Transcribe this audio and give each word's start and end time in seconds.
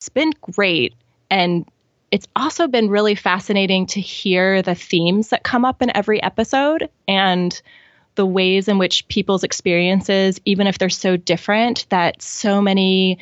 It's 0.00 0.08
been 0.08 0.32
great. 0.40 0.94
And 1.30 1.68
it's 2.10 2.26
also 2.34 2.66
been 2.66 2.88
really 2.88 3.14
fascinating 3.14 3.84
to 3.88 4.00
hear 4.00 4.62
the 4.62 4.74
themes 4.74 5.28
that 5.28 5.42
come 5.42 5.66
up 5.66 5.82
in 5.82 5.94
every 5.94 6.22
episode 6.22 6.88
and 7.06 7.60
the 8.14 8.24
ways 8.24 8.66
in 8.66 8.78
which 8.78 9.06
people's 9.08 9.44
experiences, 9.44 10.40
even 10.46 10.66
if 10.66 10.78
they're 10.78 10.88
so 10.88 11.18
different, 11.18 11.84
that 11.90 12.22
so 12.22 12.62
many 12.62 13.18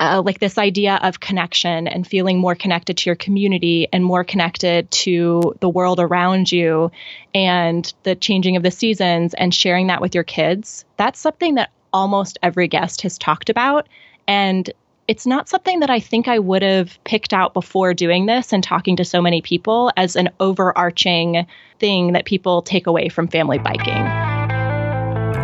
uh, 0.00 0.20
like 0.22 0.38
this 0.38 0.58
idea 0.58 1.00
of 1.02 1.20
connection 1.20 1.88
and 1.88 2.06
feeling 2.06 2.38
more 2.38 2.54
connected 2.54 2.98
to 2.98 3.08
your 3.08 3.16
community 3.16 3.88
and 3.90 4.04
more 4.04 4.22
connected 4.22 4.90
to 4.90 5.54
the 5.60 5.68
world 5.68 5.98
around 5.98 6.52
you 6.52 6.90
and 7.34 7.94
the 8.02 8.14
changing 8.14 8.56
of 8.56 8.62
the 8.62 8.70
seasons 8.70 9.32
and 9.32 9.54
sharing 9.54 9.86
that 9.86 10.02
with 10.02 10.14
your 10.14 10.24
kids. 10.24 10.84
That's 10.98 11.18
something 11.18 11.54
that 11.54 11.70
almost 11.90 12.38
every 12.42 12.68
guest 12.68 13.00
has 13.00 13.16
talked 13.16 13.48
about. 13.48 13.88
And 14.28 14.70
it's 15.10 15.26
not 15.26 15.48
something 15.48 15.80
that 15.80 15.90
I 15.90 15.98
think 15.98 16.28
I 16.28 16.38
would 16.38 16.62
have 16.62 16.96
picked 17.02 17.32
out 17.32 17.52
before 17.52 17.92
doing 17.92 18.26
this 18.26 18.52
and 18.52 18.62
talking 18.62 18.94
to 18.94 19.04
so 19.04 19.20
many 19.20 19.42
people 19.42 19.90
as 19.96 20.14
an 20.14 20.28
overarching 20.38 21.48
thing 21.80 22.12
that 22.12 22.26
people 22.26 22.62
take 22.62 22.86
away 22.86 23.08
from 23.08 23.26
family 23.26 23.58
biking. 23.58 24.06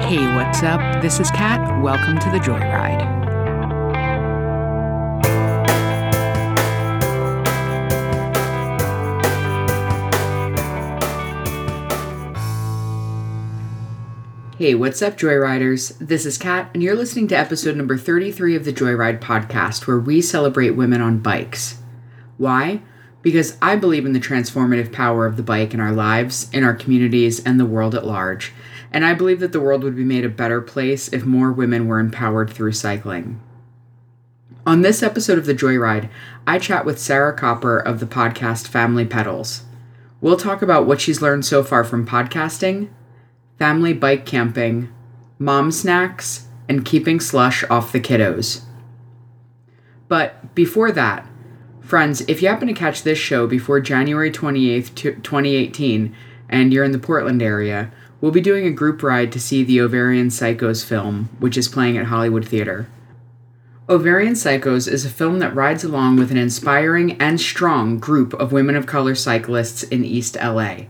Hey, 0.03 0.25
what's 0.37 0.63
up? 0.63 1.03
This 1.03 1.19
is 1.19 1.33
Kat. 1.33 1.83
Welcome 1.83 2.21
to 2.21 2.31
the 2.31 2.39
Joyride. 2.39 3.26
Hey, 14.59 14.75
what's 14.75 15.03
up, 15.03 15.19
Joyriders? 15.19 15.99
This 15.99 16.25
is 16.25 16.39
Kat, 16.39 16.71
and 16.73 16.83
you're 16.83 16.97
listening 16.97 17.29
to 17.29 17.37
episode 17.37 17.77
number 17.77 17.99
33 17.99 18.57
of 18.57 18.65
the 18.65 18.73
Joyride 18.73 19.21
podcast, 19.21 19.87
where 19.87 19.99
we 19.99 20.23
celebrate 20.23 20.71
women 20.71 21.03
on 21.03 21.19
bikes. 21.19 21.83
Why? 22.39 22.81
Because 23.21 23.59
I 23.61 23.77
believe 23.77 24.07
in 24.07 24.15
the 24.15 24.19
transformative 24.19 24.93
power 24.93 25.27
of 25.27 25.37
the 25.37 25.43
bike 25.43 25.75
in 25.75 25.81
our 25.81 25.93
lives, 25.93 26.49
in 26.55 26.65
our 26.65 26.73
communities, 26.73 27.45
and 27.45 27.61
the 27.61 27.67
world 27.67 27.95
at 27.95 28.07
large. 28.07 28.55
And 28.91 29.05
I 29.05 29.13
believe 29.13 29.41
that 29.41 29.53
the 29.53 29.61
world 29.61 29.85
would 29.85 29.95
be 29.95 30.05
made 30.05 30.25
a 30.25 30.31
better 30.31 30.63
place 30.63 31.13
if 31.13 31.27
more 31.27 31.53
women 31.53 31.87
were 31.87 32.01
empowered 32.01 32.49
through 32.49 32.73
cycling. 32.73 33.39
On 34.65 34.81
this 34.81 35.03
episode 35.03 35.37
of 35.37 35.45
the 35.45 35.55
Joyride, 35.55 36.09
I 36.47 36.59
chat 36.59 36.87
with 36.87 36.99
Sarah 36.99 37.37
Kopper 37.37 37.85
of 37.85 38.01
the 38.01 38.07
podcast 38.07 38.69
Family 38.69 39.05
Pedals. 39.05 39.65
We'll 40.23 40.39
talk 40.39 40.63
about 40.63 40.87
what 40.87 41.03
she's 41.03 41.21
learned 41.21 41.45
so 41.45 41.63
far 41.63 41.85
from 41.85 42.07
podcasting, 42.07 42.89
family 43.59 43.93
bike 43.93 44.27
camping, 44.27 44.93
mom 45.39 45.71
snacks, 45.71 46.47
and 46.69 46.85
keeping 46.85 47.21
slush 47.21 47.65
off 47.71 47.93
the 47.93 48.01
kiddos. 48.01 48.63
But 50.09 50.55
before 50.55 50.93
that, 50.93 51.27
friends, 51.81 52.23
if 52.23 52.43
you 52.43 52.49
happen 52.49 52.69
to 52.69 52.75
catch 52.75 53.03
this 53.03 53.19
show 53.19 53.47
before 53.47 53.81
January 53.81 54.31
28th, 54.31 54.95
2018, 54.95 56.15
and 56.49 56.73
you're 56.73 56.85
in 56.85 56.93
the 56.93 56.99
Portland 56.99 57.43
area, 57.43 57.91
we'll 58.21 58.33
be 58.33 58.41
doing 58.41 58.67
a 58.67 58.71
group 58.71 59.03
ride 59.03 59.33
to 59.33 59.41
see 59.41 59.63
the 59.63 59.81
Ovarian 59.81 60.29
Psycos 60.29 60.85
film, 60.85 61.29
which 61.39 61.57
is 61.57 61.69
playing 61.69 61.97
at 61.97 62.07
Hollywood 62.07 62.47
Theater. 62.47 62.89
Ovarian 63.89 64.35
Psycos 64.35 64.91
is 64.91 65.05
a 65.05 65.11
film 65.11 65.39
that 65.39 65.55
rides 65.55 65.85
along 65.85 66.17
with 66.17 66.33
an 66.33 66.37
inspiring 66.37 67.13
and 67.21 67.41
strong 67.41 67.99
group 67.99 68.35
of 68.35 68.51
women 68.53 68.75
of 68.75 68.87
color 68.87 69.15
cyclists 69.15 69.85
in 69.85 70.05
East 70.05 70.37
LA. 70.43 70.87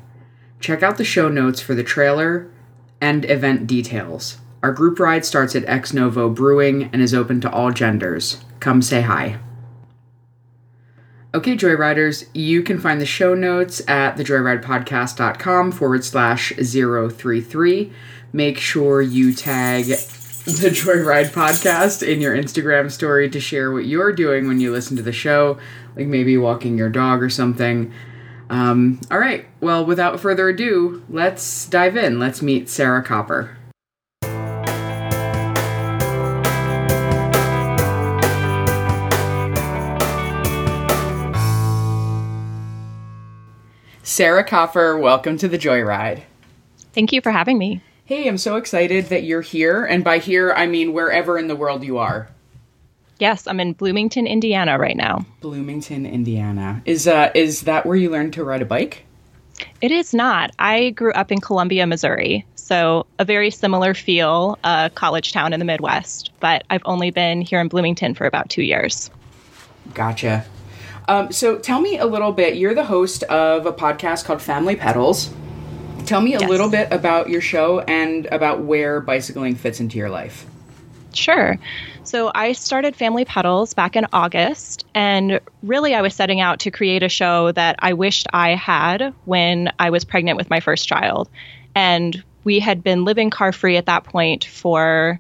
Check 0.60 0.82
out 0.82 0.96
the 0.96 1.04
show 1.04 1.28
notes 1.28 1.60
for 1.60 1.74
the 1.74 1.84
trailer, 1.84 2.50
and 3.00 3.28
event 3.30 3.66
details. 3.66 4.38
Our 4.62 4.72
group 4.72 4.98
ride 4.98 5.24
starts 5.24 5.54
at 5.54 5.68
Ex 5.68 5.92
Novo 5.92 6.28
Brewing 6.28 6.90
and 6.92 7.00
is 7.02 7.14
open 7.14 7.40
to 7.42 7.50
all 7.50 7.70
genders. 7.70 8.44
Come 8.60 8.82
say 8.82 9.02
hi. 9.02 9.38
Okay, 11.34 11.54
Joyriders, 11.54 12.28
you 12.32 12.62
can 12.62 12.80
find 12.80 13.00
the 13.00 13.06
show 13.06 13.34
notes 13.34 13.86
at 13.86 14.16
thejoyridepodcast.com 14.16 15.72
forward 15.72 16.02
slash 16.02 16.52
033. 16.56 17.92
Make 18.32 18.58
sure 18.58 19.02
you 19.02 19.34
tag 19.34 19.84
the 19.84 20.70
Joyride 20.70 21.30
podcast 21.30 22.06
in 22.06 22.20
your 22.20 22.36
Instagram 22.36 22.90
story 22.90 23.28
to 23.28 23.40
share 23.40 23.70
what 23.72 23.84
you're 23.84 24.12
doing 24.12 24.48
when 24.48 24.60
you 24.60 24.72
listen 24.72 24.96
to 24.96 25.02
the 25.02 25.12
show, 25.12 25.58
like 25.94 26.06
maybe 26.06 26.38
walking 26.38 26.78
your 26.78 26.88
dog 26.88 27.22
or 27.22 27.28
something. 27.28 27.92
Um, 28.48 29.00
all 29.10 29.18
right. 29.18 29.46
Well, 29.60 29.84
without 29.84 30.20
further 30.20 30.48
ado, 30.48 31.04
let's 31.08 31.66
dive 31.66 31.96
in. 31.96 32.18
Let's 32.18 32.42
meet 32.42 32.68
Sarah 32.68 33.04
Kopper. 33.04 33.56
Sarah 44.02 44.44
Kopper, 44.44 45.00
welcome 45.00 45.36
to 45.36 45.48
the 45.48 45.58
Joyride. 45.58 46.22
Thank 46.94 47.12
you 47.12 47.20
for 47.20 47.32
having 47.32 47.58
me. 47.58 47.82
Hey, 48.04 48.28
I'm 48.28 48.38
so 48.38 48.54
excited 48.56 49.06
that 49.06 49.24
you're 49.24 49.42
here. 49.42 49.84
And 49.84 50.04
by 50.04 50.18
here, 50.18 50.52
I 50.52 50.66
mean 50.66 50.92
wherever 50.92 51.36
in 51.36 51.48
the 51.48 51.56
world 51.56 51.82
you 51.82 51.98
are. 51.98 52.28
Yes, 53.18 53.46
I'm 53.46 53.60
in 53.60 53.72
Bloomington, 53.72 54.26
Indiana 54.26 54.78
right 54.78 54.96
now. 54.96 55.24
Bloomington, 55.40 56.04
Indiana. 56.04 56.82
Is 56.84 57.06
uh 57.06 57.30
is 57.34 57.62
that 57.62 57.86
where 57.86 57.96
you 57.96 58.10
learned 58.10 58.34
to 58.34 58.44
ride 58.44 58.62
a 58.62 58.66
bike? 58.66 59.04
It 59.80 59.90
is 59.90 60.12
not. 60.12 60.50
I 60.58 60.90
grew 60.90 61.12
up 61.12 61.32
in 61.32 61.40
Columbia, 61.40 61.86
Missouri, 61.86 62.44
so 62.56 63.06
a 63.18 63.24
very 63.24 63.50
similar 63.50 63.94
feel, 63.94 64.58
a 64.64 64.90
college 64.94 65.32
town 65.32 65.52
in 65.52 65.60
the 65.60 65.64
Midwest. 65.64 66.30
But 66.40 66.64
I've 66.68 66.82
only 66.84 67.10
been 67.10 67.40
here 67.40 67.60
in 67.60 67.68
Bloomington 67.68 68.14
for 68.14 68.26
about 68.26 68.50
two 68.50 68.62
years. 68.62 69.10
Gotcha. 69.94 70.44
Um, 71.08 71.32
so 71.32 71.58
tell 71.58 71.80
me 71.80 71.98
a 71.98 72.06
little 72.06 72.32
bit. 72.32 72.56
You're 72.56 72.74
the 72.74 72.84
host 72.84 73.22
of 73.24 73.64
a 73.64 73.72
podcast 73.72 74.24
called 74.24 74.42
Family 74.42 74.76
Pedals. 74.76 75.32
Tell 76.04 76.20
me 76.20 76.34
a 76.34 76.40
yes. 76.40 76.48
little 76.48 76.68
bit 76.68 76.92
about 76.92 77.30
your 77.30 77.40
show 77.40 77.80
and 77.80 78.26
about 78.26 78.60
where 78.60 79.00
bicycling 79.00 79.54
fits 79.54 79.80
into 79.80 79.98
your 79.98 80.10
life. 80.10 80.46
Sure. 81.14 81.58
So 82.06 82.30
I 82.32 82.52
started 82.52 82.94
Family 82.94 83.24
Pedals 83.24 83.74
back 83.74 83.96
in 83.96 84.06
August, 84.12 84.86
and 84.94 85.40
really 85.64 85.92
I 85.92 86.02
was 86.02 86.14
setting 86.14 86.40
out 86.40 86.60
to 86.60 86.70
create 86.70 87.02
a 87.02 87.08
show 87.08 87.50
that 87.50 87.74
I 87.80 87.94
wished 87.94 88.28
I 88.32 88.54
had 88.54 89.12
when 89.24 89.72
I 89.80 89.90
was 89.90 90.04
pregnant 90.04 90.36
with 90.36 90.48
my 90.48 90.60
first 90.60 90.86
child. 90.86 91.28
And 91.74 92.22
we 92.44 92.60
had 92.60 92.84
been 92.84 93.04
living 93.04 93.30
car 93.30 93.50
free 93.50 93.76
at 93.76 93.86
that 93.86 94.04
point 94.04 94.44
for 94.44 95.18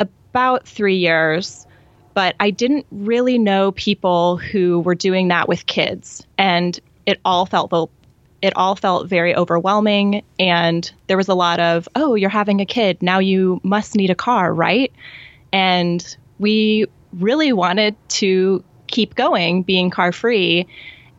about 0.00 0.66
three 0.66 0.96
years, 0.96 1.64
but 2.12 2.34
I 2.40 2.50
didn't 2.50 2.86
really 2.90 3.38
know 3.38 3.70
people 3.70 4.36
who 4.36 4.80
were 4.80 4.96
doing 4.96 5.28
that 5.28 5.46
with 5.46 5.66
kids. 5.66 6.26
And 6.36 6.78
it 7.06 7.20
all 7.24 7.46
felt 7.46 7.92
it 8.42 8.56
all 8.56 8.74
felt 8.74 9.06
very 9.06 9.36
overwhelming 9.36 10.24
and 10.38 10.90
there 11.06 11.16
was 11.18 11.28
a 11.28 11.34
lot 11.34 11.60
of 11.60 11.86
oh 11.94 12.14
you're 12.14 12.30
having 12.30 12.62
a 12.62 12.64
kid 12.64 13.02
now 13.02 13.18
you 13.18 13.60
must 13.62 13.94
need 13.94 14.08
a 14.08 14.14
car 14.14 14.54
right 14.54 14.90
and 15.52 16.16
we 16.38 16.86
really 17.12 17.52
wanted 17.52 17.96
to 18.08 18.64
keep 18.86 19.14
going 19.14 19.62
being 19.62 19.90
car 19.90 20.12
free 20.12 20.66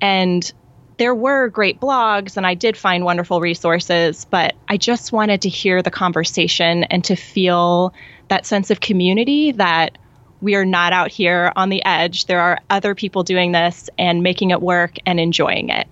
and 0.01 0.51
there 0.97 1.15
were 1.15 1.49
great 1.49 1.79
blogs 1.79 2.37
and 2.37 2.45
I 2.45 2.53
did 2.53 2.77
find 2.77 3.03
wonderful 3.03 3.41
resources, 3.41 4.25
but 4.25 4.53
I 4.69 4.77
just 4.77 5.11
wanted 5.11 5.41
to 5.41 5.49
hear 5.49 5.81
the 5.81 5.89
conversation 5.89 6.83
and 6.85 7.03
to 7.05 7.15
feel 7.15 7.91
that 8.27 8.45
sense 8.45 8.69
of 8.69 8.81
community 8.81 9.51
that 9.53 9.97
we 10.41 10.53
are 10.53 10.65
not 10.65 10.93
out 10.93 11.09
here 11.11 11.51
on 11.55 11.69
the 11.69 11.83
edge. 11.85 12.25
There 12.25 12.39
are 12.39 12.59
other 12.69 12.93
people 12.93 13.23
doing 13.23 13.51
this 13.51 13.89
and 13.97 14.21
making 14.21 14.51
it 14.51 14.61
work 14.61 14.97
and 15.05 15.19
enjoying 15.19 15.69
it. 15.69 15.87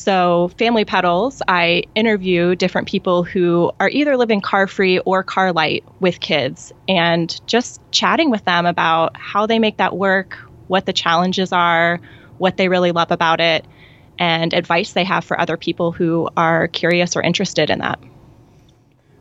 So, 0.00 0.50
Family 0.56 0.86
Pedals, 0.86 1.42
I 1.46 1.82
interview 1.94 2.54
different 2.54 2.88
people 2.88 3.22
who 3.22 3.70
are 3.78 3.90
either 3.90 4.16
living 4.16 4.40
car 4.40 4.66
free 4.66 4.98
or 5.00 5.22
car 5.22 5.52
light 5.52 5.84
with 6.00 6.20
kids 6.20 6.72
and 6.88 7.38
just 7.46 7.82
chatting 7.90 8.30
with 8.30 8.42
them 8.46 8.64
about 8.64 9.14
how 9.18 9.44
they 9.44 9.58
make 9.58 9.76
that 9.76 9.94
work, 9.94 10.38
what 10.68 10.86
the 10.86 10.94
challenges 10.94 11.52
are, 11.52 12.00
what 12.38 12.56
they 12.56 12.68
really 12.68 12.92
love 12.92 13.10
about 13.10 13.42
it, 13.42 13.66
and 14.18 14.54
advice 14.54 14.94
they 14.94 15.04
have 15.04 15.22
for 15.22 15.38
other 15.38 15.58
people 15.58 15.92
who 15.92 16.30
are 16.34 16.68
curious 16.68 17.14
or 17.14 17.20
interested 17.20 17.68
in 17.68 17.80
that. 17.80 17.98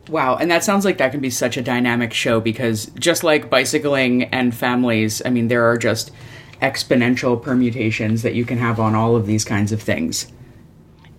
Wow, 0.08 0.38
and 0.38 0.50
that 0.50 0.64
sounds 0.64 0.86
like 0.86 0.98
that 1.00 1.12
can 1.12 1.20
be 1.20 1.30
such 1.30 1.58
a 1.58 1.62
dynamic 1.62 2.14
show 2.14 2.40
because 2.40 2.86
just 2.98 3.22
like 3.22 3.50
bicycling 3.50 4.24
and 4.24 4.56
families, 4.56 5.22
I 5.26 5.30
mean, 5.30 5.50
there 5.50 5.70
are 5.70 5.78
just 5.78 6.12
exponential 6.62 7.42
permutations 7.42 8.22
that 8.22 8.34
you 8.34 8.46
can 8.46 8.60
have 8.60 8.80
on 8.80 8.96
all 8.96 9.18
of 9.18 9.26
these 9.26 9.44
kinds 9.44 9.74
of 9.74 9.82
things. 9.82 10.32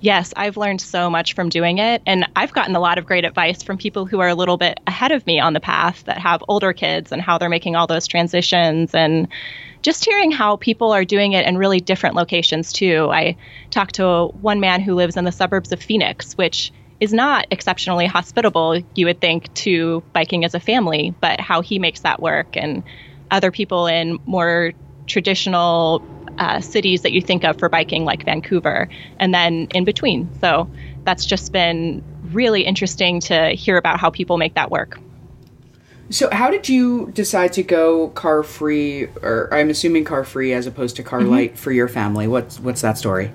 Yes, 0.02 0.32
I've 0.34 0.56
learned 0.56 0.80
so 0.80 1.10
much 1.10 1.34
from 1.34 1.50
doing 1.50 1.76
it. 1.76 2.00
And 2.06 2.26
I've 2.34 2.54
gotten 2.54 2.74
a 2.74 2.80
lot 2.80 2.96
of 2.96 3.04
great 3.04 3.26
advice 3.26 3.62
from 3.62 3.76
people 3.76 4.06
who 4.06 4.20
are 4.20 4.28
a 4.28 4.34
little 4.34 4.56
bit 4.56 4.80
ahead 4.86 5.12
of 5.12 5.26
me 5.26 5.38
on 5.40 5.52
the 5.52 5.60
path 5.60 6.04
that 6.04 6.18
have 6.18 6.42
older 6.48 6.72
kids 6.72 7.12
and 7.12 7.20
how 7.20 7.36
they're 7.36 7.50
making 7.50 7.76
all 7.76 7.86
those 7.86 8.06
transitions. 8.06 8.94
And 8.94 9.28
just 9.82 10.06
hearing 10.06 10.30
how 10.30 10.56
people 10.56 10.92
are 10.92 11.04
doing 11.04 11.32
it 11.32 11.46
in 11.46 11.58
really 11.58 11.80
different 11.80 12.16
locations, 12.16 12.72
too. 12.72 13.08
I 13.10 13.36
talked 13.70 13.96
to 13.96 14.28
one 14.40 14.60
man 14.60 14.80
who 14.80 14.94
lives 14.94 15.18
in 15.18 15.24
the 15.24 15.32
suburbs 15.32 15.70
of 15.70 15.82
Phoenix, 15.82 16.32
which 16.32 16.72
is 16.98 17.12
not 17.12 17.46
exceptionally 17.50 18.06
hospitable, 18.06 18.82
you 18.94 19.06
would 19.06 19.20
think, 19.20 19.52
to 19.54 20.02
biking 20.14 20.46
as 20.46 20.54
a 20.54 20.60
family, 20.60 21.14
but 21.20 21.40
how 21.40 21.60
he 21.60 21.78
makes 21.78 22.00
that 22.00 22.22
work. 22.22 22.56
And 22.56 22.84
other 23.30 23.50
people 23.50 23.86
in 23.86 24.18
more 24.24 24.72
traditional 25.06 26.02
uh, 26.40 26.60
cities 26.60 27.02
that 27.02 27.12
you 27.12 27.20
think 27.20 27.44
of 27.44 27.58
for 27.58 27.68
biking, 27.68 28.04
like 28.04 28.24
Vancouver, 28.24 28.88
and 29.18 29.32
then 29.32 29.68
in 29.72 29.84
between. 29.84 30.28
So 30.40 30.68
that's 31.04 31.24
just 31.24 31.52
been 31.52 32.02
really 32.32 32.62
interesting 32.62 33.20
to 33.20 33.50
hear 33.50 33.76
about 33.76 34.00
how 34.00 34.10
people 34.10 34.38
make 34.38 34.54
that 34.54 34.70
work. 34.70 34.98
So, 36.08 36.28
how 36.32 36.50
did 36.50 36.68
you 36.68 37.12
decide 37.12 37.52
to 37.52 37.62
go 37.62 38.08
car 38.08 38.42
free, 38.42 39.04
or 39.22 39.48
I'm 39.52 39.70
assuming 39.70 40.04
car 40.04 40.24
free 40.24 40.52
as 40.52 40.66
opposed 40.66 40.96
to 40.96 41.04
car 41.04 41.20
mm-hmm. 41.20 41.30
light 41.30 41.58
for 41.58 41.70
your 41.70 41.86
family? 41.86 42.26
What's 42.26 42.58
what's 42.58 42.80
that 42.80 42.98
story? 42.98 43.30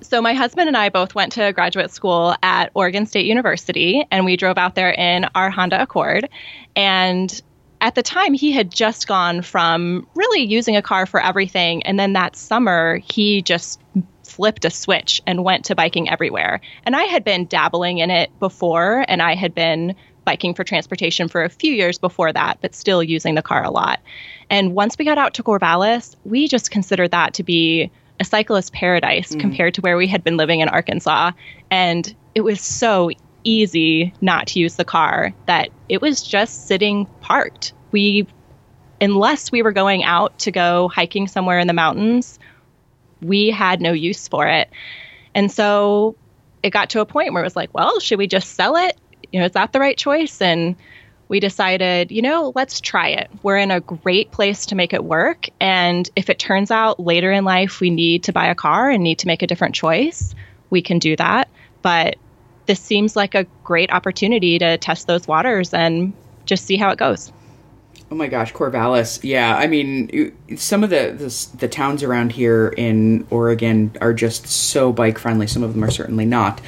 So, 0.00 0.20
my 0.20 0.32
husband 0.32 0.66
and 0.66 0.76
I 0.76 0.88
both 0.88 1.14
went 1.14 1.30
to 1.34 1.52
graduate 1.52 1.92
school 1.92 2.34
at 2.42 2.72
Oregon 2.74 3.06
State 3.06 3.26
University, 3.26 4.04
and 4.10 4.24
we 4.24 4.36
drove 4.36 4.58
out 4.58 4.74
there 4.74 4.90
in 4.90 5.26
our 5.36 5.50
Honda 5.50 5.80
Accord. 5.80 6.28
And 6.74 7.40
at 7.80 7.94
the 7.94 8.02
time, 8.02 8.34
he 8.34 8.52
had 8.52 8.70
just 8.70 9.06
gone 9.06 9.42
from 9.42 10.06
really 10.14 10.42
using 10.42 10.76
a 10.76 10.82
car 10.82 11.06
for 11.06 11.22
everything. 11.22 11.82
And 11.84 11.98
then 11.98 12.12
that 12.12 12.36
summer, 12.36 12.98
he 12.98 13.42
just 13.42 13.80
flipped 14.22 14.64
a 14.64 14.70
switch 14.70 15.20
and 15.26 15.44
went 15.44 15.64
to 15.66 15.74
biking 15.74 16.08
everywhere. 16.08 16.60
And 16.84 16.94
I 16.94 17.04
had 17.04 17.24
been 17.24 17.46
dabbling 17.46 17.98
in 17.98 18.10
it 18.10 18.30
before, 18.38 19.04
and 19.08 19.20
I 19.22 19.34
had 19.34 19.54
been 19.54 19.94
biking 20.24 20.54
for 20.54 20.64
transportation 20.64 21.28
for 21.28 21.42
a 21.42 21.48
few 21.48 21.72
years 21.72 21.98
before 21.98 22.32
that, 22.32 22.58
but 22.60 22.74
still 22.74 23.02
using 23.02 23.34
the 23.34 23.42
car 23.42 23.64
a 23.64 23.70
lot. 23.70 24.00
And 24.48 24.74
once 24.74 24.96
we 24.98 25.04
got 25.04 25.18
out 25.18 25.34
to 25.34 25.42
Corvallis, 25.42 26.14
we 26.24 26.46
just 26.48 26.70
considered 26.70 27.10
that 27.10 27.34
to 27.34 27.42
be 27.42 27.90
a 28.20 28.24
cyclist 28.24 28.72
paradise 28.72 29.34
mm. 29.34 29.40
compared 29.40 29.74
to 29.74 29.80
where 29.80 29.96
we 29.96 30.06
had 30.06 30.22
been 30.22 30.36
living 30.36 30.60
in 30.60 30.68
Arkansas. 30.68 31.32
And 31.70 32.14
it 32.34 32.42
was 32.42 32.60
so 32.60 33.10
easy 33.44 34.12
not 34.20 34.46
to 34.48 34.60
use 34.60 34.76
the 34.76 34.84
car 34.84 35.32
that 35.46 35.70
it 35.88 36.00
was 36.00 36.22
just 36.22 36.66
sitting 36.66 37.06
parked. 37.20 37.72
We, 37.92 38.26
unless 39.00 39.50
we 39.50 39.62
were 39.62 39.72
going 39.72 40.04
out 40.04 40.38
to 40.40 40.50
go 40.50 40.88
hiking 40.88 41.28
somewhere 41.28 41.58
in 41.58 41.66
the 41.66 41.72
mountains, 41.72 42.38
we 43.22 43.50
had 43.50 43.80
no 43.80 43.92
use 43.92 44.28
for 44.28 44.46
it. 44.46 44.70
And 45.34 45.50
so 45.50 46.16
it 46.62 46.70
got 46.70 46.90
to 46.90 47.00
a 47.00 47.06
point 47.06 47.32
where 47.32 47.42
it 47.42 47.46
was 47.46 47.56
like, 47.56 47.72
well, 47.74 48.00
should 48.00 48.18
we 48.18 48.26
just 48.26 48.54
sell 48.54 48.76
it? 48.76 48.96
You 49.32 49.40
know, 49.40 49.46
is 49.46 49.52
that 49.52 49.72
the 49.72 49.80
right 49.80 49.96
choice? 49.96 50.40
And 50.40 50.76
we 51.28 51.38
decided, 51.38 52.10
you 52.10 52.22
know, 52.22 52.52
let's 52.56 52.80
try 52.80 53.08
it. 53.08 53.30
We're 53.42 53.58
in 53.58 53.70
a 53.70 53.80
great 53.80 54.32
place 54.32 54.66
to 54.66 54.74
make 54.74 54.92
it 54.92 55.04
work. 55.04 55.48
And 55.60 56.10
if 56.16 56.28
it 56.28 56.40
turns 56.40 56.70
out 56.72 56.98
later 56.98 57.30
in 57.30 57.44
life 57.44 57.80
we 57.80 57.90
need 57.90 58.24
to 58.24 58.32
buy 58.32 58.46
a 58.46 58.54
car 58.54 58.90
and 58.90 59.04
need 59.04 59.20
to 59.20 59.28
make 59.28 59.42
a 59.42 59.46
different 59.46 59.76
choice, 59.76 60.34
we 60.70 60.82
can 60.82 60.98
do 60.98 61.14
that. 61.16 61.48
But 61.82 62.16
this 62.66 62.80
seems 62.80 63.16
like 63.16 63.34
a 63.34 63.44
great 63.64 63.90
opportunity 63.92 64.58
to 64.58 64.78
test 64.78 65.06
those 65.06 65.26
waters 65.26 65.74
and 65.74 66.12
just 66.46 66.66
see 66.66 66.76
how 66.76 66.90
it 66.90 66.98
goes. 66.98 67.32
Oh 68.10 68.16
my 68.16 68.26
gosh, 68.26 68.52
Corvallis. 68.52 69.20
Yeah, 69.22 69.56
I 69.56 69.68
mean, 69.68 70.36
some 70.56 70.82
of 70.82 70.90
the, 70.90 71.14
the, 71.16 71.58
the 71.58 71.68
towns 71.68 72.02
around 72.02 72.32
here 72.32 72.68
in 72.76 73.26
Oregon 73.30 73.96
are 74.00 74.12
just 74.12 74.46
so 74.48 74.92
bike 74.92 75.16
friendly. 75.16 75.46
Some 75.46 75.62
of 75.62 75.74
them 75.74 75.84
are 75.84 75.90
certainly 75.90 76.24
not. 76.24 76.60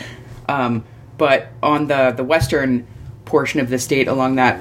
Um, 0.48 0.84
but 1.18 1.48
on 1.62 1.88
the 1.88 2.12
the 2.16 2.24
western 2.24 2.86
portion 3.24 3.60
of 3.60 3.70
the 3.70 3.78
state, 3.78 4.08
along 4.08 4.36
that 4.36 4.60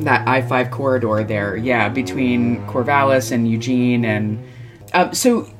that 0.00 0.26
I 0.26 0.42
five 0.42 0.70
corridor 0.70 1.24
there, 1.24 1.56
yeah, 1.56 1.88
between 1.88 2.66
Corvallis 2.66 3.32
and 3.32 3.48
Eugene, 3.48 4.04
and 4.04 4.46
um, 4.94 5.14
so 5.14 5.50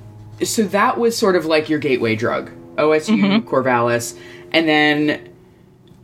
so 0.43 0.65
that 0.65 0.99
was 0.99 1.17
sort 1.17 1.37
of 1.37 1.47
like 1.47 1.69
your 1.69 1.79
gateway 1.79 2.17
drug, 2.17 2.51
OSU, 2.77 3.19
mm-hmm. 3.19 3.49
Corvallis, 3.49 4.19
and 4.57 4.67
then 4.67 5.29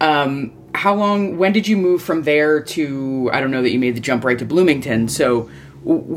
um, 0.03 0.53
how 0.75 0.95
long 0.95 1.39
when 1.39 1.53
did 1.55 1.67
you 1.67 1.77
move 1.77 2.03
from 2.03 2.25
there 2.25 2.63
to 2.63 3.31
i 3.33 3.41
don't 3.41 3.51
know 3.51 3.63
that 3.63 3.71
you 3.71 3.79
made 3.79 3.97
the 3.97 4.01
jump 4.01 4.25
right 4.25 4.39
to 4.39 4.45
bloomington. 4.45 5.09
So 5.09 5.51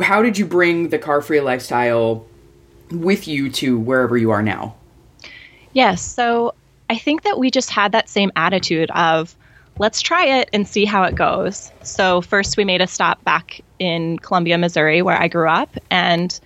how 0.01 0.21
did 0.21 0.37
you 0.37 0.45
bring 0.45 0.89
the 0.89 0.99
car 0.99 1.21
free 1.21 1.39
lifestyle 1.39 2.27
with 2.91 3.27
you 3.27 3.49
to 3.51 3.79
wherever 3.79 4.17
you 4.17 4.31
are 4.31 4.43
now? 4.43 4.75
Yes 5.71 6.01
so 6.01 6.53
i 6.89 6.97
think 6.97 7.23
that 7.23 7.39
we 7.39 7.49
just 7.49 7.69
had 7.69 7.93
that 7.93 8.09
same 8.09 8.33
attitude 8.35 8.91
of 8.91 9.33
let's 9.79 10.01
try 10.01 10.25
it 10.25 10.49
and 10.51 10.67
see 10.67 10.85
how 10.85 11.03
it 11.03 11.15
goes. 11.15 11.71
So 11.83 12.21
first 12.21 12.57
we 12.57 12.65
made 12.65 12.81
a 12.81 12.87
stop 12.87 13.23
back 13.23 13.61
in 13.79 14.19
columbia 14.19 14.57
missouri 14.57 15.01
where 15.01 15.21
i 15.21 15.29
grew 15.29 15.49
up 15.49 15.69
and 15.89 16.37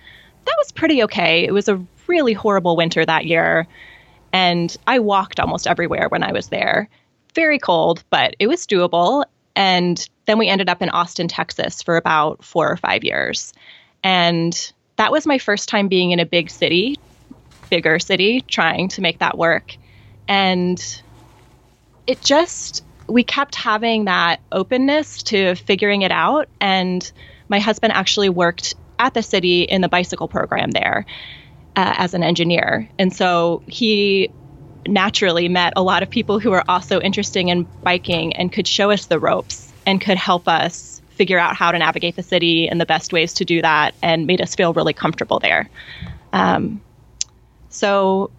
that 0.44 0.54
was 0.56 0.70
pretty 0.70 1.02
okay. 1.02 1.44
It 1.44 1.52
was 1.52 1.68
a 1.68 1.84
really 2.06 2.32
horrible 2.32 2.76
winter 2.76 3.04
that 3.04 3.26
year 3.26 3.66
and 4.32 4.76
i 4.86 4.98
walked 4.98 5.40
almost 5.40 5.66
everywhere 5.66 6.08
when 6.08 6.22
i 6.22 6.32
was 6.32 6.48
there 6.48 6.88
very 7.34 7.58
cold, 7.58 8.02
but 8.10 8.34
it 8.38 8.46
was 8.46 8.66
doable. 8.66 9.24
And 9.56 10.08
then 10.26 10.38
we 10.38 10.48
ended 10.48 10.68
up 10.68 10.82
in 10.82 10.90
Austin, 10.90 11.28
Texas 11.28 11.82
for 11.82 11.96
about 11.96 12.44
four 12.44 12.70
or 12.70 12.76
five 12.76 13.04
years. 13.04 13.52
And 14.02 14.72
that 14.96 15.12
was 15.12 15.26
my 15.26 15.38
first 15.38 15.68
time 15.68 15.88
being 15.88 16.12
in 16.12 16.20
a 16.20 16.26
big 16.26 16.50
city, 16.50 16.98
bigger 17.68 17.98
city, 17.98 18.42
trying 18.42 18.88
to 18.90 19.00
make 19.00 19.18
that 19.18 19.36
work. 19.36 19.76
And 20.28 21.02
it 22.06 22.20
just, 22.22 22.84
we 23.06 23.24
kept 23.24 23.54
having 23.54 24.04
that 24.04 24.40
openness 24.52 25.22
to 25.24 25.54
figuring 25.54 26.02
it 26.02 26.12
out. 26.12 26.48
And 26.60 27.10
my 27.48 27.58
husband 27.58 27.92
actually 27.92 28.28
worked 28.28 28.74
at 28.98 29.14
the 29.14 29.22
city 29.22 29.62
in 29.62 29.80
the 29.80 29.88
bicycle 29.88 30.28
program 30.28 30.70
there 30.70 31.06
uh, 31.76 31.94
as 31.96 32.14
an 32.14 32.22
engineer. 32.22 32.88
And 32.98 33.14
so 33.14 33.62
he 33.66 34.30
naturally 34.86 35.48
met 35.48 35.72
a 35.76 35.82
lot 35.82 36.02
of 36.02 36.10
people 36.10 36.38
who 36.38 36.50
were 36.50 36.64
also 36.68 37.00
interested 37.00 37.46
in 37.46 37.66
biking 37.82 38.34
and 38.36 38.52
could 38.52 38.66
show 38.66 38.90
us 38.90 39.06
the 39.06 39.18
ropes 39.18 39.72
and 39.86 40.00
could 40.00 40.16
help 40.16 40.48
us 40.48 41.00
figure 41.10 41.38
out 41.38 41.54
how 41.54 41.70
to 41.70 41.78
navigate 41.78 42.16
the 42.16 42.22
city 42.22 42.68
and 42.68 42.80
the 42.80 42.86
best 42.86 43.12
ways 43.12 43.34
to 43.34 43.44
do 43.44 43.60
that 43.60 43.94
and 44.02 44.26
made 44.26 44.40
us 44.40 44.54
feel 44.54 44.72
really 44.72 44.94
comfortable 44.94 45.38
there. 45.38 45.68
Um, 46.32 46.80
so, 47.68 48.30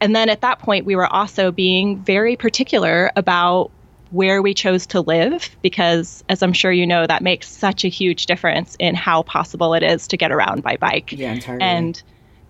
and 0.00 0.14
then 0.14 0.28
at 0.28 0.42
that 0.42 0.58
point, 0.58 0.84
we 0.84 0.96
were 0.96 1.06
also 1.06 1.50
being 1.50 1.98
very 2.02 2.36
particular 2.36 3.10
about 3.16 3.70
where 4.10 4.42
we 4.42 4.54
chose 4.54 4.86
to 4.88 5.00
live 5.00 5.50
because, 5.62 6.22
as 6.28 6.42
I'm 6.42 6.52
sure 6.52 6.70
you 6.70 6.86
know, 6.86 7.06
that 7.06 7.22
makes 7.22 7.48
such 7.48 7.84
a 7.84 7.88
huge 7.88 8.26
difference 8.26 8.76
in 8.78 8.94
how 8.94 9.22
possible 9.22 9.74
it 9.74 9.82
is 9.82 10.06
to 10.08 10.16
get 10.16 10.30
around 10.30 10.62
by 10.62 10.76
bike. 10.76 11.10
Yeah, 11.10 11.32
entirely. 11.32 11.62
And 11.62 12.02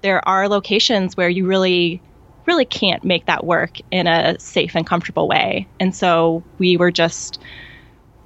there 0.05 0.27
are 0.29 0.51
locations 0.51 1.17
where 1.17 1.31
you 1.31 1.47
really 1.47 2.01
really 2.45 2.67
can't 2.67 3.03
make 3.05 3.25
that 3.25 3.47
work 3.47 3.79
in 3.91 4.06
a 4.06 4.39
safe 4.39 4.77
and 4.77 4.87
comfortable 4.87 5.27
way. 5.27 5.67
And 5.81 5.97
so 5.97 6.43
we 6.59 6.77
were 6.77 6.91
just 6.91 7.41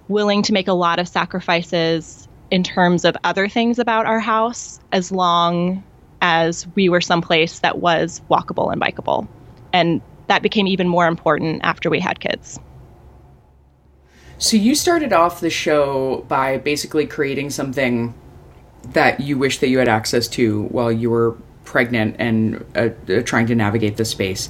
willing 0.08 0.42
to 0.42 0.52
make 0.52 0.66
a 0.66 0.72
lot 0.72 0.98
of 0.98 1.06
sacrifices 1.06 2.26
in 2.50 2.64
terms 2.64 3.04
of 3.04 3.16
other 3.22 3.48
things 3.48 3.78
about 3.78 4.06
our 4.06 4.18
house 4.18 4.80
as 4.90 5.12
long 5.12 5.84
as 6.20 6.66
we 6.74 6.88
were 6.88 7.00
someplace 7.00 7.60
that 7.60 7.78
was 7.78 8.20
walkable 8.28 8.72
and 8.72 8.82
bikeable. 8.82 9.28
And 9.72 10.00
that 10.26 10.42
became 10.42 10.66
even 10.66 10.88
more 10.88 11.06
important 11.06 11.60
after 11.62 11.88
we 11.88 12.00
had 12.00 12.18
kids. 12.18 12.58
So 14.38 14.56
you 14.56 14.74
started 14.74 15.12
off 15.12 15.40
the 15.40 15.50
show 15.50 16.24
by 16.26 16.58
basically 16.58 17.06
creating 17.06 17.50
something 17.50 18.14
that 18.94 19.20
you 19.20 19.38
wish 19.38 19.58
that 19.58 19.68
you 19.68 19.78
had 19.78 19.88
access 19.88 20.26
to 20.28 20.64
while 20.64 20.90
you 20.90 21.10
were 21.10 21.36
pregnant 21.68 22.16
and 22.18 22.64
uh, 22.74 22.88
uh, 23.12 23.20
trying 23.22 23.46
to 23.46 23.54
navigate 23.54 23.98
the 23.98 24.04
space. 24.04 24.48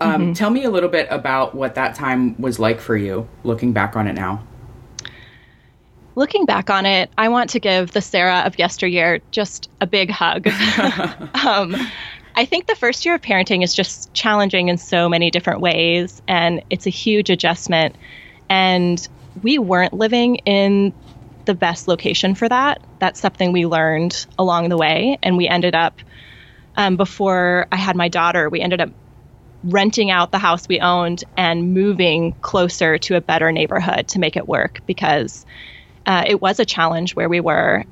Um, 0.00 0.22
mm-hmm. 0.22 0.32
Tell 0.32 0.50
me 0.50 0.64
a 0.64 0.70
little 0.70 0.88
bit 0.88 1.06
about 1.10 1.54
what 1.54 1.76
that 1.76 1.94
time 1.94 2.38
was 2.40 2.58
like 2.58 2.80
for 2.80 2.96
you, 2.96 3.28
looking 3.44 3.72
back 3.72 3.94
on 3.94 4.08
it 4.08 4.14
now. 4.14 4.42
Looking 6.16 6.44
back 6.44 6.68
on 6.68 6.84
it, 6.84 7.10
I 7.16 7.28
want 7.28 7.50
to 7.50 7.60
give 7.60 7.92
the 7.92 8.00
Sarah 8.00 8.40
of 8.40 8.58
yesteryear 8.58 9.20
just 9.30 9.70
a 9.80 9.86
big 9.86 10.10
hug. 10.10 10.48
um, 11.46 11.76
I 12.34 12.44
think 12.44 12.66
the 12.66 12.74
first 12.74 13.06
year 13.06 13.14
of 13.14 13.22
parenting 13.22 13.62
is 13.62 13.72
just 13.72 14.12
challenging 14.12 14.68
in 14.68 14.76
so 14.76 15.08
many 15.08 15.30
different 15.30 15.60
ways, 15.60 16.20
and 16.26 16.62
it's 16.68 16.86
a 16.86 16.90
huge 16.90 17.30
adjustment. 17.30 17.94
And 18.50 19.06
we 19.42 19.58
weren't 19.58 19.92
living 19.92 20.36
in 20.46 20.92
the 21.44 21.54
best 21.54 21.86
location 21.86 22.34
for 22.34 22.48
that. 22.48 22.82
That's 22.98 23.20
something 23.20 23.52
we 23.52 23.66
learned 23.66 24.26
along 24.36 24.68
the 24.68 24.76
way, 24.76 25.16
and 25.22 25.36
we 25.36 25.46
ended 25.46 25.76
up 25.76 26.00
um, 26.76 26.96
before 26.96 27.66
I 27.72 27.76
had 27.76 27.96
my 27.96 28.08
daughter, 28.08 28.48
we 28.48 28.60
ended 28.60 28.80
up 28.80 28.90
renting 29.64 30.10
out 30.10 30.30
the 30.30 30.38
house 30.38 30.68
we 30.68 30.80
owned 30.80 31.24
and 31.36 31.74
moving 31.74 32.32
closer 32.40 32.98
to 32.98 33.16
a 33.16 33.20
better 33.20 33.50
neighborhood 33.50 34.08
to 34.08 34.18
make 34.18 34.36
it 34.36 34.46
work 34.46 34.80
because 34.86 35.44
uh, 36.06 36.24
it 36.26 36.40
was 36.40 36.60
a 36.60 36.64
challenge 36.64 37.16
where 37.16 37.28
we 37.28 37.40
were 37.40 37.84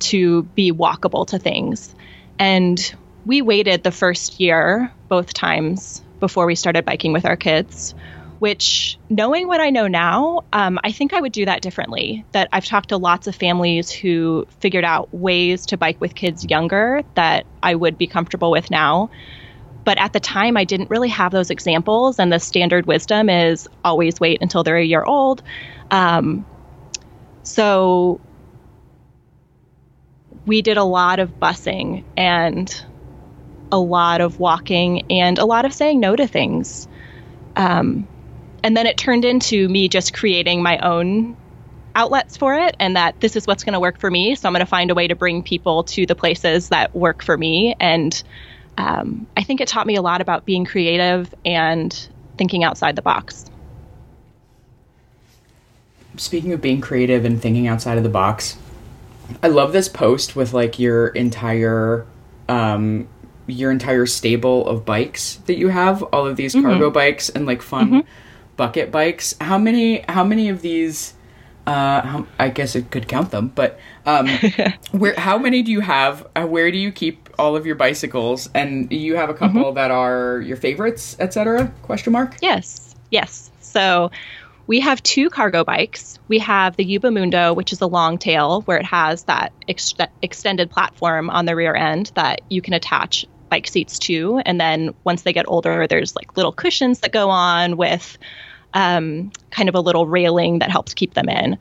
to 0.00 0.42
be 0.42 0.72
walkable 0.72 1.26
to 1.28 1.38
things. 1.38 1.94
And 2.38 2.94
we 3.24 3.42
waited 3.42 3.82
the 3.82 3.92
first 3.92 4.40
year 4.40 4.90
both 5.08 5.32
times 5.32 6.02
before 6.20 6.46
we 6.46 6.54
started 6.54 6.84
biking 6.84 7.12
with 7.12 7.24
our 7.24 7.36
kids 7.36 7.94
which 8.38 8.98
knowing 9.08 9.48
what 9.48 9.60
I 9.60 9.70
know 9.70 9.86
now, 9.86 10.44
um, 10.52 10.78
I 10.84 10.92
think 10.92 11.12
I 11.12 11.20
would 11.20 11.32
do 11.32 11.44
that 11.44 11.62
differently. 11.62 12.24
That 12.32 12.48
I've 12.52 12.64
talked 12.64 12.90
to 12.90 12.96
lots 12.96 13.26
of 13.26 13.34
families 13.34 13.90
who 13.90 14.46
figured 14.60 14.84
out 14.84 15.12
ways 15.14 15.66
to 15.66 15.76
bike 15.76 16.00
with 16.00 16.14
kids 16.14 16.44
younger 16.44 17.02
that 17.14 17.46
I 17.62 17.74
would 17.74 17.96
be 17.96 18.06
comfortable 18.06 18.50
with 18.50 18.70
now. 18.70 19.10
But 19.84 19.98
at 19.98 20.12
the 20.12 20.20
time, 20.20 20.56
I 20.56 20.64
didn't 20.64 20.90
really 20.90 21.10
have 21.10 21.30
those 21.30 21.50
examples, 21.50 22.18
and 22.18 22.32
the 22.32 22.38
standard 22.38 22.86
wisdom 22.86 23.28
is 23.28 23.68
always 23.84 24.18
wait 24.18 24.40
until 24.40 24.64
they're 24.64 24.78
a 24.78 24.84
year 24.84 25.04
old. 25.04 25.42
Um, 25.90 26.46
so 27.42 28.20
we 30.46 30.62
did 30.62 30.76
a 30.76 30.84
lot 30.84 31.18
of 31.18 31.38
busing 31.38 32.04
and 32.16 32.84
a 33.70 33.78
lot 33.78 34.20
of 34.20 34.38
walking 34.38 35.10
and 35.10 35.38
a 35.38 35.44
lot 35.44 35.64
of 35.64 35.72
saying 35.72 36.00
no 36.00 36.16
to 36.16 36.26
things. 36.26 36.88
Um, 37.56 38.08
and 38.64 38.74
then 38.74 38.86
it 38.86 38.96
turned 38.96 39.26
into 39.26 39.68
me 39.68 39.88
just 39.88 40.14
creating 40.14 40.62
my 40.62 40.78
own 40.78 41.36
outlets 41.94 42.36
for 42.36 42.54
it 42.54 42.74
and 42.80 42.96
that 42.96 43.20
this 43.20 43.36
is 43.36 43.46
what's 43.46 43.62
going 43.62 43.74
to 43.74 43.78
work 43.78 44.00
for 44.00 44.10
me. 44.10 44.34
So 44.34 44.48
I'm 44.48 44.54
going 44.54 44.60
to 44.60 44.66
find 44.66 44.90
a 44.90 44.94
way 44.94 45.06
to 45.06 45.14
bring 45.14 45.42
people 45.42 45.84
to 45.84 46.06
the 46.06 46.14
places 46.14 46.70
that 46.70 46.96
work 46.96 47.22
for 47.22 47.36
me. 47.36 47.76
And 47.78 48.20
um, 48.78 49.26
I 49.36 49.42
think 49.42 49.60
it 49.60 49.68
taught 49.68 49.86
me 49.86 49.96
a 49.96 50.02
lot 50.02 50.22
about 50.22 50.46
being 50.46 50.64
creative 50.64 51.32
and 51.44 52.08
thinking 52.38 52.64
outside 52.64 52.96
the 52.96 53.02
box. 53.02 53.44
Speaking 56.16 56.54
of 56.54 56.62
being 56.62 56.80
creative 56.80 57.26
and 57.26 57.40
thinking 57.40 57.68
outside 57.68 57.98
of 57.98 58.02
the 58.02 58.08
box, 58.08 58.56
I 59.42 59.48
love 59.48 59.74
this 59.74 59.90
post 59.90 60.34
with 60.34 60.54
like 60.54 60.78
your 60.78 61.08
entire 61.08 62.06
um 62.48 63.08
your 63.46 63.70
entire 63.70 64.06
stable 64.06 64.66
of 64.66 64.86
bikes 64.86 65.36
that 65.46 65.58
you 65.58 65.68
have, 65.68 66.02
all 66.02 66.26
of 66.26 66.36
these 66.36 66.54
cargo 66.54 66.90
bikes 66.90 67.28
and 67.28 67.44
like 67.44 67.60
fun 67.60 68.04
bucket 68.56 68.90
bikes. 68.90 69.34
How 69.40 69.58
many 69.58 70.04
how 70.08 70.24
many 70.24 70.48
of 70.48 70.62
these 70.62 71.14
uh 71.66 72.02
how, 72.02 72.26
I 72.38 72.50
guess 72.50 72.76
it 72.76 72.90
could 72.90 73.08
count 73.08 73.30
them, 73.30 73.48
but 73.54 73.78
um 74.06 74.28
where 74.92 75.14
how 75.18 75.38
many 75.38 75.62
do 75.62 75.72
you 75.72 75.80
have? 75.80 76.26
Uh, 76.36 76.46
where 76.46 76.70
do 76.70 76.78
you 76.78 76.92
keep 76.92 77.28
all 77.38 77.56
of 77.56 77.66
your 77.66 77.76
bicycles? 77.76 78.48
And 78.54 78.92
you 78.92 79.16
have 79.16 79.30
a 79.30 79.34
couple 79.34 79.72
that 79.72 79.90
are 79.90 80.40
your 80.40 80.56
favorites, 80.56 81.16
etc. 81.18 81.72
Question 81.82 82.12
mark? 82.12 82.36
Yes, 82.40 82.94
yes. 83.10 83.50
So 83.60 84.10
we 84.66 84.80
have 84.80 85.02
two 85.02 85.28
cargo 85.28 85.62
bikes. 85.62 86.18
We 86.28 86.38
have 86.38 86.76
the 86.76 86.84
Yuba 86.84 87.10
Mundo, 87.10 87.52
which 87.52 87.72
is 87.72 87.80
a 87.80 87.86
long 87.86 88.16
tail 88.16 88.62
where 88.62 88.78
it 88.78 88.86
has 88.86 89.24
that 89.24 89.52
ex- 89.68 89.94
extended 90.22 90.70
platform 90.70 91.28
on 91.28 91.44
the 91.44 91.54
rear 91.54 91.74
end 91.74 92.12
that 92.14 92.40
you 92.48 92.62
can 92.62 92.72
attach 92.72 93.26
bike 93.54 93.68
seats 93.68 94.00
too. 94.00 94.40
And 94.44 94.60
then 94.60 94.92
once 95.04 95.22
they 95.22 95.32
get 95.32 95.44
older, 95.46 95.86
there's 95.86 96.16
like 96.16 96.36
little 96.36 96.50
cushions 96.50 96.98
that 97.00 97.12
go 97.12 97.30
on 97.30 97.76
with 97.76 98.18
um, 98.72 99.30
kind 99.52 99.68
of 99.68 99.76
a 99.76 99.80
little 99.80 100.08
railing 100.08 100.58
that 100.58 100.72
helps 100.72 100.92
keep 100.92 101.14
them 101.14 101.28
in. 101.28 101.56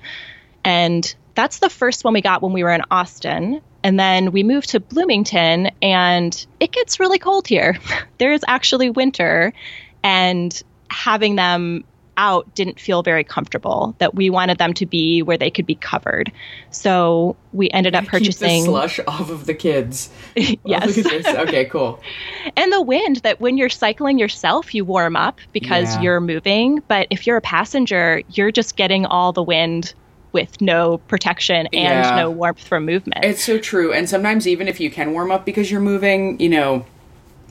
And 0.66 1.16
that's 1.36 1.60
the 1.60 1.70
first 1.70 2.04
one 2.04 2.16
we 2.16 2.22
got 2.22 2.42
when 2.42 2.52
we 2.52 2.64
were 2.64 2.72
in 2.72 2.82
Austin. 2.90 3.62
And 3.84 4.00
then 4.00 4.32
we 4.32 4.42
moved 4.42 4.70
to 4.70 4.80
Bloomington, 4.80 5.70
and 5.84 6.48
it 6.60 6.72
gets 6.72 7.00
really 7.00 7.20
cold 7.20 7.48
here. 7.48 7.78
there 8.18 8.34
is 8.34 8.42
actually 8.48 8.90
winter, 8.90 9.54
and 10.02 10.64
having 10.90 11.36
them 11.36 11.84
out 12.18 12.54
didn't 12.56 12.80
feel 12.80 13.04
very 13.04 13.24
comfortable. 13.24 13.96
That 14.00 14.16
we 14.16 14.30
wanted 14.30 14.58
them 14.58 14.74
to 14.76 14.86
be 14.86 15.22
where 15.22 15.38
they 15.38 15.50
could 15.50 15.66
be 15.66 15.76
covered. 15.76 16.32
So 16.72 17.36
we 17.54 17.70
ended 17.72 17.96
up 17.96 18.04
Keep 18.04 18.12
the 18.12 18.18
purchasing. 18.20 18.66
slush 18.66 19.00
off 19.08 19.30
of 19.30 19.46
the 19.46 19.54
kids. 19.54 20.10
yes. 20.36 20.98
Look 20.98 21.06
at 21.06 21.24
this. 21.24 21.28
Okay, 21.28 21.66
cool. 21.66 22.00
and 22.58 22.72
the 22.72 22.82
wind 22.82 23.18
that 23.18 23.40
when 23.42 23.58
you're 23.58 23.70
cycling 23.70 24.18
yourself, 24.20 24.74
you 24.74 24.86
warm 24.86 25.16
up 25.16 25.40
because 25.52 25.96
Yeah. 25.96 26.02
you're 26.02 26.22
moving. 26.22 26.82
But 26.88 27.08
if 27.10 27.26
you're 27.28 27.38
a 27.38 27.42
passenger, 27.42 28.22
you're 28.30 28.52
just 28.52 28.76
getting 28.76 29.06
all 29.06 29.32
the 29.34 29.44
wind 29.44 29.94
with 30.32 30.60
no 30.62 30.98
protection 30.98 31.68
and 31.68 31.74
Yeah. 31.74 32.16
no 32.16 32.32
warmth 32.32 32.68
from 32.68 32.86
movement. 32.86 33.24
It's 33.24 33.44
so 33.44 33.60
true. 33.60 33.94
And 33.94 34.10
sometimes 34.10 34.48
even 34.48 34.68
if 34.68 34.80
you 34.80 34.90
can 34.90 35.14
warm 35.14 35.32
up 35.32 35.46
because 35.46 35.70
you're 35.70 35.80
moving, 35.80 36.40
you 36.40 36.50
know, 36.50 36.86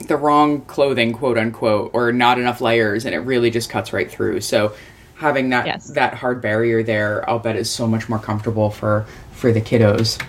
the 0.07 0.17
wrong 0.17 0.61
clothing, 0.61 1.13
quote 1.13 1.37
unquote, 1.37 1.91
or 1.93 2.11
not 2.11 2.39
enough 2.39 2.61
layers, 2.61 3.05
and 3.05 3.13
it 3.15 3.19
really 3.19 3.49
just 3.49 3.69
cuts 3.69 3.93
right 3.93 4.09
through. 4.09 4.41
So 4.41 4.73
having 5.15 5.49
that 5.49 5.65
Yes. 5.65 5.87
that 5.91 6.13
hard 6.13 6.41
barrier 6.41 6.83
there, 6.83 7.27
I'll 7.29 7.39
bet 7.39 7.55
is 7.55 7.69
so 7.69 7.87
much 7.87 8.09
more 8.09 8.19
comfortable 8.19 8.69
for 8.69 9.05
for 9.31 9.51
the 9.51 9.61
kiddos. 9.61 10.21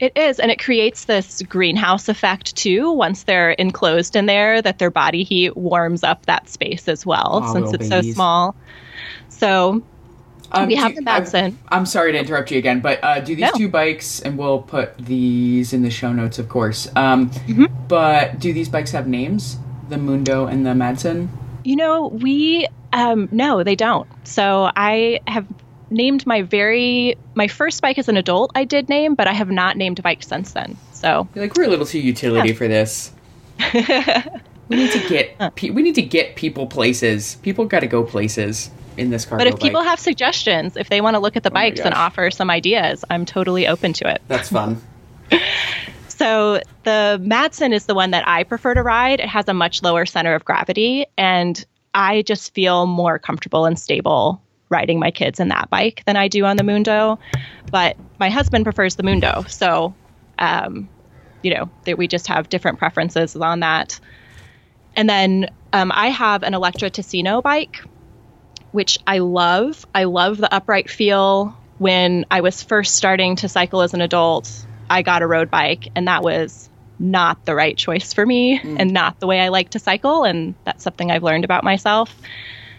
It 0.00 0.12
is, 0.16 0.40
and 0.40 0.50
it 0.50 0.58
creates 0.58 1.04
this 1.04 1.42
greenhouse 1.42 2.08
effect 2.08 2.56
too. 2.56 2.90
Once 2.90 3.22
they're 3.22 3.52
enclosed 3.52 4.16
in 4.16 4.26
there, 4.26 4.60
that 4.62 4.78
their 4.78 4.90
body 4.90 5.22
heat 5.22 5.56
warms 5.56 6.02
up 6.02 6.26
that 6.26 6.48
space 6.48 6.88
as 6.88 7.06
well, 7.06 7.40
Aw, 7.44 7.52
since 7.52 7.72
it's 7.74 7.88
babies. 7.88 8.06
so 8.08 8.12
small. 8.14 8.56
So 9.28 9.82
Um, 10.52 10.66
we 10.68 10.74
have 10.76 10.90
you- 10.92 10.96
the 10.96 11.02
Madsen. 11.02 11.44
I'm, 11.46 11.58
I'm 11.68 11.86
sorry 11.86 12.12
to 12.12 12.18
interrupt 12.18 12.50
you 12.50 12.58
again, 12.58 12.80
but 12.80 13.02
uh, 13.02 13.20
do 13.20 13.34
these 13.36 13.42
No. 13.44 13.52
two 13.56 13.68
bikes, 13.68 14.20
and 14.20 14.36
we'll 14.38 14.62
put 14.62 14.96
these 14.98 15.72
in 15.72 15.82
the 15.82 15.90
show 15.90 16.12
notes, 16.12 16.38
of 16.38 16.48
course. 16.48 16.88
Um, 16.96 17.30
Mm-hmm. 17.30 17.66
But 17.88 18.38
do 18.38 18.52
these 18.52 18.68
bikes 18.68 18.92
have 18.92 19.06
names? 19.08 19.58
The 19.88 19.98
Mundo 19.98 20.46
and 20.46 20.64
the 20.64 20.70
Madsen? 20.70 21.28
You 21.64 21.76
know, 21.76 22.06
we 22.08 22.68
um 22.92 23.28
no, 23.32 23.62
they 23.64 23.74
don't. 23.76 24.08
So 24.26 24.70
I 24.76 25.20
have 25.26 25.46
named 25.90 26.24
my 26.26 26.42
very 26.42 27.16
my 27.34 27.48
first 27.48 27.82
bike 27.82 27.98
as 27.98 28.08
an 28.08 28.16
adult 28.16 28.52
I 28.54 28.64
did 28.64 28.88
name, 28.88 29.14
but 29.16 29.26
I 29.26 29.32
have 29.32 29.50
not 29.50 29.76
named 29.76 30.00
bike 30.02 30.22
since 30.22 30.52
then. 30.52 30.76
So 30.92 31.28
You're 31.34 31.44
like 31.44 31.56
we're 31.56 31.64
a 31.64 31.68
little 31.68 31.86
too 31.86 31.98
utility 32.00 32.50
Yeah. 32.50 32.54
for 32.54 32.68
this. 32.68 33.10
we 33.74 34.76
need 34.76 34.92
to 34.92 35.08
get 35.08 35.54
pe- 35.56 35.70
we 35.70 35.82
need 35.82 35.96
to 35.96 36.02
get 36.02 36.36
people 36.36 36.66
places. 36.66 37.36
People 37.42 37.64
got 37.64 37.80
to 37.80 37.86
go 37.88 38.04
places 38.04 38.70
in 38.96 39.10
this 39.10 39.24
cargo 39.24 39.44
but 39.44 39.52
if 39.52 39.60
people 39.60 39.82
have 39.82 39.98
suggestions, 39.98 40.76
if 40.76 40.88
they 40.88 41.00
want 41.00 41.14
to 41.14 41.20
look 41.20 41.36
at 41.36 41.42
the 41.42 41.50
Oh 41.50 41.54
bikes 41.54 41.80
and 41.80 41.94
offer 41.94 42.30
some 42.30 42.50
ideas, 42.50 43.04
I'm 43.10 43.24
totally 43.24 43.66
open 43.66 43.92
to 43.94 44.08
it. 44.08 44.22
That's 44.28 44.48
fun. 44.50 44.82
So 46.20 46.60
the 46.82 47.18
Madsen 47.24 47.72
is 47.72 47.86
the 47.86 47.94
one 47.94 48.10
that 48.10 48.28
I 48.28 48.44
prefer 48.44 48.74
to 48.74 48.82
ride. 48.82 49.20
It 49.20 49.28
has 49.30 49.48
a 49.48 49.54
much 49.54 49.82
lower 49.82 50.04
center 50.04 50.34
of 50.34 50.44
gravity, 50.44 51.06
and 51.16 51.64
I 51.94 52.20
just 52.20 52.52
feel 52.52 52.84
more 52.84 53.18
comfortable 53.18 53.64
and 53.64 53.78
stable 53.78 54.42
riding 54.68 54.98
my 54.98 55.10
kids 55.10 55.40
in 55.40 55.48
that 55.48 55.70
bike 55.70 56.02
than 56.04 56.16
I 56.16 56.28
do 56.28 56.44
on 56.44 56.58
the 56.58 56.62
Mundo. 56.62 57.18
But 57.72 57.96
my 58.18 58.28
husband 58.28 58.64
prefers 58.64 58.96
the 58.96 59.02
Mundo, 59.02 59.46
so 59.48 59.94
um, 60.38 60.90
you 61.42 61.54
know 61.54 61.70
that 61.86 61.96
we 61.96 62.06
just 62.06 62.26
have 62.26 62.50
different 62.50 62.78
preferences 62.78 63.34
on 63.34 63.60
that. 63.60 63.98
And 64.96 65.08
then 65.08 65.48
um, 65.72 65.90
I 65.94 66.08
have 66.08 66.42
an 66.42 66.52
Electra 66.52 66.90
Ticino 66.90 67.40
bike, 67.40 67.80
which 68.72 68.98
I 69.06 69.18
love. 69.18 69.86
I 69.94 70.04
love 70.04 70.38
the 70.38 70.52
upright 70.52 70.90
feel. 70.90 71.56
When 71.78 72.26
I 72.30 72.42
was 72.42 72.62
first 72.62 72.94
starting 72.94 73.36
to 73.36 73.48
cycle 73.48 73.80
as 73.82 73.94
an 73.94 74.00
adult, 74.00 74.50
I 74.88 75.02
got 75.02 75.22
a 75.22 75.26
road 75.26 75.50
bike, 75.50 75.88
and 75.94 76.08
that 76.08 76.22
was 76.22 76.68
not 76.98 77.46
the 77.46 77.54
right 77.54 77.76
choice 77.76 78.12
for 78.12 78.24
me 78.24 78.58
mm. 78.58 78.76
and 78.78 78.92
not 78.92 79.18
the 79.20 79.26
way 79.26 79.40
I 79.40 79.48
like 79.48 79.70
to 79.70 79.78
cycle. 79.78 80.24
And 80.24 80.54
that's 80.64 80.84
something 80.84 81.10
I've 81.10 81.22
learned 81.22 81.44
about 81.44 81.64
myself. 81.64 82.14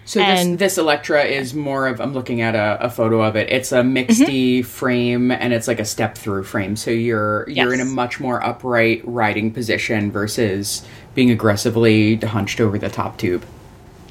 So 0.06 0.20
this, 0.20 0.42
And- 0.42 0.60
this 0.60 0.78
Electra 0.78 1.24
is 1.24 1.54
more 1.54 1.88
of 1.88 2.00
I'm 2.00 2.14
looking 2.14 2.42
at 2.42 2.56
a, 2.56 2.86
a 2.86 2.90
photo 2.90 3.22
of 3.22 3.36
it. 3.36 3.50
It's 3.52 3.72
a 3.72 3.78
mm-hmm. 3.78 3.98
mixedy 3.98 4.66
frame 4.66 5.32
and 5.32 5.54
it's 5.54 5.68
like 5.68 5.80
a 5.80 5.86
step 5.86 6.18
through 6.18 6.44
frame. 6.44 6.76
So 6.76 6.92
you're 6.92 7.48
you're 7.50 7.74
in 7.74 7.80
a 7.80 7.86
much 7.86 8.20
more 8.20 8.44
upright 8.44 9.02
riding 9.06 9.52
position 9.52 10.12
versus 10.12 10.86
being 11.14 11.32
aggressively 11.32 12.16
hunched 12.16 12.60
over 12.60 12.78
the 12.78 12.90
top 12.90 13.18
tube. 13.18 13.46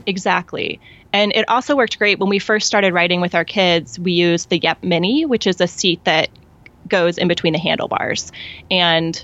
Exactly. 0.06 0.80
And 1.12 1.32
it 1.34 1.48
also 1.48 1.76
worked 1.76 1.98
great 1.98 2.18
when 2.18 2.28
we 2.28 2.38
first 2.38 2.66
started 2.66 2.92
riding 2.94 3.20
with 3.20 3.34
our 3.34 3.44
kids. 3.44 3.98
We 3.98 4.12
used 4.12 4.48
the 4.48 4.60
Yepp 4.60 4.82
Mini, 4.82 5.26
which 5.26 5.46
is 5.46 5.60
a 5.60 5.66
seat 5.66 6.04
that 6.04 6.28
goes 6.88 7.18
in 7.18 7.26
between 7.28 7.52
the 7.52 7.58
handlebars. 7.58 8.30
And 8.70 9.22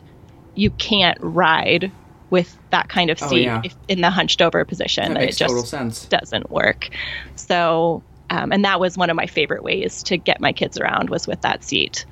you 0.55 0.71
can't 0.71 1.19
ride 1.21 1.91
with 2.31 2.59
that 2.71 2.89
kind 2.89 3.09
of 3.11 3.23
Oh, 3.23 3.29
seat 3.29 3.43
yeah. 3.45 3.61
if, 3.65 3.75
in 3.89 4.01
the 4.01 4.11
hunched 4.11 4.43
over 4.43 4.65
position. 4.65 5.05
That 5.05 5.15
That 5.15 5.21
makes 5.27 5.37
it 5.37 5.39
just 5.39 5.51
total 5.51 5.65
sense. 5.65 6.05
doesn't 6.07 6.51
work. 6.51 6.89
So, 7.37 8.03
um, 8.31 8.51
and 8.51 8.65
that 8.65 8.81
was 8.81 8.99
one 8.99 9.09
of 9.11 9.17
my 9.17 9.27
favorite 9.27 9.63
ways 9.63 10.03
to 10.05 10.17
get 10.17 10.41
my 10.41 10.53
kids 10.53 10.79
around 10.81 11.09
was 11.09 11.29
with 11.29 11.41
that 11.43 11.63
seat. 11.63 12.05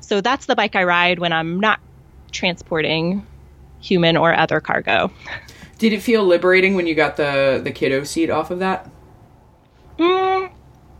So 0.00 0.20
that's 0.20 0.44
the 0.44 0.54
bike 0.54 0.76
I 0.76 0.84
ride 0.84 1.18
when 1.20 1.32
I'm 1.32 1.58
not 1.58 1.80
transporting 2.32 3.26
human 3.80 4.16
or 4.16 4.34
other 4.34 4.60
cargo. 4.60 5.10
Did 5.78 5.92
it 5.92 6.02
feel 6.02 6.24
liberating 6.24 6.74
when 6.74 6.86
you 6.86 6.94
got 6.94 7.16
the 7.16 7.60
the 7.62 7.70
kiddo 7.70 8.04
seat 8.04 8.30
off 8.30 8.50
of 8.50 8.58
that? 8.58 8.90
Mm, 9.98 10.48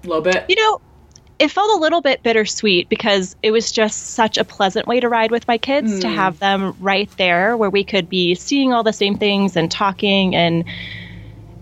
A 0.04 0.06
little 0.06 0.22
bit. 0.22 0.44
you 0.48 0.56
know, 0.56 0.80
it 1.38 1.50
felt 1.50 1.76
a 1.76 1.80
little 1.80 2.00
bit 2.00 2.22
bittersweet 2.22 2.88
because 2.88 3.36
it 3.42 3.50
was 3.50 3.70
just 3.70 3.98
such 4.14 4.38
a 4.38 4.44
pleasant 4.44 4.86
way 4.86 5.00
to 5.00 5.08
ride 5.08 5.30
with 5.30 5.46
my 5.46 5.58
kids 5.58 6.00
to 6.00 6.08
have 6.08 6.38
them 6.38 6.74
right 6.78 7.10
there 7.18 7.56
where 7.56 7.68
we 7.68 7.84
could 7.84 8.08
be 8.08 8.34
seeing 8.34 8.72
all 8.72 8.82
the 8.82 8.92
same 8.92 9.18
things 9.18 9.54
and 9.54 9.70
talking 9.70 10.34
and 10.34 10.64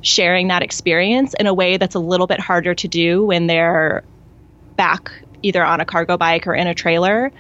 sharing 0.01 0.49
that 0.49 0.63
experience 0.63 1.35
in 1.41 1.47
a 1.47 1.55
way 1.55 1.77
that's 1.77 1.95
a 1.97 1.99
little 1.99 2.27
bit 2.29 2.39
harder 2.39 2.75
to 2.75 2.87
do 2.87 3.25
when 3.25 3.47
they're 3.49 4.05
back 4.77 5.11
either 5.43 5.65
on 5.65 5.81
a 5.81 5.85
cargo 5.85 6.17
bike 6.17 6.47
or 6.47 6.55
in 6.55 6.67
a 6.69 6.75
trailer. 6.75 7.33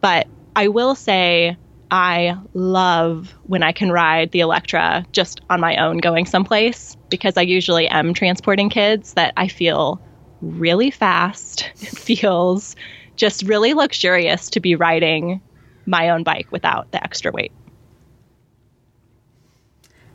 But 0.00 0.26
I 0.56 0.68
will 0.68 0.94
say 0.94 1.56
I 1.94 2.36
love 2.54 3.32
when 3.44 3.62
I 3.62 3.70
can 3.70 3.92
ride 3.92 4.32
the 4.32 4.40
Electra 4.40 5.06
just 5.12 5.40
on 5.48 5.60
my 5.60 5.76
own 5.76 5.98
going 5.98 6.26
someplace 6.26 6.96
because 7.08 7.36
I 7.36 7.42
usually 7.42 7.86
am 7.86 8.12
transporting 8.12 8.68
kids 8.68 9.12
that 9.12 9.32
I 9.36 9.46
feel 9.46 10.02
really 10.40 10.90
fast. 10.90 11.70
It 11.80 11.96
feels 11.96 12.74
just 13.14 13.44
really 13.44 13.74
luxurious 13.74 14.50
to 14.50 14.60
be 14.60 14.74
riding 14.74 15.40
my 15.86 16.10
own 16.10 16.24
bike 16.24 16.50
without 16.50 16.90
the 16.90 17.02
extra 17.02 17.30
weight. 17.30 17.52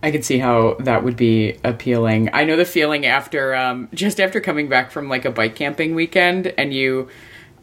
I 0.03 0.12
could 0.12 0.25
see 0.25 0.38
how 0.38 0.75
that 0.81 1.05
would 1.05 1.15
be 1.15 1.55
appealing. 1.63 2.29
I 2.33 2.43
know 2.43 2.57
the 2.57 2.65
feeling 2.65 3.05
after 3.05 3.55
um, 3.55 3.88
just 3.93 4.19
after 4.19 4.41
coming 4.41 4.67
back 4.67 4.91
from 4.91 5.07
like 5.07 5.24
a 5.24 5.31
bike 5.31 5.55
camping 5.55 5.95
weekend 5.95 6.48
and 6.57 6.74
you 6.74 7.07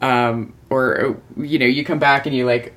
um, 0.01 0.55
or 0.71 1.21
you 1.37 1.59
know 1.59 1.67
you 1.67 1.85
come 1.85 1.99
back 1.99 2.25
and 2.25 2.35
you 2.35 2.47
like 2.47 2.73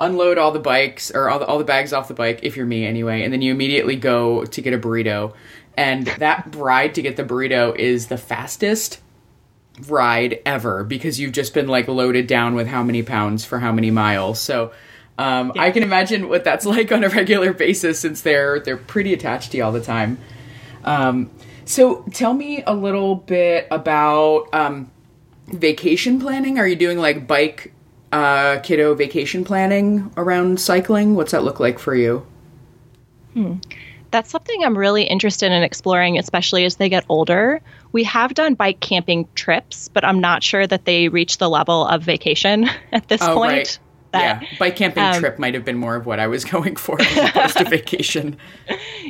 unload 0.00 0.38
all 0.38 0.52
the 0.52 0.60
bikes 0.60 1.10
or 1.10 1.28
all 1.28 1.38
the, 1.38 1.46
all 1.46 1.58
the 1.58 1.64
bags 1.64 1.92
off 1.92 2.08
the 2.08 2.14
bike 2.14 2.40
if 2.42 2.56
you're 2.56 2.66
me 2.66 2.84
anyway 2.84 3.22
and 3.22 3.32
then 3.32 3.40
you 3.40 3.50
immediately 3.50 3.96
go 3.96 4.44
to 4.44 4.60
get 4.60 4.74
a 4.74 4.78
burrito 4.78 5.34
and 5.76 6.06
that 6.06 6.54
ride 6.56 6.94
to 6.94 7.02
get 7.02 7.16
the 7.16 7.24
burrito 7.24 7.74
is 7.76 8.08
the 8.08 8.18
fastest 8.18 9.00
ride 9.88 10.40
ever 10.44 10.84
because 10.84 11.18
you've 11.18 11.32
just 11.32 11.54
been 11.54 11.68
like 11.68 11.88
loaded 11.88 12.26
down 12.26 12.54
with 12.54 12.66
how 12.66 12.82
many 12.82 13.02
pounds 13.02 13.44
for 13.44 13.58
how 13.58 13.72
many 13.72 13.90
miles 13.90 14.40
so 14.40 14.72
um, 15.18 15.52
yeah. 15.54 15.62
I 15.62 15.70
can 15.70 15.82
imagine 15.82 16.28
what 16.28 16.44
that's 16.44 16.66
like 16.66 16.92
on 16.92 17.04
a 17.04 17.08
regular 17.08 17.52
basis 17.52 18.00
since 18.00 18.20
they're 18.20 18.60
they're 18.60 18.76
pretty 18.76 19.12
attached 19.12 19.52
to 19.52 19.58
you 19.58 19.64
all 19.64 19.72
the 19.72 19.80
time. 19.80 20.18
Um, 20.84 21.30
so 21.64 22.04
tell 22.12 22.32
me 22.32 22.62
a 22.62 22.74
little 22.74 23.16
bit 23.16 23.66
about 23.70 24.48
um, 24.52 24.90
vacation 25.48 26.20
planning. 26.20 26.58
Are 26.58 26.66
you 26.66 26.76
doing 26.76 26.98
like 26.98 27.26
bike 27.26 27.72
uh, 28.16 28.60
kiddo 28.60 28.94
vacation 28.94 29.44
planning 29.44 30.10
around 30.16 30.60
cycling? 30.60 31.14
What's 31.14 31.32
that 31.32 31.44
look 31.44 31.60
like 31.60 31.78
for 31.78 31.94
you? 31.94 32.26
Hmm. 33.34 33.54
That's 34.10 34.30
something 34.30 34.64
I'm 34.64 34.78
really 34.78 35.02
interested 35.02 35.52
in 35.52 35.62
exploring, 35.62 36.18
especially 36.18 36.64
as 36.64 36.76
they 36.76 36.88
get 36.88 37.04
older. 37.08 37.60
We 37.92 38.04
have 38.04 38.34
done 38.34 38.54
bike 38.54 38.80
camping 38.80 39.28
trips, 39.34 39.88
but 39.88 40.04
I'm 40.04 40.20
not 40.20 40.42
sure 40.42 40.66
that 40.66 40.84
they 40.84 41.08
reach 41.08 41.38
the 41.38 41.50
level 41.50 41.86
of 41.86 42.02
vacation 42.02 42.68
at 42.92 43.08
this 43.08 43.20
oh, 43.22 43.34
point. 43.34 43.52
Right. 43.52 43.78
That, 44.12 44.42
yeah, 44.42 44.48
bike 44.58 44.76
camping 44.76 45.02
um, 45.02 45.20
trip 45.20 45.38
might 45.38 45.52
have 45.54 45.64
been 45.64 45.76
more 45.76 45.96
of 45.96 46.06
what 46.06 46.20
I 46.20 46.28
was 46.28 46.44
going 46.54 46.76
for 46.76 47.00
as 47.00 47.30
opposed 47.30 47.58
to 47.58 47.64
vacation. 47.68 48.36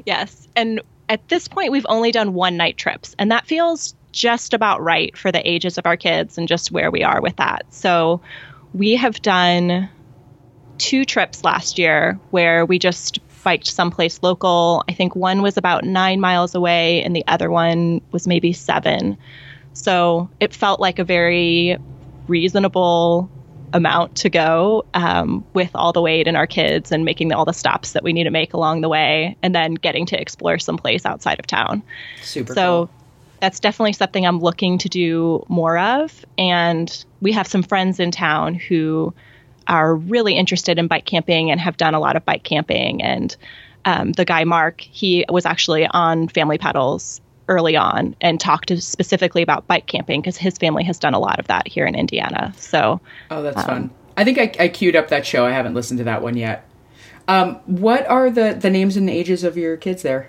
Yes, 0.06 0.48
and 0.56 0.80
at 1.08 1.28
this 1.28 1.46
point, 1.46 1.70
we've 1.70 1.86
only 1.88 2.10
done 2.10 2.34
one 2.34 2.56
night 2.56 2.76
trips, 2.76 3.14
and 3.18 3.30
that 3.30 3.46
feels 3.46 3.94
just 4.12 4.54
about 4.54 4.82
right 4.82 5.16
for 5.16 5.30
the 5.30 5.46
ages 5.48 5.78
of 5.78 5.86
our 5.86 5.96
kids 5.96 6.38
and 6.38 6.48
just 6.48 6.72
where 6.72 6.90
we 6.90 7.04
are 7.04 7.20
with 7.20 7.36
that. 7.36 7.66
So 7.70 8.20
we 8.74 8.96
have 8.96 9.20
done 9.22 9.88
two 10.78 11.04
trips 11.04 11.44
last 11.44 11.78
year 11.78 12.18
where 12.30 12.64
we 12.66 12.78
just 12.78 13.18
biked 13.46 13.68
someplace 13.68 14.20
local. 14.24 14.82
I 14.88 14.92
think 14.92 15.14
one 15.14 15.40
was 15.40 15.56
about 15.56 15.84
nine 15.84 16.20
miles 16.20 16.56
away, 16.56 17.02
and 17.04 17.14
the 17.14 17.24
other 17.28 17.48
one 17.48 18.00
was 18.10 18.26
maybe 18.26 18.52
seven. 18.52 19.18
So 19.72 20.28
it 20.40 20.52
felt 20.52 20.80
like 20.80 20.98
a 20.98 21.04
very 21.04 21.78
reasonable 22.26 23.30
amount 23.72 24.16
to 24.16 24.30
go 24.30 24.84
um, 24.94 25.44
with 25.52 25.70
all 25.74 25.92
the 25.92 26.02
weight 26.02 26.26
and 26.26 26.36
our 26.36 26.46
kids 26.46 26.90
and 26.90 27.04
making 27.04 27.32
all 27.32 27.44
the 27.44 27.52
stops 27.52 27.92
that 27.92 28.02
we 28.02 28.12
need 28.12 28.24
to 28.24 28.30
make 28.30 28.52
along 28.52 28.80
the 28.80 28.88
way 28.88 29.36
and 29.42 29.54
then 29.54 29.74
getting 29.74 30.06
to 30.06 30.20
explore 30.20 30.58
someplace 30.58 31.06
outside 31.06 31.38
of 31.38 31.46
town. 31.46 31.84
Super. 32.22 32.52
So 32.54 32.86
cool. 32.86 32.95
That's 33.40 33.60
definitely 33.60 33.92
something 33.92 34.26
I'm 34.26 34.40
looking 34.40 34.78
to 34.78 34.88
do 34.88 35.44
more 35.48 35.78
of. 35.78 36.24
And 36.38 37.04
we 37.20 37.32
have 37.32 37.46
some 37.46 37.62
friends 37.62 38.00
in 38.00 38.10
town 38.10 38.54
who 38.54 39.14
are 39.68 39.94
really 39.94 40.34
interested 40.34 40.78
in 40.78 40.86
bike 40.86 41.04
camping 41.04 41.50
and 41.50 41.60
have 41.60 41.76
done 41.76 41.94
a 41.94 42.00
lot 42.00 42.16
of 42.16 42.24
bike 42.24 42.44
camping. 42.44 43.02
And 43.02 43.36
um, 43.84 44.12
the 44.12 44.24
guy, 44.24 44.44
Mark, 44.44 44.80
he 44.80 45.24
was 45.28 45.46
actually 45.46 45.86
on 45.86 46.28
Family 46.28 46.58
Pedals 46.58 47.20
early 47.48 47.76
on 47.76 48.16
and 48.20 48.40
talked 48.40 48.76
specifically 48.82 49.42
about 49.42 49.66
bike 49.66 49.86
camping 49.86 50.20
because 50.20 50.36
his 50.36 50.58
family 50.58 50.84
has 50.84 50.98
done 50.98 51.14
a 51.14 51.18
lot 51.18 51.38
of 51.38 51.46
that 51.46 51.68
here 51.68 51.86
in 51.86 51.94
Indiana. 51.94 52.52
So, 52.56 53.00
oh, 53.30 53.42
that's 53.42 53.58
um, 53.58 53.64
fun. 53.64 53.90
I 54.16 54.24
think 54.24 54.38
I, 54.38 54.64
I 54.64 54.68
queued 54.68 54.96
up 54.96 55.08
that 55.08 55.26
show. 55.26 55.46
I 55.46 55.52
haven't 55.52 55.74
listened 55.74 55.98
to 55.98 56.04
that 56.04 56.22
one 56.22 56.36
yet. 56.36 56.66
Um, 57.28 57.56
what 57.66 58.06
are 58.06 58.30
the 58.30 58.56
the 58.58 58.70
names 58.70 58.96
and 58.96 59.10
ages 59.10 59.42
of 59.44 59.56
your 59.56 59.76
kids 59.76 60.02
there? 60.02 60.28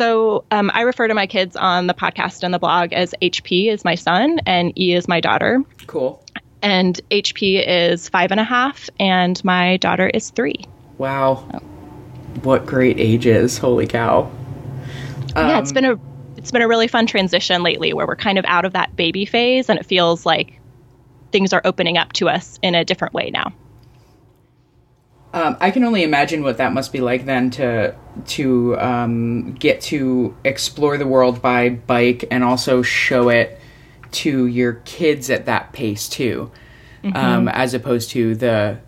So 0.00 0.46
um, 0.50 0.70
I 0.72 0.80
refer 0.80 1.08
to 1.08 1.14
my 1.14 1.26
kids 1.26 1.56
on 1.56 1.86
the 1.86 1.92
podcast 1.92 2.42
and 2.42 2.54
the 2.54 2.58
blog 2.58 2.94
as 2.94 3.14
HP 3.20 3.70
is 3.70 3.84
my 3.84 3.96
son 3.96 4.40
and 4.46 4.72
E 4.78 4.94
is 4.94 5.06
my 5.06 5.20
daughter. 5.20 5.62
Cool. 5.88 6.24
And 6.62 6.98
HP 7.10 7.62
is 7.68 8.08
five 8.08 8.30
and 8.30 8.40
a 8.40 8.44
half, 8.44 8.88
and 8.98 9.44
my 9.44 9.76
daughter 9.76 10.08
is 10.08 10.30
three. 10.30 10.64
Wow. 10.96 11.36
What 12.44 12.64
great 12.64 12.98
ages! 12.98 13.58
Holy 13.58 13.86
cow. 13.86 14.22
Um, 15.36 15.48
yeah, 15.48 15.58
it's 15.58 15.72
been 15.72 15.84
a 15.84 16.00
it's 16.38 16.50
been 16.50 16.62
a 16.62 16.68
really 16.68 16.88
fun 16.88 17.06
transition 17.06 17.62
lately 17.62 17.92
where 17.92 18.06
we're 18.06 18.16
kind 18.16 18.38
of 18.38 18.46
out 18.46 18.64
of 18.64 18.72
that 18.72 18.96
baby 18.96 19.26
phase 19.26 19.68
and 19.68 19.78
it 19.78 19.84
feels 19.84 20.24
like 20.24 20.58
things 21.30 21.52
are 21.52 21.60
opening 21.66 21.98
up 21.98 22.14
to 22.14 22.30
us 22.30 22.58
in 22.62 22.74
a 22.74 22.86
different 22.86 23.12
way 23.12 23.28
now. 23.28 23.52
Um, 25.32 25.56
I 25.60 25.70
can 25.70 25.84
only 25.84 26.02
imagine 26.02 26.42
what 26.42 26.56
that 26.56 26.72
must 26.72 26.92
be 26.92 27.00
like 27.00 27.24
then 27.24 27.50
to 27.52 27.94
to 28.26 28.78
um, 28.78 29.52
get 29.52 29.80
to 29.82 30.36
explore 30.44 30.98
the 30.98 31.06
world 31.06 31.40
by 31.40 31.70
bike 31.70 32.24
and 32.30 32.42
also 32.42 32.82
show 32.82 33.28
it 33.28 33.60
to 34.12 34.46
your 34.46 34.74
kids 34.84 35.30
at 35.30 35.46
that 35.46 35.72
pace 35.72 36.08
too, 36.08 36.50
mm-hmm. 37.04 37.16
um, 37.16 37.48
as 37.48 37.74
opposed 37.74 38.10
to 38.10 38.34
the 38.34 38.78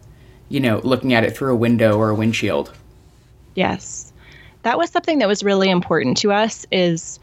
you 0.49 0.59
know 0.59 0.81
looking 0.83 1.15
at 1.15 1.25
it 1.25 1.37
through 1.37 1.53
a 1.53 1.57
window 1.57 1.97
or 1.97 2.11
a 2.11 2.15
windshield. 2.15 2.73
Yes 3.55 4.13
that 4.63 4.79
was 4.79 4.91
something 4.91 5.19
that 5.19 5.29
was 5.29 5.43
really 5.43 5.71
important 5.71 6.17
to 6.19 6.33
us 6.33 6.67
is 6.71 7.19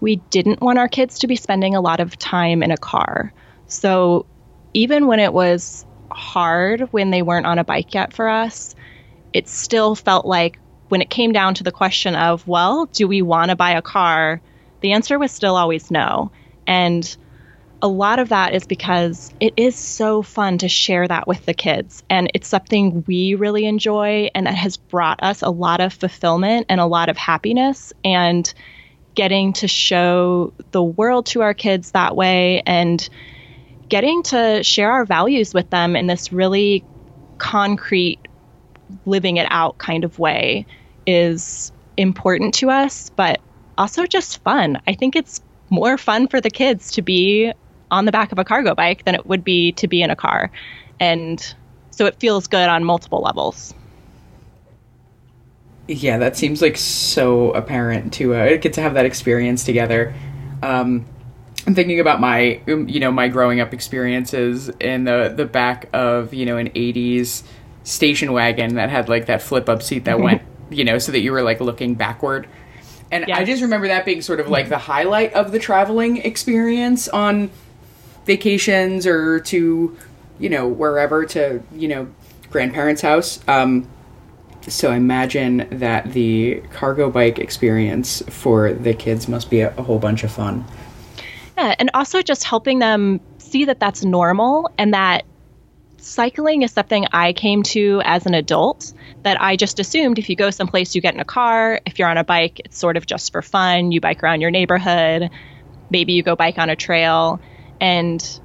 we 0.00 0.16
didn't 0.30 0.60
want 0.60 0.78
our 0.78 0.88
kids 0.88 1.18
to 1.20 1.26
be 1.26 1.36
spending 1.36 1.74
a 1.74 1.80
lot 1.80 2.00
of 2.00 2.18
time 2.18 2.62
in 2.62 2.70
a 2.70 2.76
car. 2.76 3.32
So 3.66 4.26
even 4.74 5.06
when 5.06 5.20
it 5.20 5.32
was 5.32 5.86
hard 6.16 6.82
when 6.92 7.10
they 7.10 7.22
weren't 7.22 7.46
on 7.46 7.58
a 7.58 7.64
bike 7.64 7.94
yet 7.94 8.12
for 8.12 8.28
us, 8.28 8.74
it 9.32 9.48
still 9.48 9.94
felt 9.94 10.26
like 10.26 10.58
when 10.88 11.00
it 11.00 11.10
came 11.10 11.32
down 11.32 11.54
to 11.54 11.64
the 11.64 11.72
question 11.72 12.14
of, 12.14 12.46
well, 12.46 12.86
do 12.86 13.08
we 13.08 13.22
want 13.22 13.50
to 13.50 13.56
buy 13.56 13.72
a 13.72 13.82
car? 13.82 14.40
The 14.80 14.92
answer 14.92 15.18
was 15.18 15.32
still 15.32 15.56
always 15.56 15.90
no. 15.90 16.30
And 16.66 17.16
a 17.80 17.88
lot 17.88 18.18
of 18.18 18.28
that 18.28 18.54
is 18.54 18.66
because 18.66 19.32
it 19.40 19.54
is 19.56 19.74
so 19.74 20.22
fun 20.22 20.58
to 20.58 20.68
share 20.68 21.08
that 21.08 21.26
with 21.26 21.44
the 21.46 21.54
kids. 21.54 22.02
And 22.08 22.30
it's 22.34 22.46
something 22.46 23.02
we 23.06 23.34
really 23.34 23.64
enjoy 23.64 24.30
and 24.34 24.46
that 24.46 24.54
has 24.54 24.76
brought 24.76 25.22
us 25.22 25.42
a 25.42 25.50
lot 25.50 25.80
of 25.80 25.92
fulfillment 25.92 26.66
and 26.68 26.80
a 26.80 26.86
lot 26.86 27.08
of 27.08 27.16
happiness. 27.16 27.92
And 28.04 28.52
getting 29.14 29.52
to 29.52 29.68
show 29.68 30.52
the 30.70 30.82
world 30.82 31.26
to 31.26 31.42
our 31.42 31.54
kids 31.54 31.90
that 31.90 32.16
way 32.16 32.62
and 32.66 33.08
getting 33.92 34.22
to 34.22 34.64
share 34.64 34.90
our 34.90 35.04
values 35.04 35.52
with 35.52 35.68
them 35.68 35.94
in 35.94 36.06
this 36.06 36.32
really 36.32 36.82
concrete, 37.36 38.18
living 39.04 39.36
it 39.36 39.46
out 39.50 39.76
kind 39.76 40.02
of 40.02 40.18
way 40.18 40.64
is 41.06 41.70
important 41.98 42.54
to 42.54 42.70
us, 42.70 43.10
but 43.16 43.38
also 43.76 44.06
just 44.06 44.42
fun. 44.44 44.80
I 44.86 44.94
think 44.94 45.14
it's 45.14 45.42
more 45.68 45.98
fun 45.98 46.26
for 46.26 46.40
the 46.40 46.48
kids 46.48 46.90
to 46.92 47.02
be 47.02 47.52
on 47.90 48.06
the 48.06 48.12
back 48.12 48.32
of 48.32 48.38
a 48.38 48.44
cargo 48.44 48.74
bike 48.74 49.04
than 49.04 49.14
it 49.14 49.26
would 49.26 49.44
be 49.44 49.72
to 49.72 49.86
be 49.86 50.00
in 50.00 50.08
a 50.08 50.16
car. 50.16 50.50
And 50.98 51.54
so 51.90 52.06
it 52.06 52.18
feels 52.18 52.46
good 52.46 52.70
on 52.70 52.84
multiple 52.84 53.20
levels. 53.20 53.74
Yeah, 55.86 56.16
that 56.16 56.38
seems 56.38 56.62
like 56.62 56.78
so 56.78 57.50
apparent 57.50 58.14
to 58.14 58.36
uh, 58.36 58.56
get 58.56 58.72
to 58.72 58.80
have 58.80 58.94
that 58.94 59.04
experience 59.04 59.64
together. 59.64 60.14
Um, 60.62 61.04
I'm 61.66 61.74
thinking 61.74 62.00
about 62.00 62.20
my, 62.20 62.60
um, 62.68 62.88
you 62.88 62.98
know, 62.98 63.12
my 63.12 63.28
growing 63.28 63.60
up 63.60 63.72
experiences 63.72 64.68
in 64.80 65.04
the 65.04 65.32
the 65.34 65.44
back 65.44 65.88
of 65.92 66.34
you 66.34 66.44
know 66.44 66.56
an 66.56 66.70
'80s 66.70 67.42
station 67.84 68.32
wagon 68.32 68.74
that 68.76 68.90
had 68.90 69.08
like 69.08 69.26
that 69.26 69.42
flip 69.42 69.68
up 69.68 69.82
seat 69.82 70.04
that 70.04 70.20
went, 70.20 70.42
you 70.70 70.84
know, 70.84 70.98
so 70.98 71.12
that 71.12 71.20
you 71.20 71.32
were 71.32 71.42
like 71.42 71.60
looking 71.60 71.94
backward. 71.94 72.48
And 73.10 73.26
yes. 73.28 73.38
I 73.38 73.44
just 73.44 73.62
remember 73.62 73.88
that 73.88 74.06
being 74.06 74.22
sort 74.22 74.40
of 74.40 74.48
like 74.48 74.70
the 74.70 74.78
highlight 74.78 75.34
of 75.34 75.52
the 75.52 75.58
traveling 75.58 76.16
experience 76.16 77.08
on 77.08 77.50
vacations 78.24 79.06
or 79.06 79.40
to, 79.40 79.96
you 80.38 80.48
know, 80.48 80.66
wherever 80.66 81.26
to, 81.26 81.62
you 81.74 81.88
know, 81.88 82.08
grandparents' 82.50 83.02
house. 83.02 83.40
Um, 83.46 83.86
so 84.66 84.90
I 84.90 84.96
imagine 84.96 85.68
that 85.72 86.12
the 86.12 86.62
cargo 86.72 87.10
bike 87.10 87.38
experience 87.38 88.22
for 88.30 88.72
the 88.72 88.94
kids 88.94 89.28
must 89.28 89.50
be 89.50 89.60
a, 89.60 89.76
a 89.76 89.82
whole 89.82 89.98
bunch 89.98 90.24
of 90.24 90.30
fun. 90.30 90.64
Yeah, 91.62 91.76
and 91.78 91.90
also 91.94 92.22
just 92.22 92.42
helping 92.42 92.80
them 92.80 93.20
see 93.38 93.66
that 93.66 93.78
that's 93.78 94.04
normal 94.04 94.68
and 94.78 94.94
that 94.94 95.24
cycling 95.98 96.62
is 96.62 96.72
something 96.72 97.06
I 97.12 97.32
came 97.32 97.62
to 97.64 98.02
as 98.04 98.26
an 98.26 98.34
adult 98.34 98.92
that 99.22 99.40
I 99.40 99.54
just 99.54 99.78
assumed 99.78 100.18
if 100.18 100.28
you 100.28 100.34
go 100.34 100.50
someplace, 100.50 100.96
you 100.96 101.00
get 101.00 101.14
in 101.14 101.20
a 101.20 101.24
car. 101.24 101.80
If 101.86 102.00
you're 102.00 102.08
on 102.08 102.18
a 102.18 102.24
bike, 102.24 102.60
it's 102.64 102.76
sort 102.76 102.96
of 102.96 103.06
just 103.06 103.30
for 103.30 103.42
fun. 103.42 103.92
You 103.92 104.00
bike 104.00 104.24
around 104.24 104.40
your 104.40 104.50
neighborhood. 104.50 105.30
Maybe 105.88 106.14
you 106.14 106.24
go 106.24 106.34
bike 106.34 106.58
on 106.58 106.68
a 106.68 106.74
trail. 106.74 107.40
And 107.80 108.40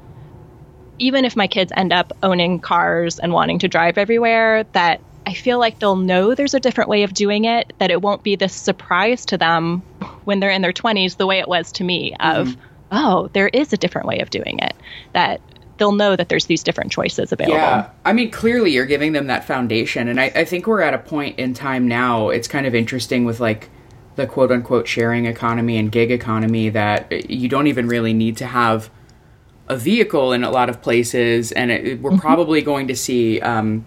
even 0.99 1.25
if 1.25 1.35
my 1.35 1.47
kids 1.47 1.71
end 1.75 1.93
up 1.93 2.13
owning 2.21 2.59
cars 2.59 3.17
and 3.17 3.33
wanting 3.33 3.57
to 3.59 3.67
drive 3.67 3.97
everywhere, 3.97 4.63
that 4.73 5.01
I 5.25 5.33
feel 5.33 5.57
like 5.57 5.79
they'll 5.79 5.95
know 5.95 6.35
there's 6.35 6.53
a 6.53 6.59
different 6.59 6.87
way 6.91 7.01
of 7.01 7.15
doing 7.15 7.45
it, 7.45 7.73
that 7.79 7.89
it 7.89 8.03
won't 8.03 8.21
be 8.21 8.35
this 8.35 8.53
surprise 8.53 9.25
to 9.25 9.39
them 9.39 9.79
when 10.25 10.39
they're 10.39 10.51
in 10.51 10.61
their 10.61 10.73
20s 10.73 11.17
the 11.17 11.25
way 11.25 11.39
it 11.39 11.47
was 11.47 11.71
to 11.73 11.83
me 11.83 12.15
of, 12.19 12.49
mm-hmm. 12.49 12.61
Oh, 12.91 13.29
there 13.33 13.49
is 13.49 13.73
a 13.73 13.77
different 13.77 14.07
way 14.07 14.19
of 14.19 14.29
doing 14.29 14.59
it. 14.59 14.73
That 15.13 15.41
they'll 15.77 15.91
know 15.91 16.15
that 16.15 16.29
there's 16.29 16.47
these 16.47 16.63
different 16.63 16.91
choices 16.91 17.31
available. 17.31 17.57
Yeah. 17.57 17.89
I 18.05 18.13
mean, 18.13 18.31
clearly 18.31 18.71
you're 18.71 18.85
giving 18.85 19.13
them 19.13 19.27
that 19.27 19.45
foundation. 19.45 20.07
And 20.07 20.19
I, 20.19 20.31
I 20.35 20.45
think 20.45 20.65
we're 20.65 20.81
at 20.81 20.93
a 20.93 20.97
point 20.97 21.37
in 21.37 21.53
time 21.53 21.87
now, 21.87 22.29
it's 22.29 22.47
kind 22.47 22.65
of 22.65 22.73
interesting 22.73 23.25
with 23.25 23.39
like 23.39 23.69
the 24.15 24.25
quote 24.25 24.51
unquote 24.51 24.87
sharing 24.87 25.25
economy 25.25 25.77
and 25.77 25.91
gig 25.91 26.09
economy 26.11 26.69
that 26.69 27.29
you 27.29 27.47
don't 27.47 27.67
even 27.67 27.87
really 27.87 28.13
need 28.13 28.37
to 28.37 28.47
have 28.47 28.89
a 29.67 29.75
vehicle 29.75 30.33
in 30.33 30.43
a 30.43 30.49
lot 30.49 30.69
of 30.69 30.81
places, 30.81 31.51
and 31.51 31.71
it, 31.71 32.01
we're 32.01 32.11
mm-hmm. 32.11 32.19
probably 32.19 32.61
going 32.61 32.87
to 32.87 32.95
see 32.95 33.39
um, 33.41 33.85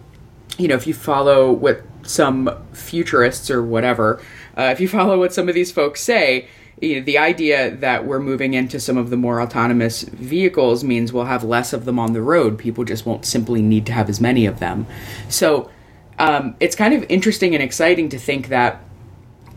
you 0.61 0.69
know, 0.69 0.75
if 0.75 0.87
you 0.87 0.95
follow 0.95 1.51
what 1.51 1.83
some 2.03 2.51
futurists 2.73 3.51
or 3.51 3.63
whatever, 3.63 4.21
uh, 4.59 4.65
if 4.65 4.81
you 4.81 4.89
follow 4.89 5.19
what 5.19 5.33
some 5.33 5.49
of 5.49 5.55
these 5.55 5.73
folks 5.73 6.01
say, 6.03 6.49
you 6.81 6.97
know, 6.97 7.05
the 7.05 7.19
idea 7.19 7.71
that 7.77 8.07
we're 8.07 8.21
moving 8.21 8.55
into 8.55 8.81
some 8.81 8.97
of 8.97 9.11
the 9.11 9.17
more 9.17 9.41
autonomous 9.41 10.03
vehicles 10.03 10.83
means 10.83 11.13
we'll 11.13 11.25
have 11.25 11.45
less 11.45 11.73
of 11.73 11.85
them 11.85 11.99
on 11.99 12.15
the 12.15 12.23
road. 12.23 12.59
People 12.59 12.85
just 12.85 13.05
won't 13.05 13.27
simply 13.27 13.61
need 13.61 13.85
to 13.87 13.93
have 13.93 14.09
as 14.09 14.21
many 14.21 14.47
of 14.47 14.61
them. 14.61 14.87
So 15.29 15.71
um, 16.19 16.57
it's 16.59 16.75
kind 16.75 16.95
of 16.95 17.05
interesting 17.11 17.55
and 17.55 17.63
exciting 17.63 18.09
to 18.11 18.19
think 18.19 18.49
that 18.49 18.83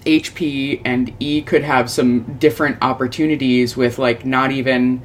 HP 0.05 0.81
and 0.83 1.15
E 1.19 1.41
could 1.41 1.63
have 1.63 1.89
some 1.89 2.37
different 2.39 2.77
opportunities 2.81 3.77
with 3.77 3.97
like 3.97 4.25
not 4.25 4.51
even 4.51 5.01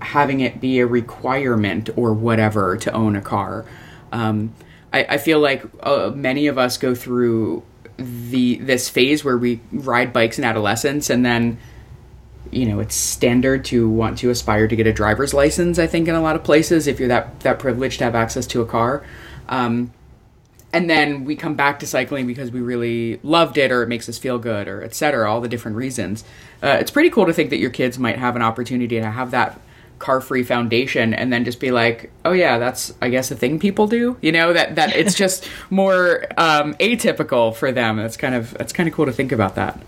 having 0.00 0.40
it 0.40 0.60
be 0.60 0.78
a 0.78 0.86
requirement 0.86 1.90
or 1.96 2.12
whatever 2.12 2.76
to 2.76 2.92
own 2.92 3.16
a 3.16 3.20
car. 3.20 3.64
Um, 4.12 4.54
I, 4.92 5.04
I, 5.04 5.18
feel 5.18 5.40
like 5.40 5.62
uh, 5.82 6.10
many 6.14 6.46
of 6.46 6.58
us 6.58 6.78
go 6.78 6.94
through 6.94 7.62
the 8.00 8.56
this 8.56 8.88
phase 8.88 9.24
where 9.24 9.38
we 9.38 9.60
ride 9.72 10.12
bikes 10.12 10.38
in 10.38 10.44
adolescence 10.44 11.10
and 11.10 11.24
then 11.24 11.58
you 12.50 12.66
know 12.66 12.80
it's 12.80 12.94
standard 12.94 13.64
to 13.64 13.88
want 13.88 14.18
to 14.18 14.30
aspire 14.30 14.66
to 14.66 14.74
get 14.74 14.86
a 14.86 14.92
driver's 14.92 15.34
license 15.34 15.78
i 15.78 15.86
think 15.86 16.08
in 16.08 16.14
a 16.14 16.20
lot 16.20 16.34
of 16.34 16.42
places 16.42 16.86
if 16.86 16.98
you're 16.98 17.08
that 17.08 17.38
that 17.40 17.58
privileged 17.58 17.98
to 17.98 18.04
have 18.04 18.14
access 18.14 18.46
to 18.46 18.62
a 18.62 18.66
car. 18.66 19.04
Um, 19.48 19.92
and 20.72 20.88
then 20.88 21.24
we 21.24 21.34
come 21.34 21.54
back 21.54 21.80
to 21.80 21.86
cycling 21.86 22.26
because 22.28 22.52
we 22.52 22.60
really 22.60 23.18
loved 23.24 23.58
it 23.58 23.72
or 23.72 23.82
it 23.82 23.88
makes 23.88 24.08
us 24.08 24.18
feel 24.18 24.38
good 24.38 24.68
or 24.68 24.82
etc 24.84 25.28
all 25.30 25.40
the 25.40 25.48
different 25.48 25.76
reasons. 25.76 26.22
Uh, 26.62 26.76
it's 26.80 26.92
pretty 26.92 27.10
cool 27.10 27.26
to 27.26 27.32
think 27.32 27.50
that 27.50 27.58
your 27.58 27.70
kids 27.70 27.98
might 27.98 28.18
have 28.18 28.36
an 28.36 28.42
opportunity 28.42 29.00
to 29.00 29.10
have 29.10 29.32
that 29.32 29.60
car 30.00 30.20
free 30.20 30.42
foundation 30.42 31.14
and 31.14 31.32
then 31.32 31.44
just 31.44 31.60
be 31.60 31.70
like 31.70 32.10
oh 32.24 32.32
yeah 32.32 32.58
that's 32.58 32.92
i 33.00 33.08
guess 33.08 33.30
a 33.30 33.36
thing 33.36 33.58
people 33.58 33.86
do 33.86 34.16
you 34.20 34.32
know 34.32 34.52
that 34.52 34.74
that 34.74 34.96
it's 34.96 35.14
just 35.20 35.48
more 35.68 36.24
um, 36.36 36.74
atypical 36.74 37.54
for 37.54 37.72
them. 37.72 37.96
That's 37.96 38.16
kind 38.16 38.34
of 38.34 38.54
it's 38.56 38.72
kind 38.72 38.88
of 38.88 38.94
cool 38.94 39.06
to 39.06 39.12
think 39.12 39.32
about 39.32 39.54
that. 39.54 39.80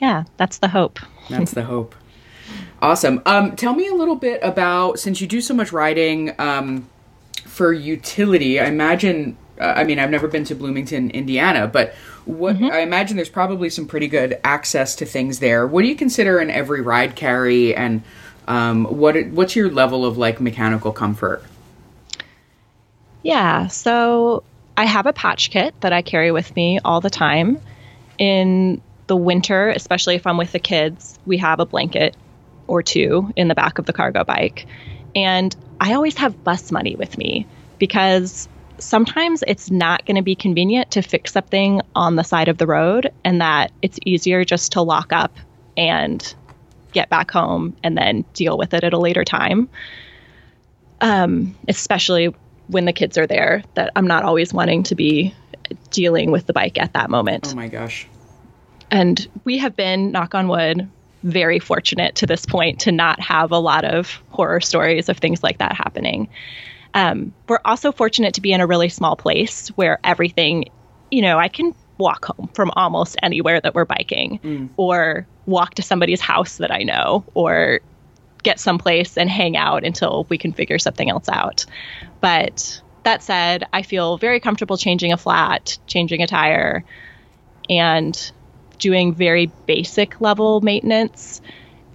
Yeah 0.00 0.24
that's 0.36 0.58
the 0.58 0.68
hope. 0.68 0.98
That's 1.28 1.52
the 1.52 1.64
hope. 1.64 1.94
Awesome. 2.80 3.20
Um, 3.26 3.54
tell 3.54 3.74
me 3.74 3.86
a 3.86 3.92
little 3.92 4.16
bit 4.16 4.40
about 4.42 4.98
since 4.98 5.20
you 5.20 5.26
do 5.26 5.42
so 5.42 5.52
much 5.52 5.72
riding 5.72 6.34
um, 6.38 6.88
for 7.44 7.72
utility 7.72 8.58
i 8.58 8.66
imagine 8.66 9.36
uh, 9.60 9.74
I 9.76 9.84
mean, 9.84 9.98
I've 9.98 10.10
never 10.10 10.28
been 10.28 10.44
to 10.44 10.54
Bloomington, 10.54 11.10
Indiana, 11.10 11.66
but 11.66 11.92
what 12.26 12.56
mm-hmm. 12.56 12.66
I 12.66 12.78
imagine 12.78 13.16
there's 13.16 13.28
probably 13.28 13.70
some 13.70 13.86
pretty 13.86 14.06
good 14.06 14.38
access 14.44 14.94
to 14.96 15.04
things 15.04 15.40
there. 15.40 15.66
What 15.66 15.82
do 15.82 15.88
you 15.88 15.96
consider 15.96 16.38
an 16.38 16.48
every 16.48 16.80
ride 16.80 17.16
carry, 17.16 17.74
and 17.74 18.02
um, 18.48 18.86
what 18.86 19.14
what's 19.28 19.54
your 19.54 19.70
level 19.70 20.04
of 20.04 20.18
like 20.18 20.40
mechanical 20.40 20.90
comfort? 20.90 21.44
Yeah, 23.22 23.66
so 23.68 24.42
I 24.76 24.86
have 24.86 25.06
a 25.06 25.12
patch 25.12 25.50
kit 25.50 25.74
that 25.80 25.92
I 25.92 26.02
carry 26.02 26.32
with 26.32 26.56
me 26.56 26.80
all 26.84 27.00
the 27.00 27.10
time. 27.10 27.60
In 28.18 28.80
the 29.06 29.16
winter, 29.16 29.68
especially 29.68 30.14
if 30.14 30.26
I'm 30.26 30.38
with 30.38 30.52
the 30.52 30.58
kids, 30.58 31.18
we 31.26 31.36
have 31.38 31.60
a 31.60 31.66
blanket 31.66 32.16
or 32.66 32.82
two 32.82 33.32
in 33.36 33.48
the 33.48 33.54
back 33.54 33.78
of 33.78 33.86
the 33.86 33.92
cargo 33.92 34.24
bike. 34.24 34.66
And 35.14 35.54
I 35.80 35.94
always 35.94 36.16
have 36.16 36.42
bus 36.42 36.72
money 36.72 36.96
with 36.96 37.18
me 37.18 37.46
because 37.78 38.48
sometimes 38.78 39.44
it's 39.46 39.70
not 39.70 40.06
going 40.06 40.16
to 40.16 40.22
be 40.22 40.34
convenient 40.34 40.90
to 40.92 41.02
fix 41.02 41.32
something 41.32 41.82
on 41.94 42.16
the 42.16 42.24
side 42.24 42.48
of 42.48 42.58
the 42.58 42.66
road 42.66 43.12
and 43.24 43.40
that 43.40 43.72
it's 43.82 43.98
easier 44.04 44.44
just 44.44 44.72
to 44.72 44.82
lock 44.82 45.12
up 45.12 45.32
and 45.76 46.34
get 46.98 47.08
back 47.10 47.30
home 47.30 47.76
and 47.84 47.96
then 47.96 48.24
deal 48.34 48.58
with 48.58 48.74
it 48.74 48.82
at 48.82 48.92
a 48.92 48.98
later 48.98 49.24
time. 49.24 49.68
Um, 51.00 51.56
especially 51.68 52.34
when 52.66 52.86
the 52.86 52.92
kids 52.92 53.16
are 53.16 53.26
there, 53.26 53.62
that 53.74 53.92
I'm 53.94 54.08
not 54.08 54.24
always 54.24 54.52
wanting 54.52 54.82
to 54.84 54.96
be 54.96 55.32
dealing 55.90 56.32
with 56.32 56.46
the 56.46 56.52
bike 56.52 56.76
at 56.76 56.92
that 56.94 57.08
moment. 57.08 57.52
Oh 57.52 57.54
my 57.54 57.68
gosh. 57.68 58.06
And 58.90 59.28
we 59.44 59.58
have 59.58 59.76
been, 59.76 60.10
knock 60.10 60.34
on 60.34 60.48
wood, 60.48 60.88
very 61.22 61.60
fortunate 61.60 62.16
to 62.16 62.26
this 62.26 62.44
point 62.46 62.80
to 62.80 62.92
not 62.92 63.20
have 63.20 63.52
a 63.52 63.58
lot 63.58 63.84
of 63.84 64.20
horror 64.30 64.60
stories 64.60 65.08
of 65.08 65.18
things 65.18 65.42
like 65.42 65.58
that 65.58 65.74
happening. 65.74 66.28
Um, 66.94 67.32
we're 67.48 67.60
also 67.64 67.92
fortunate 67.92 68.34
to 68.34 68.40
be 68.40 68.52
in 68.52 68.60
a 68.60 68.66
really 68.66 68.88
small 68.88 69.14
place 69.14 69.68
where 69.76 70.00
everything, 70.02 70.70
you 71.10 71.22
know, 71.22 71.38
I 71.38 71.48
can 71.48 71.74
walk 71.98 72.26
home 72.26 72.48
from 72.54 72.70
almost 72.76 73.16
anywhere 73.22 73.60
that 73.60 73.74
we're 73.74 73.84
biking 73.84 74.38
mm. 74.42 74.68
or 74.76 75.26
walk 75.46 75.74
to 75.74 75.82
somebody's 75.82 76.20
house 76.20 76.58
that 76.58 76.70
I 76.70 76.82
know 76.82 77.24
or 77.34 77.80
get 78.42 78.60
someplace 78.60 79.16
and 79.16 79.28
hang 79.28 79.56
out 79.56 79.84
until 79.84 80.26
we 80.28 80.38
can 80.38 80.52
figure 80.52 80.78
something 80.78 81.10
else 81.10 81.28
out. 81.28 81.66
But 82.20 82.80
that 83.02 83.22
said, 83.22 83.64
I 83.72 83.82
feel 83.82 84.18
very 84.18 84.40
comfortable 84.40 84.76
changing 84.76 85.12
a 85.12 85.16
flat, 85.16 85.78
changing 85.86 86.22
a 86.22 86.26
tire, 86.26 86.84
and 87.68 88.32
doing 88.78 89.14
very 89.14 89.46
basic 89.66 90.20
level 90.20 90.60
maintenance. 90.60 91.40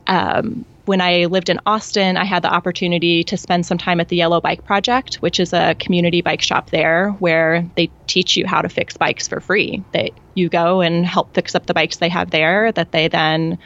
Um, 0.08 0.66
when 0.86 1.00
I 1.00 1.26
lived 1.26 1.50
in 1.50 1.60
Austin, 1.65 2.17
I 2.17 2.26
had 2.26 2.43
the 2.43 2.54
opportunity 2.54 3.24
to 3.26 3.38
spend 3.38 3.65
some 3.65 3.78
time 3.78 4.00
at 4.00 4.10
the 4.10 4.17
Yellow 4.17 4.41
Bike 4.41 4.65
Project, 4.65 5.15
which 5.15 5.39
is 5.39 5.54
a 5.54 5.76
community 5.76 6.22
bike 6.22 6.41
shop 6.41 6.72
there 6.72 7.12
where 7.19 7.65
they 7.76 7.89
teach 8.08 8.36
you 8.36 8.46
how 8.46 8.62
to 8.62 8.69
fix 8.69 8.98
bikes 8.98 9.28
for 9.28 9.39
free. 9.39 9.84
That 9.93 10.12
you 10.34 10.50
go 10.50 10.82
and 10.82 11.06
help 11.06 11.34
fix 11.34 11.56
up 11.56 11.65
the 11.67 11.74
bikes 11.74 11.98
they 11.98 12.10
have 12.10 12.32
there 12.32 12.72
that 12.74 12.91
they 12.91 13.08
then 13.08 13.58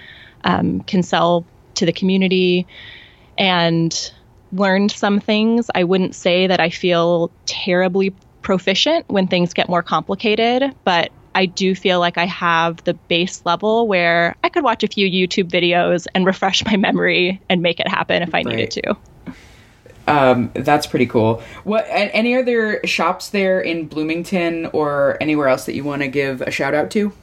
um, 0.44 0.82
can 0.82 1.02
sell 1.02 1.46
to 1.76 1.86
the 1.86 1.94
community 1.94 2.68
and 3.38 4.12
learned 4.52 4.92
some 4.92 5.20
things. 5.20 5.70
I 5.74 5.84
wouldn't 5.84 6.16
say 6.16 6.48
that 6.48 6.60
I 6.60 6.70
feel 6.70 7.32
terribly 7.46 8.14
proficient 8.42 9.10
when 9.10 9.28
things 9.28 9.54
get 9.54 9.68
more 9.68 9.84
complicated, 9.84 10.74
but 10.84 11.12
I 11.38 11.46
do 11.46 11.76
feel 11.76 12.00
like 12.00 12.18
I 12.18 12.26
have 12.26 12.84
the 12.84 12.96
base 12.96 13.46
level 13.46 13.88
where 13.88 14.36
I 14.44 14.50
could 14.50 14.64
watch 14.64 14.82
a 14.82 14.88
few 14.88 15.08
YouTube 15.08 15.52
videos 15.52 16.08
and 16.16 16.26
refresh 16.26 16.66
my 16.66 16.78
memory 16.78 17.40
and 17.48 17.62
make 17.62 17.80
it 17.80 17.88
happen 17.88 18.24
if 18.24 18.34
I 18.34 18.40
right. 18.40 18.46
needed 18.48 18.72
to. 18.72 18.98
Um, 20.08 20.50
that's 20.56 20.88
pretty 20.88 21.06
cool. 21.06 21.44
What? 21.64 21.86
Any 21.90 22.36
other 22.36 22.82
shops 22.86 23.30
there 23.30 23.62
in 23.62 23.86
Bloomington 23.86 24.66
or 24.74 25.16
anywhere 25.22 25.48
else 25.48 25.68
that 25.68 25.76
you 25.76 25.84
want 25.84 26.02
to 26.02 26.08
give 26.08 26.42
a 26.42 26.50
shout 26.50 26.74
out 26.74 26.90
to? 26.92 27.14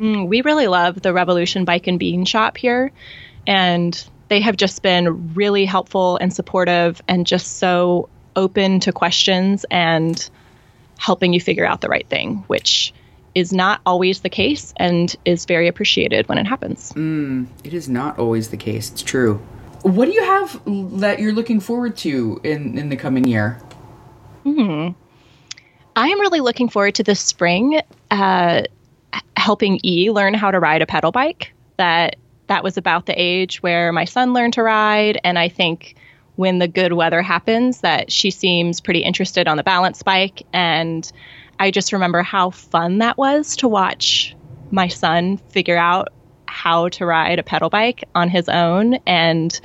Mm, 0.00 0.26
we 0.26 0.42
really 0.42 0.66
love 0.66 1.00
the 1.02 1.12
Revolution 1.12 1.64
Bike 1.64 1.86
and 1.86 1.96
Bean 1.96 2.24
shop 2.24 2.56
here, 2.56 2.90
and 3.46 4.04
they 4.30 4.40
have 4.40 4.56
just 4.56 4.82
been 4.82 5.32
really 5.34 5.64
helpful 5.64 6.16
and 6.16 6.34
supportive, 6.34 7.00
and 7.06 7.24
just 7.24 7.58
so 7.58 8.08
open 8.34 8.80
to 8.80 8.90
questions 8.90 9.64
and 9.70 10.28
helping 10.98 11.32
you 11.32 11.40
figure 11.40 11.64
out 11.64 11.82
the 11.82 11.88
right 11.88 12.08
thing, 12.08 12.42
which 12.48 12.92
is 13.34 13.52
not 13.52 13.80
always 13.84 14.20
the 14.20 14.28
case 14.28 14.72
and 14.76 15.14
is 15.24 15.44
very 15.44 15.68
appreciated 15.68 16.28
when 16.28 16.38
it 16.38 16.46
happens. 16.46 16.92
Mm, 16.92 17.46
it 17.64 17.74
is 17.74 17.88
not 17.88 18.18
always 18.18 18.50
the 18.50 18.56
case. 18.56 18.90
It's 18.90 19.02
true. 19.02 19.36
What 19.82 20.06
do 20.06 20.12
you 20.12 20.24
have 20.24 20.60
that 21.00 21.18
you're 21.18 21.32
looking 21.32 21.60
forward 21.60 21.96
to 21.98 22.40
in, 22.42 22.78
in 22.78 22.88
the 22.88 22.96
coming 22.96 23.26
year? 23.26 23.60
Hmm. 24.44 24.90
I 25.96 26.08
am 26.08 26.20
really 26.20 26.40
looking 26.40 26.68
forward 26.68 26.94
to 26.96 27.02
this 27.02 27.20
spring 27.20 27.80
uh, 28.10 28.62
helping 29.36 29.78
E 29.84 30.10
learn 30.10 30.34
how 30.34 30.50
to 30.50 30.58
ride 30.58 30.82
a 30.82 30.86
pedal 30.86 31.12
bike. 31.12 31.52
That 31.76 32.16
that 32.46 32.62
was 32.62 32.76
about 32.76 33.06
the 33.06 33.14
age 33.16 33.62
where 33.62 33.92
my 33.92 34.04
son 34.04 34.32
learned 34.32 34.54
to 34.54 34.62
ride, 34.62 35.18
and 35.24 35.38
I 35.38 35.48
think 35.48 35.96
when 36.36 36.58
the 36.58 36.68
good 36.68 36.92
weather 36.92 37.22
happens, 37.22 37.80
that 37.80 38.10
she 38.10 38.30
seems 38.30 38.80
pretty 38.80 39.00
interested 39.00 39.46
on 39.48 39.56
the 39.56 39.62
balance 39.62 40.02
bike 40.02 40.42
and 40.52 41.10
I 41.58 41.70
just 41.70 41.92
remember 41.92 42.22
how 42.22 42.50
fun 42.50 42.98
that 42.98 43.16
was 43.16 43.56
to 43.56 43.68
watch 43.68 44.36
my 44.70 44.88
son 44.88 45.36
figure 45.36 45.76
out 45.76 46.08
how 46.46 46.88
to 46.88 47.06
ride 47.06 47.38
a 47.38 47.42
pedal 47.42 47.70
bike 47.70 48.04
on 48.14 48.28
his 48.28 48.48
own 48.48 48.94
and 49.06 49.60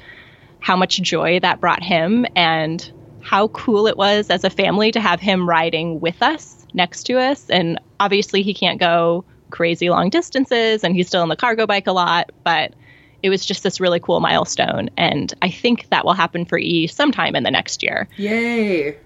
how 0.60 0.76
much 0.76 1.02
joy 1.02 1.40
that 1.40 1.62
brought 1.62 1.84
him 1.84 2.26
and 2.36 2.92
how 3.22 3.48
cool 3.50 3.88
it 3.88 3.98
was 3.98 4.30
as 4.30 4.44
a 4.44 4.50
family 4.50 4.92
to 4.92 5.00
have 5.00 5.20
him 5.20 5.48
riding 5.48 6.00
with 6.00 6.22
us 6.22 6.66
next 6.74 7.04
to 7.04 7.20
us. 7.20 7.50
And 7.50 7.80
obviously, 8.00 8.42
he 8.42 8.54
can't 8.54 8.80
go 8.80 9.24
crazy 9.50 9.90
long 9.90 10.10
distances 10.10 10.84
and 10.84 10.96
he's 10.96 11.08
still 11.08 11.24
in 11.24 11.30
the 11.30 11.36
cargo 11.36 11.66
bike 11.66 11.88
a 11.88 11.92
lot, 11.92 12.32
but 12.44 12.74
it 13.22 13.30
was 13.30 13.46
just 13.46 13.64
this 13.64 13.80
really 13.80 14.00
cool 14.00 14.20
milestone. 14.20 14.90
And 14.98 15.34
I 15.42 15.50
think 15.50 15.90
that 15.90 16.06
will 16.06 16.14
happen 16.14 16.46
for 16.46 16.58
E 16.58 16.88
sometime 16.88 17.36
in 17.36 17.44
the 17.44 17.52
next 17.52 17.84
year. 17.84 18.08
Yay! 18.18 18.98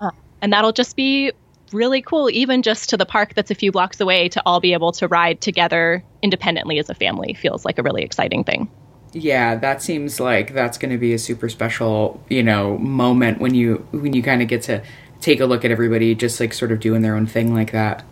Uh, 0.00 0.10
and 0.40 0.52
that'll 0.52 0.72
just 0.72 0.96
be 0.96 1.32
really 1.72 2.02
cool, 2.02 2.30
even 2.30 2.62
just 2.62 2.90
to 2.90 2.96
the 2.96 3.06
park 3.06 3.34
that's 3.34 3.50
a 3.50 3.54
few 3.54 3.72
blocks 3.72 4.00
away, 4.00 4.28
to 4.30 4.42
all 4.46 4.60
be 4.60 4.72
able 4.72 4.92
to 4.92 5.08
ride 5.08 5.40
together 5.40 6.04
independently 6.22 6.78
as 6.78 6.88
a 6.90 6.94
family 6.94 7.34
feels 7.34 7.64
like 7.64 7.78
a 7.78 7.82
really 7.82 8.02
exciting 8.02 8.44
thing. 8.44 8.70
Yeah, 9.12 9.56
that 9.56 9.82
seems 9.82 10.20
like 10.20 10.54
that's 10.54 10.78
going 10.78 10.90
to 10.90 10.98
be 10.98 11.12
a 11.12 11.18
super 11.18 11.48
special, 11.48 12.22
you 12.28 12.42
know, 12.42 12.78
moment 12.78 13.40
when 13.40 13.54
you 13.54 13.86
when 13.90 14.14
you 14.14 14.22
kind 14.22 14.40
of 14.40 14.48
get 14.48 14.62
to 14.62 14.82
take 15.20 15.40
a 15.40 15.46
look 15.46 15.64
at 15.64 15.70
everybody 15.70 16.14
just 16.14 16.40
like 16.40 16.52
sort 16.52 16.72
of 16.72 16.80
doing 16.80 17.02
their 17.02 17.14
own 17.14 17.26
thing 17.26 17.54
like 17.54 17.72
that. 17.72 18.04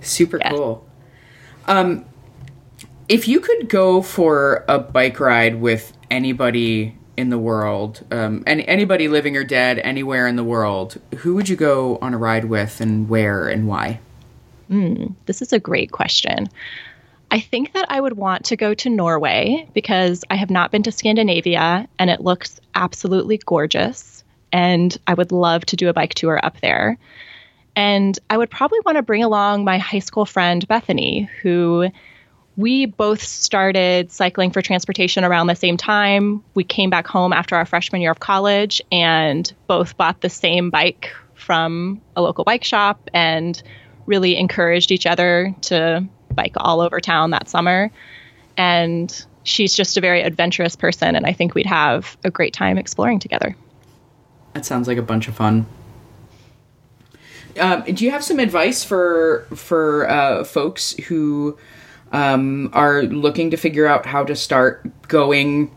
Super 0.00 0.38
yeah. 0.38 0.50
cool. 0.50 0.86
Um 1.66 2.04
if 3.08 3.26
you 3.26 3.40
could 3.40 3.70
go 3.70 4.02
for 4.02 4.64
a 4.68 4.78
bike 4.78 5.18
ride 5.18 5.60
with 5.60 5.94
anybody 6.10 6.96
in 7.18 7.30
the 7.30 7.38
world, 7.38 8.04
um, 8.12 8.44
any 8.46 8.66
anybody 8.66 9.08
living 9.08 9.36
or 9.36 9.44
dead 9.44 9.80
anywhere 9.80 10.26
in 10.28 10.36
the 10.36 10.44
world, 10.44 10.98
who 11.18 11.34
would 11.34 11.48
you 11.48 11.56
go 11.56 11.98
on 12.00 12.14
a 12.14 12.18
ride 12.18 12.44
with, 12.44 12.80
and 12.80 13.08
where, 13.08 13.48
and 13.48 13.66
why? 13.66 14.00
Mm, 14.70 15.14
this 15.26 15.42
is 15.42 15.52
a 15.52 15.58
great 15.58 15.90
question. 15.90 16.48
I 17.30 17.40
think 17.40 17.72
that 17.72 17.90
I 17.90 18.00
would 18.00 18.14
want 18.14 18.46
to 18.46 18.56
go 18.56 18.72
to 18.72 18.88
Norway 18.88 19.68
because 19.74 20.24
I 20.30 20.36
have 20.36 20.48
not 20.48 20.70
been 20.70 20.84
to 20.84 20.92
Scandinavia 20.92 21.88
and 21.98 22.08
it 22.08 22.20
looks 22.20 22.60
absolutely 22.74 23.38
gorgeous. 23.44 24.24
And 24.50 24.96
I 25.06 25.14
would 25.14 25.32
love 25.32 25.66
to 25.66 25.76
do 25.76 25.88
a 25.88 25.92
bike 25.92 26.14
tour 26.14 26.40
up 26.42 26.60
there. 26.60 26.96
And 27.76 28.18
I 28.30 28.38
would 28.38 28.50
probably 28.50 28.78
want 28.86 28.96
to 28.96 29.02
bring 29.02 29.22
along 29.22 29.64
my 29.64 29.76
high 29.76 29.98
school 29.98 30.24
friend, 30.24 30.66
Bethany, 30.66 31.28
who 31.42 31.90
we 32.58 32.86
both 32.86 33.22
started 33.22 34.10
cycling 34.10 34.50
for 34.50 34.60
transportation 34.60 35.22
around 35.22 35.46
the 35.46 35.54
same 35.54 35.76
time. 35.76 36.42
We 36.54 36.64
came 36.64 36.90
back 36.90 37.06
home 37.06 37.32
after 37.32 37.54
our 37.54 37.64
freshman 37.64 38.02
year 38.02 38.10
of 38.10 38.18
college 38.18 38.82
and 38.90 39.50
both 39.68 39.96
bought 39.96 40.22
the 40.22 40.28
same 40.28 40.68
bike 40.68 41.14
from 41.34 42.02
a 42.16 42.20
local 42.20 42.42
bike 42.42 42.64
shop 42.64 43.08
and 43.14 43.62
really 44.06 44.36
encouraged 44.36 44.90
each 44.90 45.06
other 45.06 45.54
to 45.62 46.04
bike 46.34 46.54
all 46.56 46.80
over 46.80 47.00
town 47.00 47.30
that 47.30 47.48
summer. 47.48 47.92
And 48.56 49.24
she's 49.44 49.72
just 49.72 49.96
a 49.96 50.00
very 50.00 50.20
adventurous 50.22 50.74
person, 50.74 51.14
and 51.14 51.26
I 51.26 51.32
think 51.32 51.54
we'd 51.54 51.64
have 51.64 52.16
a 52.24 52.30
great 52.30 52.54
time 52.54 52.76
exploring 52.76 53.20
together. 53.20 53.54
That 54.54 54.64
sounds 54.64 54.88
like 54.88 54.98
a 54.98 55.02
bunch 55.02 55.28
of 55.28 55.36
fun. 55.36 55.64
Um, 57.56 57.84
do 57.84 58.04
you 58.04 58.10
have 58.10 58.24
some 58.24 58.40
advice 58.40 58.82
for 58.82 59.46
for 59.54 60.10
uh, 60.10 60.42
folks 60.42 60.94
who 61.06 61.56
um, 62.12 62.70
are 62.72 63.02
looking 63.02 63.50
to 63.50 63.56
figure 63.56 63.86
out 63.86 64.06
how 64.06 64.24
to 64.24 64.34
start 64.34 65.08
going 65.08 65.70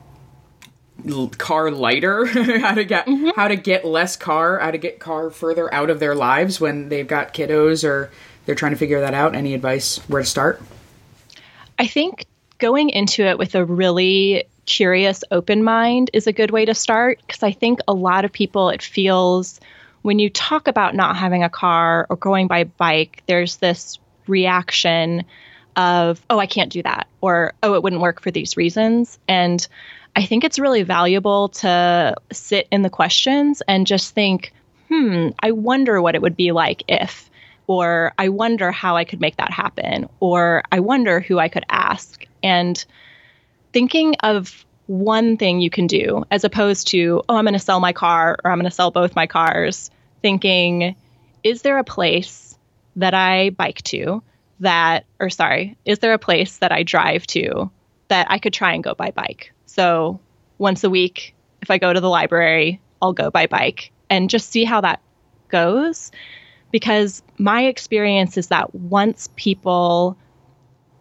car 1.37 1.71
lighter 1.71 2.25
how 2.59 2.73
to 2.75 2.83
get 2.83 3.07
mm-hmm. 3.07 3.29
how 3.35 3.47
to 3.47 3.55
get 3.55 3.83
less 3.85 4.15
car 4.15 4.59
how 4.59 4.69
to 4.69 4.77
get 4.77 4.99
car 4.99 5.31
further 5.31 5.73
out 5.73 5.89
of 5.89 5.99
their 5.99 6.13
lives 6.13 6.61
when 6.61 6.89
they've 6.89 7.07
got 7.07 7.33
kiddos 7.33 7.83
or 7.87 8.11
they're 8.45 8.55
trying 8.55 8.71
to 8.71 8.77
figure 8.77 9.01
that 9.01 9.13
out 9.13 9.35
any 9.35 9.53
advice 9.53 9.97
where 10.09 10.21
to 10.21 10.27
start 10.27 10.61
i 11.79 11.87
think 11.87 12.25
going 12.59 12.89
into 12.89 13.23
it 13.23 13.39
with 13.39 13.55
a 13.55 13.65
really 13.65 14.43
curious 14.67 15.23
open 15.31 15.63
mind 15.63 16.11
is 16.13 16.27
a 16.27 16.33
good 16.33 16.51
way 16.51 16.65
to 16.65 16.75
start 16.75 17.19
because 17.25 17.41
i 17.41 17.51
think 17.51 17.79
a 17.87 17.93
lot 17.93 18.23
of 18.23 18.31
people 18.31 18.69
it 18.69 18.83
feels 18.83 19.59
when 20.03 20.19
you 20.19 20.29
talk 20.29 20.67
about 20.67 20.93
not 20.93 21.15
having 21.15 21.43
a 21.43 21.49
car 21.49 22.05
or 22.09 22.15
going 22.15 22.47
by 22.47 22.63
bike 22.63 23.23
there's 23.25 23.57
this 23.57 23.97
reaction 24.27 25.23
of, 25.75 26.21
oh, 26.29 26.39
I 26.39 26.45
can't 26.45 26.71
do 26.71 26.83
that, 26.83 27.07
or 27.21 27.53
oh, 27.63 27.73
it 27.73 27.83
wouldn't 27.83 28.01
work 28.01 28.21
for 28.21 28.31
these 28.31 28.57
reasons. 28.57 29.17
And 29.27 29.65
I 30.15 30.25
think 30.25 30.43
it's 30.43 30.59
really 30.59 30.83
valuable 30.83 31.49
to 31.49 32.15
sit 32.31 32.67
in 32.71 32.81
the 32.81 32.89
questions 32.89 33.61
and 33.67 33.87
just 33.87 34.13
think, 34.13 34.53
hmm, 34.89 35.29
I 35.39 35.51
wonder 35.51 36.01
what 36.01 36.15
it 36.15 36.21
would 36.21 36.35
be 36.35 36.51
like 36.51 36.83
if, 36.87 37.29
or 37.67 38.13
I 38.17 38.29
wonder 38.29 38.71
how 38.71 38.97
I 38.97 39.05
could 39.05 39.21
make 39.21 39.37
that 39.37 39.51
happen, 39.51 40.09
or 40.19 40.63
I 40.71 40.81
wonder 40.81 41.21
who 41.21 41.39
I 41.39 41.47
could 41.47 41.63
ask. 41.69 42.25
And 42.43 42.83
thinking 43.71 44.15
of 44.21 44.65
one 44.87 45.37
thing 45.37 45.61
you 45.61 45.69
can 45.69 45.87
do 45.87 46.25
as 46.29 46.43
opposed 46.43 46.89
to, 46.89 47.23
oh, 47.29 47.35
I'm 47.35 47.45
going 47.45 47.53
to 47.53 47.59
sell 47.59 47.79
my 47.79 47.93
car 47.93 48.37
or 48.43 48.51
I'm 48.51 48.57
going 48.57 48.69
to 48.69 48.75
sell 48.75 48.91
both 48.91 49.15
my 49.15 49.27
cars, 49.27 49.89
thinking, 50.21 50.95
is 51.43 51.61
there 51.61 51.77
a 51.77 51.83
place 51.85 52.57
that 52.97 53.13
I 53.13 53.51
bike 53.51 53.81
to 53.83 54.21
that, 54.61 55.05
or 55.19 55.29
sorry, 55.29 55.77
is 55.85 55.99
there 55.99 56.13
a 56.13 56.19
place 56.19 56.57
that 56.57 56.71
I 56.71 56.83
drive 56.83 57.27
to 57.27 57.69
that 58.07 58.27
I 58.29 58.39
could 58.39 58.53
try 58.53 58.73
and 58.73 58.83
go 58.83 58.93
by 58.93 59.11
bike? 59.11 59.53
So 59.65 60.19
once 60.57 60.83
a 60.83 60.89
week, 60.89 61.35
if 61.61 61.69
I 61.69 61.77
go 61.77 61.91
to 61.91 61.99
the 61.99 62.09
library, 62.09 62.79
I'll 63.01 63.13
go 63.13 63.29
by 63.29 63.47
bike 63.47 63.91
and 64.09 64.29
just 64.29 64.51
see 64.51 64.63
how 64.63 64.81
that 64.81 65.01
goes. 65.49 66.11
Because 66.71 67.21
my 67.37 67.63
experience 67.63 68.37
is 68.37 68.47
that 68.47 68.73
once 68.73 69.29
people 69.35 70.17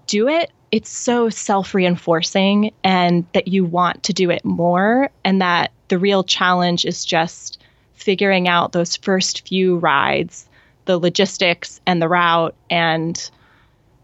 do 0.07 0.29
it, 0.29 0.51
it's 0.73 0.91
so 0.91 1.29
self 1.29 1.75
reinforcing 1.75 2.73
and 2.83 3.27
that 3.35 3.49
you 3.49 3.65
want 3.65 4.05
to 4.05 4.13
do 4.13 4.31
it 4.31 4.45
more. 4.45 5.11
And 5.25 5.41
that 5.41 5.73
the 5.89 5.99
real 5.99 6.25
challenge 6.25 6.85
is 6.85 7.05
just 7.05 7.63
figuring 7.95 8.49
out 8.49 8.73
those 8.73 8.97
first 8.97 9.47
few 9.47 9.77
rides, 9.77 10.49
the 10.87 10.99
logistics 10.99 11.81
and 11.87 12.01
the 12.01 12.09
route 12.09 12.55
and 12.71 13.31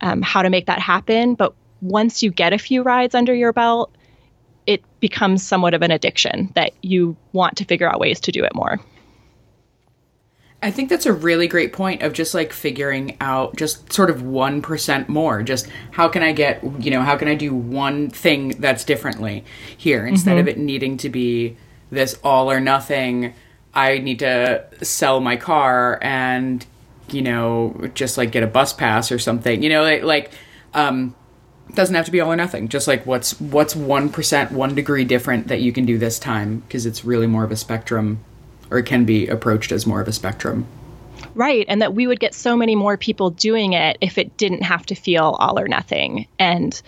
um, 0.01 0.23
how 0.23 0.43
to 0.43 0.51
make 0.51 0.67
that 0.67 0.79
happen. 0.79 1.35
But 1.35 1.55
once 1.81 2.23
you 2.23 2.31
get 2.31 2.53
a 2.53 2.59
few 2.59 2.83
rides 2.83 3.15
under 3.15 3.35
your 3.35 3.53
belt, 3.53 3.95
it 4.67 4.83
becomes 5.01 5.47
somewhat 5.47 5.75
of 5.75 5.83
an 5.83 5.91
addiction 5.91 6.51
that 6.55 6.73
you 6.83 7.17
want 7.33 7.57
to 7.59 7.65
figure 7.65 7.89
out 7.89 8.01
ways 8.01 8.21
to 8.21 8.33
do 8.33 8.45
it 8.45 8.55
more. 8.55 8.81
I 10.63 10.71
think 10.71 10.89
that's 10.89 11.07
a 11.07 11.13
really 11.13 11.47
great 11.49 11.73
point 11.73 12.03
of 12.03 12.13
just 12.13 12.35
like 12.35 12.53
figuring 12.53 13.17
out 13.21 13.57
just 13.57 13.93
sort 13.93 14.11
of 14.11 14.23
1% 14.23 15.09
more. 15.09 15.43
Just 15.43 15.69
how 15.93 16.09
can 16.09 16.23
I 16.23 16.33
get, 16.33 16.63
you 16.83 16.91
know, 16.91 17.03
how 17.03 17.17
can 17.17 17.29
I 17.29 17.35
do 17.35 17.55
one 17.55 18.11
thing 18.11 18.49
that's 18.59 18.83
differently 18.83 19.45
here 19.77 20.07
instead 20.07 20.33
mm-hmm. 20.33 20.41
of 20.41 20.49
it 20.49 20.59
needing 20.59 20.97
to 20.99 21.09
be 21.09 21.57
this 21.91 22.19
all 22.25 22.51
or 22.51 22.59
nothing. 22.59 23.35
I 23.75 23.99
need 23.99 24.19
to 24.21 24.65
sell 24.83 25.21
my 25.21 25.37
car 25.37 25.99
and 26.03 26.65
you 27.11 27.23
know, 27.23 27.91
just 27.95 28.19
like 28.19 28.33
get 28.33 28.43
a 28.43 28.47
bus 28.47 28.73
pass 28.73 29.13
or 29.13 29.19
something. 29.19 29.63
You 29.63 29.69
know, 29.69 29.83
like, 29.83 30.03
like 30.03 30.33
um, 30.75 31.15
doesn't 31.75 31.95
have 31.95 32.07
to 32.07 32.11
be 32.11 32.21
all 32.21 32.33
or 32.33 32.37
nothing. 32.37 32.69
Just 32.69 32.89
like 32.89 33.07
what's 33.07 33.41
what's 33.41 33.75
one 33.77 34.09
percent, 34.09 34.53
one 34.53 34.75
degree 34.75 35.05
different 35.05 35.49
that 35.49 35.61
you 35.61 35.73
can 35.73 35.85
do 35.85 35.99
this 35.99 36.19
time 36.19 36.61
because 36.61 36.87
it's 36.87 37.05
really 37.05 37.27
more 37.27 37.45
of 37.45 37.51
a 37.51 37.57
spectrum, 37.57 38.21
or 38.71 38.79
it 38.79 38.87
can 38.87 39.05
be 39.05 39.27
approached 39.27 39.73
as 39.73 39.87
more 39.87 40.01
of 40.01 40.09
a 40.09 40.13
spectrum. 40.13 40.67
Right, 41.35 41.67
and 41.69 41.83
that 41.83 41.95
we 41.95 42.07
would 42.07 42.21
get 42.21 42.35
so 42.35 42.57
many 42.57 42.75
more 42.75 42.97
people 42.97 43.31
doing 43.31 43.75
it 43.75 43.99
if 44.01 44.17
it 44.17 44.37
didn't 44.37 44.63
have 44.63 44.87
to 44.87 44.95
feel 44.95 45.37
all 45.39 45.59
or 45.59 45.69
nothing. 45.69 46.27
And 46.39 46.81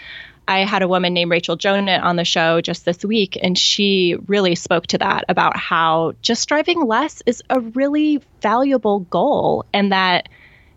I 0.48 0.60
had 0.60 0.80
a 0.80 0.88
woman 0.88 1.12
named 1.12 1.30
Rachel 1.30 1.58
Jonat 1.58 2.02
on 2.02 2.16
the 2.16 2.24
show 2.24 2.62
just 2.62 2.86
this 2.86 3.04
week, 3.04 3.38
and 3.40 3.56
she 3.56 4.16
really 4.26 4.54
spoke 4.54 4.86
to 4.88 4.98
that 4.98 5.26
about 5.28 5.58
how 5.58 6.14
just 6.22 6.48
driving 6.48 6.82
less 6.86 7.22
is 7.26 7.42
a 7.50 7.60
really 7.60 8.22
valuable 8.40 9.00
goal, 9.00 9.66
and 9.74 9.92
that 9.92 10.30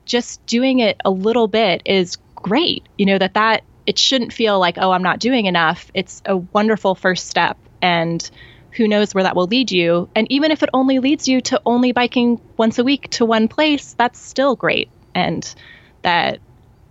just 0.04 0.46
doing 0.46 0.80
it 0.80 1.00
a 1.06 1.10
little 1.10 1.48
bit 1.48 1.84
is 1.86 2.18
great. 2.36 2.84
You 2.98 3.06
know, 3.06 3.18
that 3.18 3.36
that 3.36 3.64
it 3.86 3.98
shouldn't 3.98 4.34
feel 4.34 4.60
like, 4.60 4.78
oh, 4.78 4.92
I'm 4.92 5.04
not 5.04 5.20
doing 5.20 5.46
enough. 5.46 5.90
It's 5.94 6.22
a 6.26 6.36
wonderful 6.36 6.94
first 6.94 7.28
step, 7.28 7.58
and 7.82 8.30
who 8.72 8.90
knows 8.90 9.16
where 9.16 9.24
that 9.24 9.38
will 9.38 9.48
lead 9.48 9.72
you. 9.72 10.10
And 10.16 10.30
even 10.30 10.52
if 10.52 10.64
it 10.64 10.70
only 10.74 11.00
leads 11.00 11.30
you 11.30 11.40
to 11.42 11.62
only 11.66 11.94
biking 11.94 12.42
once 12.58 12.78
a 12.78 12.84
week 12.84 13.10
to 13.12 13.26
one 13.26 13.48
place, 13.48 13.94
that's 13.98 14.20
still 14.20 14.58
great, 14.58 14.90
and 15.16 15.56
that 16.02 16.40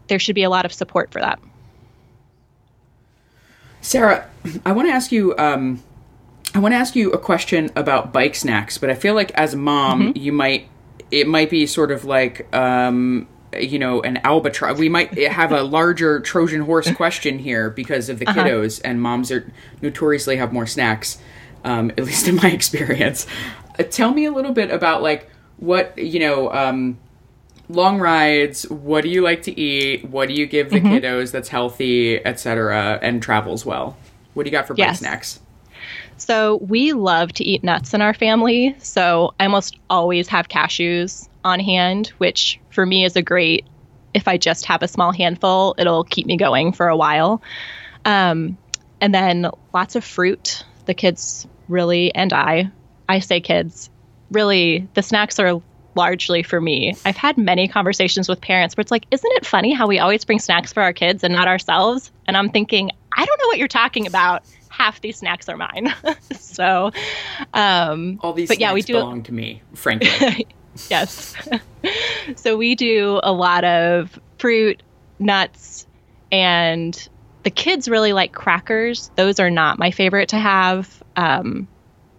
there 0.08 0.18
should 0.18 0.34
be 0.34 0.44
a 0.44 0.50
lot 0.50 0.64
of 0.64 0.72
support 0.72 1.12
for 1.12 1.20
that. 1.20 1.38
Sarah, 3.80 4.28
I 4.64 4.72
want 4.72 4.88
to 4.88 4.92
ask 4.92 5.12
you. 5.12 5.36
Um, 5.36 5.82
I 6.52 6.58
want 6.58 6.72
to 6.72 6.76
ask 6.76 6.96
you 6.96 7.12
a 7.12 7.18
question 7.18 7.70
about 7.76 8.12
bike 8.12 8.34
snacks, 8.34 8.76
but 8.76 8.90
I 8.90 8.94
feel 8.94 9.14
like 9.14 9.30
as 9.32 9.54
a 9.54 9.56
mom, 9.56 10.08
mm-hmm. 10.08 10.18
you 10.18 10.32
might 10.32 10.68
it 11.10 11.26
might 11.26 11.50
be 11.50 11.66
sort 11.66 11.90
of 11.90 12.04
like 12.04 12.52
um, 12.54 13.28
you 13.58 13.78
know 13.78 14.00
an 14.02 14.18
albatross. 14.18 14.78
We 14.78 14.88
might 14.88 15.16
have 15.16 15.52
a 15.52 15.62
larger 15.62 16.20
Trojan 16.20 16.62
horse 16.62 16.90
question 16.92 17.38
here 17.38 17.70
because 17.70 18.08
of 18.08 18.18
the 18.18 18.26
uh-huh. 18.28 18.44
kiddos, 18.44 18.80
and 18.84 19.00
moms 19.00 19.30
are 19.30 19.50
notoriously 19.82 20.36
have 20.36 20.52
more 20.52 20.66
snacks. 20.66 21.18
Um, 21.62 21.90
at 21.90 22.04
least 22.04 22.26
in 22.26 22.36
my 22.36 22.50
experience. 22.52 23.26
Uh, 23.78 23.82
tell 23.82 24.14
me 24.14 24.24
a 24.24 24.32
little 24.32 24.52
bit 24.52 24.70
about 24.70 25.02
like 25.02 25.30
what 25.58 25.96
you 25.98 26.20
know. 26.20 26.52
Um, 26.52 26.98
long 27.74 28.00
rides 28.00 28.68
what 28.70 29.02
do 29.02 29.08
you 29.08 29.22
like 29.22 29.42
to 29.42 29.58
eat 29.58 30.04
what 30.04 30.28
do 30.28 30.34
you 30.34 30.46
give 30.46 30.70
the 30.70 30.80
mm-hmm. 30.80 30.88
kiddos 30.88 31.30
that's 31.30 31.48
healthy 31.48 32.24
etc 32.24 32.98
and 33.02 33.22
travels 33.22 33.64
well 33.64 33.96
what 34.34 34.44
do 34.44 34.48
you 34.48 34.52
got 34.52 34.66
for 34.66 34.74
yes. 34.76 34.88
bike 34.88 34.96
snacks 34.98 35.40
so 36.16 36.56
we 36.56 36.92
love 36.92 37.32
to 37.32 37.44
eat 37.44 37.62
nuts 37.62 37.94
in 37.94 38.02
our 38.02 38.14
family 38.14 38.74
so 38.78 39.32
i 39.38 39.44
almost 39.44 39.78
always 39.88 40.28
have 40.28 40.48
cashews 40.48 41.28
on 41.44 41.60
hand 41.60 42.08
which 42.18 42.58
for 42.70 42.84
me 42.84 43.04
is 43.04 43.16
a 43.16 43.22
great 43.22 43.64
if 44.14 44.26
i 44.26 44.36
just 44.36 44.64
have 44.64 44.82
a 44.82 44.88
small 44.88 45.12
handful 45.12 45.74
it'll 45.78 46.04
keep 46.04 46.26
me 46.26 46.36
going 46.36 46.72
for 46.72 46.88
a 46.88 46.96
while 46.96 47.40
um, 48.04 48.56
and 49.00 49.14
then 49.14 49.50
lots 49.74 49.94
of 49.94 50.04
fruit 50.04 50.64
the 50.86 50.94
kids 50.94 51.46
really 51.68 52.12
and 52.14 52.32
i 52.32 52.70
i 53.08 53.20
say 53.20 53.40
kids 53.40 53.90
really 54.30 54.88
the 54.94 55.02
snacks 55.02 55.38
are 55.38 55.60
largely 55.94 56.42
for 56.42 56.60
me. 56.60 56.94
I've 57.04 57.16
had 57.16 57.36
many 57.36 57.68
conversations 57.68 58.28
with 58.28 58.40
parents 58.40 58.76
where 58.76 58.82
it's 58.82 58.90
like, 58.90 59.06
isn't 59.10 59.32
it 59.34 59.46
funny 59.46 59.72
how 59.72 59.86
we 59.86 59.98
always 59.98 60.24
bring 60.24 60.38
snacks 60.38 60.72
for 60.72 60.82
our 60.82 60.92
kids 60.92 61.24
and 61.24 61.34
not 61.34 61.48
ourselves? 61.48 62.10
And 62.26 62.36
I'm 62.36 62.50
thinking, 62.50 62.90
I 63.12 63.24
don't 63.24 63.40
know 63.40 63.46
what 63.46 63.58
you're 63.58 63.68
talking 63.68 64.06
about. 64.06 64.42
Half 64.68 65.00
these 65.00 65.18
snacks 65.18 65.48
are 65.48 65.56
mine. 65.56 65.92
so, 66.32 66.92
um, 67.54 68.18
all 68.22 68.32
these 68.32 68.48
but 68.48 68.60
yeah, 68.60 68.72
we 68.72 68.82
do 68.82 68.94
belong 68.94 69.22
to 69.24 69.32
me, 69.32 69.62
frankly. 69.74 70.46
yes. 70.90 71.34
so 72.36 72.56
we 72.56 72.74
do 72.74 73.20
a 73.22 73.32
lot 73.32 73.64
of 73.64 74.18
fruit, 74.38 74.82
nuts, 75.18 75.86
and 76.32 77.08
the 77.42 77.50
kids 77.50 77.88
really 77.88 78.12
like 78.12 78.32
crackers. 78.32 79.10
Those 79.16 79.40
are 79.40 79.50
not 79.50 79.78
my 79.78 79.90
favorite 79.90 80.30
to 80.30 80.38
have. 80.38 81.02
Um, 81.16 81.68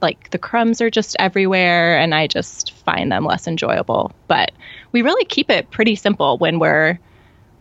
like 0.02 0.30
the 0.32 0.38
crumbs 0.38 0.82
are 0.82 0.90
just 0.90 1.16
everywhere 1.20 1.98
and 1.98 2.14
I 2.14 2.28
just 2.28 2.72
find 2.72 3.12
them 3.12 3.26
less 3.26 3.48
enjoyable. 3.48 4.12
But 4.28 4.52
we 4.92 5.02
really 5.02 5.26
keep 5.26 5.50
it 5.50 5.70
pretty 5.72 5.96
simple 5.96 6.38
when 6.38 6.60
we're 6.60 7.00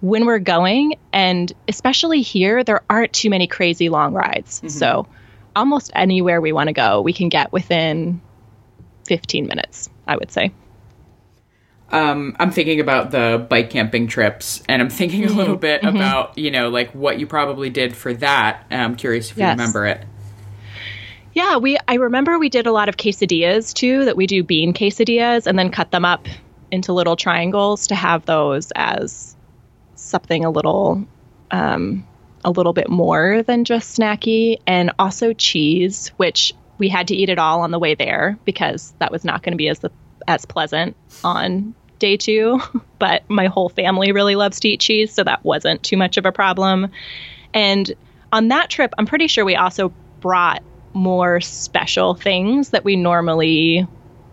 when 0.00 0.24
we're 0.24 0.38
going 0.38 0.94
and 1.12 1.52
especially 1.68 2.22
here 2.22 2.64
there 2.64 2.80
aren't 2.88 3.12
too 3.12 3.30
many 3.30 3.46
crazy 3.46 3.88
long 3.88 4.14
rides. 4.14 4.58
Mm-hmm. 4.58 4.68
So 4.68 5.06
almost 5.54 5.90
anywhere 5.94 6.40
we 6.40 6.52
want 6.52 6.68
to 6.68 6.72
go, 6.72 7.00
we 7.02 7.12
can 7.12 7.28
get 7.28 7.52
within 7.52 8.20
15 9.06 9.46
minutes, 9.46 9.90
I 10.06 10.16
would 10.16 10.30
say. 10.30 10.52
Um, 11.92 12.36
I'm 12.38 12.52
thinking 12.52 12.80
about 12.80 13.10
the 13.10 13.44
bike 13.48 13.70
camping 13.70 14.06
trips, 14.06 14.62
and 14.68 14.80
I'm 14.80 14.90
thinking 14.90 15.24
a 15.24 15.32
little 15.32 15.56
bit 15.56 15.82
mm-hmm. 15.82 15.96
about 15.96 16.38
you 16.38 16.50
know 16.50 16.68
like 16.68 16.94
what 16.94 17.18
you 17.18 17.26
probably 17.26 17.70
did 17.70 17.96
for 17.96 18.14
that. 18.14 18.64
I'm 18.70 18.96
curious 18.96 19.30
if 19.30 19.36
yes. 19.36 19.46
you 19.46 19.50
remember 19.50 19.86
it. 19.86 20.04
Yeah, 21.32 21.58
we 21.58 21.78
I 21.86 21.94
remember 21.94 22.38
we 22.38 22.48
did 22.48 22.66
a 22.66 22.72
lot 22.72 22.88
of 22.88 22.96
quesadillas 22.96 23.72
too. 23.72 24.04
That 24.04 24.16
we 24.16 24.26
do 24.26 24.42
bean 24.42 24.74
quesadillas 24.74 25.46
and 25.46 25.58
then 25.58 25.70
cut 25.70 25.90
them 25.90 26.04
up 26.04 26.26
into 26.70 26.92
little 26.92 27.16
triangles 27.16 27.88
to 27.88 27.94
have 27.94 28.26
those 28.26 28.72
as 28.74 29.36
something 29.94 30.44
a 30.44 30.50
little 30.50 31.04
um, 31.50 32.06
a 32.44 32.50
little 32.50 32.72
bit 32.72 32.88
more 32.88 33.42
than 33.42 33.64
just 33.64 33.98
snacky, 33.98 34.58
and 34.66 34.92
also 34.98 35.32
cheese, 35.32 36.08
which 36.16 36.52
we 36.78 36.88
had 36.88 37.08
to 37.08 37.14
eat 37.14 37.28
it 37.28 37.38
all 37.38 37.60
on 37.60 37.70
the 37.70 37.78
way 37.78 37.94
there 37.94 38.38
because 38.44 38.94
that 38.98 39.12
was 39.12 39.24
not 39.24 39.42
going 39.42 39.52
to 39.52 39.58
be 39.58 39.68
as 39.68 39.80
the, 39.80 39.90
as 40.26 40.46
pleasant 40.46 40.96
on 41.22 41.74
day 41.98 42.16
two. 42.16 42.60
But 42.98 43.30
my 43.30 43.46
whole 43.46 43.70
family 43.70 44.12
really 44.12 44.36
loves 44.36 44.60
to 44.60 44.68
eat 44.68 44.80
cheese, 44.80 45.10
so 45.14 45.24
that 45.24 45.42
wasn't 45.42 45.82
too 45.82 45.96
much 45.96 46.18
of 46.18 46.26
a 46.26 46.32
problem. 46.32 46.90
And 47.54 47.90
on 48.30 48.48
that 48.48 48.68
trip, 48.68 48.92
I'm 48.98 49.06
pretty 49.06 49.26
sure 49.26 49.42
we 49.42 49.56
also 49.56 49.94
brought 50.20 50.62
more 50.92 51.40
special 51.40 52.14
things 52.14 52.70
that 52.70 52.84
we 52.84 52.96
normally 52.96 53.86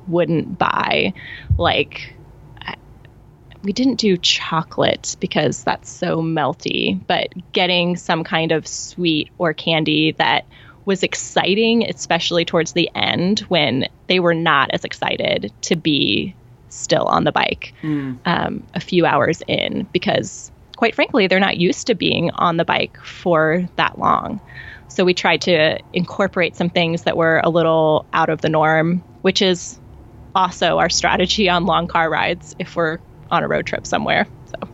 wouldn't 0.07 0.57
buy, 0.57 1.13
like 1.57 2.13
we 3.63 3.73
didn't 3.73 3.95
do 3.95 4.17
chocolate 4.17 5.17
because 5.19 5.63
that's 5.63 5.89
so 5.89 6.21
melty, 6.21 6.99
but 7.07 7.33
getting 7.51 7.97
some 7.97 8.23
kind 8.23 8.51
of 8.51 8.67
sweet 8.67 9.29
or 9.37 9.53
candy 9.53 10.13
that 10.13 10.45
was 10.85 11.03
exciting, 11.03 11.83
especially 11.83 12.45
towards 12.45 12.71
the 12.71 12.89
end 12.95 13.41
when 13.49 13.87
they 14.07 14.21
were 14.21 14.33
not 14.33 14.69
as 14.71 14.85
excited 14.85 15.51
to 15.61 15.75
be 15.75 16.33
still 16.69 17.03
on 17.03 17.25
the 17.25 17.31
bike 17.31 17.73
mm. 17.81 18.17
um, 18.25 18.63
a 18.73 18.79
few 18.79 19.05
hours 19.05 19.41
in 19.47 19.85
because, 19.91 20.49
quite 20.77 20.95
frankly, 20.95 21.27
they're 21.27 21.39
not 21.39 21.57
used 21.57 21.87
to 21.87 21.95
being 21.95 22.31
on 22.31 22.55
the 22.55 22.65
bike 22.65 22.97
for 23.03 23.67
that 23.75 23.99
long. 23.99 24.39
So 24.87 25.03
we 25.03 25.13
tried 25.13 25.41
to 25.41 25.79
incorporate 25.93 26.55
some 26.55 26.69
things 26.69 27.03
that 27.03 27.17
were 27.17 27.41
a 27.43 27.49
little 27.49 28.05
out 28.13 28.29
of 28.29 28.41
the 28.41 28.49
norm, 28.49 29.03
which 29.21 29.41
is 29.41 29.79
also 30.33 30.77
our 30.77 30.89
strategy 30.89 31.49
on 31.49 31.65
long 31.65 31.87
car 31.87 32.09
rides 32.09 32.55
if 32.59 32.75
we're 32.75 32.99
on 33.29 33.43
a 33.43 33.47
road 33.47 33.65
trip 33.65 33.85
somewhere. 33.85 34.27
So 34.45 34.69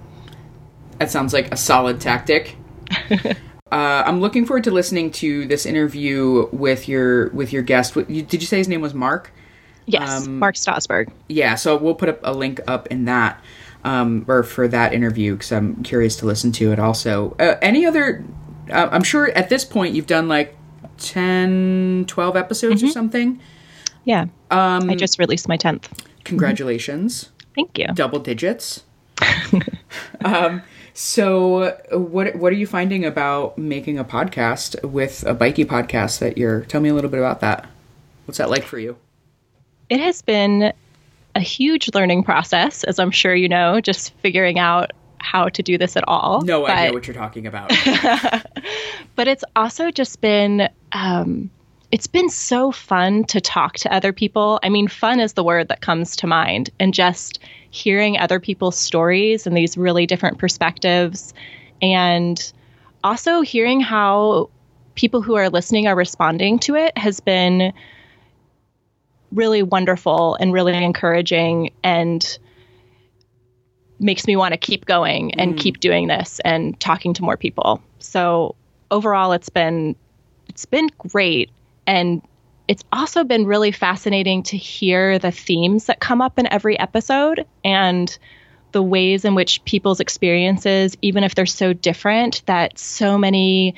that 1.00 1.12
sounds 1.12 1.34
like 1.34 1.52
a 1.52 1.58
solid 1.58 2.00
tactic. 2.00 2.56
uh, 3.12 3.34
I'm 3.72 4.22
looking 4.22 4.46
forward 4.46 4.64
to 4.66 4.72
listening 4.72 5.12
to 5.12 5.46
this 5.48 5.66
interview 5.66 6.48
with 6.52 6.88
your 6.88 7.30
with 7.30 7.52
your 7.52 7.64
guest. 7.64 7.94
Did 7.94 8.34
you 8.34 8.42
say 8.42 8.58
his 8.58 8.68
name 8.68 8.82
was 8.82 8.94
Mark? 8.94 9.32
Yes, 9.86 10.28
um, 10.28 10.40
Mark 10.40 10.56
Stosberg. 10.56 11.12
Yeah, 11.28 11.56
so 11.56 11.76
we'll 11.76 11.96
put 11.96 12.10
up 12.10 12.20
a 12.24 12.34
link 12.34 12.62
up 12.68 12.88
in 12.88 13.06
that 13.06 13.42
um, 13.84 14.26
or 14.28 14.44
for 14.44 14.68
that 14.68 14.94
interview 14.94 15.34
because 15.34 15.52
I'm 15.52 15.84
curious 15.84 16.16
to 16.18 16.26
listen 16.26 16.52
to 16.54 16.72
it. 16.72 16.80
Also, 16.80 17.36
uh, 17.40 17.56
any 17.62 17.86
other? 17.86 18.24
Uh, 18.70 18.90
I'm 18.92 19.04
sure 19.04 19.30
at 19.30 19.50
this 19.50 19.66
point 19.66 19.96
you've 19.96 20.08
done 20.08 20.28
like 20.28 20.56
10, 20.98 22.06
12 22.08 22.36
episodes 22.36 22.82
mm-hmm. 22.82 22.90
or 22.90 22.92
something. 22.92 23.40
Yeah, 24.06 24.26
um, 24.52 24.90
I 24.90 24.96
just 24.96 25.18
released 25.20 25.48
my 25.48 25.58
tenth. 25.58 25.90
Congratulations. 26.26 27.30
Thank 27.56 27.78
you. 27.78 27.88
Double 27.94 28.20
digits. 28.20 28.84
um, 30.26 30.62
so, 30.94 31.78
what 31.92 32.36
what 32.36 32.52
are 32.52 32.56
you 32.56 32.68
finding 32.68 33.06
about 33.06 33.58
making 33.58 33.98
a 33.98 34.04
podcast 34.04 34.82
with 34.84 35.24
a 35.26 35.34
bikey 35.34 35.66
podcast 35.66 36.20
that 36.20 36.38
you're? 36.38 36.62
Tell 36.62 36.82
me 36.82 36.90
a 36.90 36.94
little 36.94 37.10
bit 37.10 37.20
about 37.20 37.40
that. 37.42 37.68
What's 38.26 38.38
that 38.38 38.50
like 38.50 38.64
for 38.64 38.80
you? 38.80 38.98
It 39.90 40.00
has 40.00 40.22
been 40.22 40.74
a 41.36 41.40
huge 41.40 41.94
learning 41.94 42.24
process, 42.24 42.84
as 42.84 43.00
I'm 43.00 43.12
sure 43.12 43.34
you 43.34 43.50
know, 43.50 43.82
just 43.82 44.14
figuring 44.16 44.60
out 44.60 44.92
how 45.24 45.48
to 45.50 45.64
do 45.64 45.78
this 45.78 45.96
at 45.96 46.04
all. 46.08 46.42
No 46.42 46.62
but, 46.62 46.72
idea 46.72 46.94
what 46.94 47.08
you're 47.08 47.16
talking 47.16 47.48
about. 47.48 47.70
but 49.16 49.28
it's 49.28 49.44
also 49.56 49.90
just 49.90 50.20
been 50.22 50.70
um, 50.92 51.50
it's 51.92 52.08
been 52.08 52.30
so 52.30 52.72
fun 52.72 53.24
to 53.26 53.40
talk 53.40 53.76
to 53.78 53.94
other 53.94 54.12
people. 54.12 54.60
I 54.64 54.70
mean, 54.70 54.88
fun 54.88 55.20
is 55.20 55.34
the 55.34 55.44
word 55.44 55.70
that 55.70 55.82
comes 55.82 56.16
to 56.18 56.28
mind, 56.28 56.70
and 56.80 56.94
just 56.94 57.40
hearing 57.70 58.18
other 58.18 58.40
people's 58.40 58.78
stories 58.78 59.48
and 59.48 59.56
these 59.56 59.78
really 59.78 60.06
different 60.06 60.40
perspectives, 60.40 61.34
and 61.82 62.52
also 63.04 63.42
hearing 63.42 63.80
how 63.80 64.50
people 64.96 65.22
who 65.22 65.36
are 65.36 65.50
listening 65.50 65.88
are 65.88 65.96
responding 65.96 66.60
to 66.60 66.76
it 66.76 66.96
has 66.98 67.20
been 67.20 67.74
really 69.32 69.64
wonderful 69.64 70.36
and 70.36 70.54
really 70.54 70.76
encouraging 70.76 71.72
and 71.84 72.38
makes 74.04 74.28
me 74.28 74.36
want 74.36 74.54
to 74.54 74.58
keep 74.58 74.86
going 74.86 75.34
and 75.36 75.56
mm. 75.56 75.58
keep 75.58 75.80
doing 75.80 76.08
this 76.08 76.40
and 76.44 76.80
talking 76.80 77.14
to 77.16 77.24
more 77.24 77.38
people. 77.38 77.82
So 78.00 78.56
overall 78.92 79.32
it's 79.32 79.50
been 79.50 79.96
it's 80.48 80.66
been 80.66 80.90
great 80.98 81.50
and 81.88 82.22
it's 82.68 82.84
also 82.94 83.24
been 83.24 83.46
really 83.46 83.72
fascinating 83.72 84.44
to 84.44 84.58
hear 84.58 85.20
the 85.20 85.32
themes 85.32 85.86
that 85.86 86.00
come 86.00 86.22
up 86.22 86.40
in 86.40 86.52
every 86.52 86.80
episode 86.80 87.46
and 87.64 88.18
the 88.72 88.84
ways 88.84 89.26
in 89.26 89.36
which 89.36 89.64
people's 89.66 90.00
experiences, 90.00 90.98
even 91.02 91.24
if 91.24 91.36
they're 91.36 91.46
so 91.46 91.74
different, 91.74 92.42
that 92.46 92.80
so 92.80 93.18
many, 93.18 93.76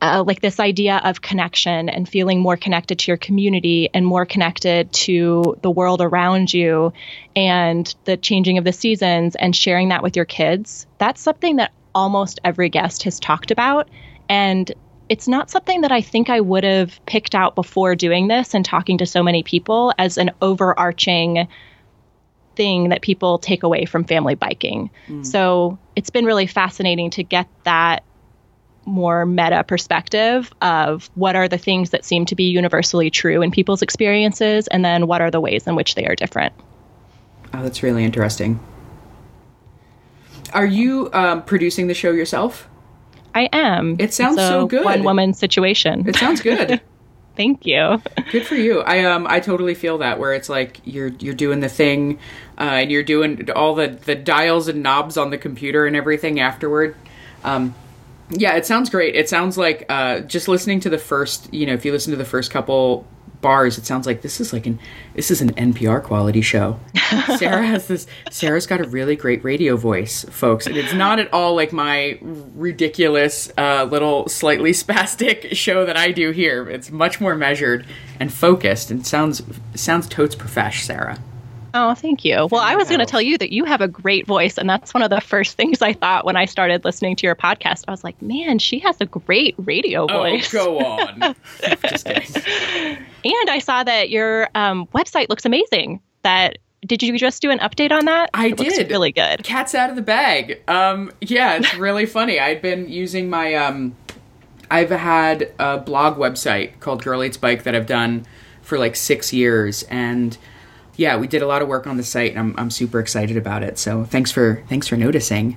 uh, 0.00 0.22
like 0.26 0.40
this 0.40 0.60
idea 0.60 1.00
of 1.04 1.20
connection 1.22 1.88
and 1.88 2.08
feeling 2.08 2.40
more 2.40 2.56
connected 2.56 2.98
to 3.00 3.10
your 3.10 3.16
community 3.16 3.88
and 3.92 4.06
more 4.06 4.24
connected 4.24 4.92
to 4.92 5.56
the 5.62 5.70
world 5.70 6.00
around 6.00 6.52
you 6.52 6.92
and 7.34 7.94
the 8.04 8.16
changing 8.16 8.58
of 8.58 8.64
the 8.64 8.72
seasons 8.72 9.34
and 9.36 9.54
sharing 9.54 9.88
that 9.88 10.02
with 10.02 10.16
your 10.16 10.24
kids, 10.24 10.86
that's 10.98 11.20
something 11.20 11.56
that 11.56 11.72
almost 11.94 12.38
every 12.44 12.68
guest 12.68 13.02
has 13.02 13.18
talked 13.18 13.50
about. 13.50 13.88
And 14.28 14.70
it's 15.08 15.26
not 15.26 15.50
something 15.50 15.80
that 15.80 15.92
I 15.92 16.00
think 16.00 16.30
I 16.30 16.40
would 16.40 16.64
have 16.64 17.04
picked 17.06 17.34
out 17.34 17.54
before 17.54 17.94
doing 17.94 18.28
this 18.28 18.54
and 18.54 18.64
talking 18.64 18.98
to 18.98 19.06
so 19.06 19.22
many 19.22 19.42
people 19.42 19.92
as 19.98 20.18
an 20.18 20.30
overarching 20.42 21.48
thing 22.56 22.90
that 22.90 23.02
people 23.02 23.38
take 23.38 23.62
away 23.62 23.84
from 23.84 24.04
family 24.04 24.34
biking. 24.34 24.90
Mm. 25.08 25.24
So 25.24 25.78
it's 25.96 26.10
been 26.10 26.24
really 26.24 26.46
fascinating 26.46 27.10
to 27.10 27.22
get 27.22 27.48
that 27.64 28.04
more 28.88 29.26
meta 29.26 29.62
perspective 29.64 30.52
of 30.62 31.10
what 31.14 31.36
are 31.36 31.48
the 31.48 31.58
things 31.58 31.90
that 31.90 32.04
seem 32.04 32.24
to 32.26 32.34
be 32.34 32.44
universally 32.44 33.10
true 33.10 33.42
in 33.42 33.50
people's 33.50 33.82
experiences 33.82 34.66
and 34.68 34.84
then 34.84 35.06
what 35.06 35.20
are 35.20 35.30
the 35.30 35.40
ways 35.40 35.66
in 35.66 35.76
which 35.76 35.94
they 35.94 36.06
are 36.06 36.14
different. 36.14 36.52
Oh, 37.54 37.62
that's 37.62 37.82
really 37.82 38.04
interesting. 38.04 38.60
Are 40.52 40.66
you 40.66 41.10
um, 41.12 41.42
producing 41.42 41.86
the 41.88 41.94
show 41.94 42.10
yourself? 42.10 42.68
I 43.34 43.48
am. 43.52 43.96
It 43.98 44.12
sounds 44.12 44.36
so 44.36 44.66
good. 44.66 44.84
One 44.84 45.04
woman 45.04 45.34
situation. 45.34 46.08
It 46.08 46.16
sounds 46.16 46.40
good. 46.40 46.80
Thank 47.36 47.66
you. 47.66 48.02
Good 48.32 48.46
for 48.46 48.56
you. 48.56 48.80
I 48.80 49.04
um 49.04 49.24
I 49.28 49.38
totally 49.38 49.76
feel 49.76 49.98
that 49.98 50.18
where 50.18 50.32
it's 50.32 50.48
like 50.48 50.80
you're 50.84 51.12
you're 51.20 51.34
doing 51.34 51.60
the 51.60 51.68
thing, 51.68 52.18
uh, 52.58 52.62
and 52.62 52.90
you're 52.90 53.04
doing 53.04 53.48
all 53.52 53.76
the 53.76 53.86
the 53.86 54.16
dials 54.16 54.66
and 54.66 54.82
knobs 54.82 55.16
on 55.16 55.30
the 55.30 55.38
computer 55.38 55.86
and 55.86 55.94
everything 55.94 56.40
afterward. 56.40 56.96
Um, 57.44 57.76
yeah, 58.30 58.56
it 58.56 58.66
sounds 58.66 58.90
great. 58.90 59.14
It 59.14 59.28
sounds 59.28 59.56
like 59.56 59.86
uh, 59.88 60.20
just 60.20 60.48
listening 60.48 60.80
to 60.80 60.90
the 60.90 60.98
first, 60.98 61.52
you 61.52 61.66
know, 61.66 61.72
if 61.74 61.84
you 61.84 61.92
listen 61.92 62.10
to 62.10 62.16
the 62.16 62.24
first 62.24 62.50
couple 62.50 63.06
bars, 63.40 63.78
it 63.78 63.86
sounds 63.86 64.06
like 64.06 64.22
this 64.22 64.40
is 64.40 64.52
like 64.52 64.66
an 64.66 64.78
this 65.14 65.30
is 65.30 65.40
an 65.40 65.52
NPR 65.54 66.02
quality 66.02 66.40
show. 66.40 66.78
Sarah 67.36 67.66
has 67.66 67.88
this. 67.88 68.06
Sarah's 68.30 68.66
got 68.66 68.80
a 68.80 68.88
really 68.88 69.16
great 69.16 69.42
radio 69.44 69.76
voice, 69.76 70.24
folks, 70.30 70.66
and 70.66 70.76
it's 70.76 70.92
not 70.92 71.18
at 71.18 71.32
all 71.32 71.54
like 71.54 71.72
my 71.72 72.18
ridiculous, 72.22 73.50
uh, 73.56 73.84
little 73.84 74.28
slightly 74.28 74.72
spastic 74.72 75.54
show 75.54 75.86
that 75.86 75.96
I 75.96 76.12
do 76.12 76.30
here. 76.30 76.68
It's 76.68 76.90
much 76.90 77.20
more 77.20 77.34
measured 77.34 77.86
and 78.20 78.32
focused, 78.32 78.90
and 78.90 79.06
sounds 79.06 79.42
sounds 79.74 80.08
totes 80.08 80.34
profesh, 80.34 80.84
Sarah. 80.84 81.18
Oh, 81.74 81.94
thank 81.94 82.24
you. 82.24 82.48
Well, 82.50 82.60
I 82.60 82.76
was 82.76 82.88
going 82.88 83.00
to 83.00 83.06
tell 83.06 83.20
you 83.20 83.38
that 83.38 83.52
you 83.52 83.64
have 83.64 83.80
a 83.80 83.88
great 83.88 84.26
voice, 84.26 84.58
and 84.58 84.68
that's 84.68 84.94
one 84.94 85.02
of 85.02 85.10
the 85.10 85.20
first 85.20 85.56
things 85.56 85.82
I 85.82 85.92
thought 85.92 86.24
when 86.24 86.36
I 86.36 86.44
started 86.44 86.84
listening 86.84 87.16
to 87.16 87.26
your 87.26 87.34
podcast. 87.34 87.84
I 87.88 87.90
was 87.90 88.04
like, 88.04 88.20
man, 88.22 88.58
she 88.58 88.78
has 88.80 89.00
a 89.00 89.06
great 89.06 89.54
radio 89.58 90.04
oh, 90.04 90.06
voice. 90.06 90.54
Oh, 90.54 90.64
go 90.64 90.78
on. 90.78 91.36
Just. 91.82 92.06
And 92.06 93.50
I 93.50 93.58
saw 93.58 93.84
that 93.84 94.10
your 94.10 94.48
um, 94.54 94.86
website 94.88 95.28
looks 95.28 95.44
amazing. 95.44 96.00
That 96.22 96.58
did 96.86 97.02
you 97.02 97.18
just 97.18 97.42
do 97.42 97.50
an 97.50 97.58
update 97.58 97.90
on 97.90 98.04
that? 98.04 98.30
I 98.34 98.48
it 98.48 98.56
did. 98.56 98.90
really 98.90 99.12
good. 99.12 99.42
Cat's 99.42 99.74
out 99.74 99.90
of 99.90 99.96
the 99.96 100.02
bag. 100.02 100.62
Um, 100.68 101.12
yeah, 101.20 101.56
it's 101.56 101.74
really 101.76 102.06
funny. 102.06 102.38
I'd 102.38 102.62
been 102.62 102.88
using 102.88 103.28
my. 103.28 103.54
Um, 103.54 103.96
I've 104.70 104.90
had 104.90 105.52
a 105.58 105.78
blog 105.78 106.18
website 106.18 106.78
called 106.80 107.02
Girl 107.02 107.24
Eats 107.24 107.36
Bike 107.36 107.62
that 107.62 107.74
I've 107.74 107.86
done 107.86 108.26
for 108.62 108.78
like 108.78 108.96
six 108.96 109.32
years, 109.32 109.82
and 109.84 110.36
yeah, 110.98 111.16
we 111.16 111.28
did 111.28 111.42
a 111.42 111.46
lot 111.46 111.62
of 111.62 111.68
work 111.68 111.86
on 111.86 111.96
the 111.96 112.02
site, 112.02 112.32
and 112.32 112.40
I'm 112.40 112.54
I'm 112.58 112.70
super 112.70 112.98
excited 112.98 113.36
about 113.36 113.62
it. 113.62 113.78
So 113.78 114.04
thanks 114.04 114.30
for 114.30 114.62
thanks 114.68 114.88
for 114.88 114.96
noticing. 114.96 115.56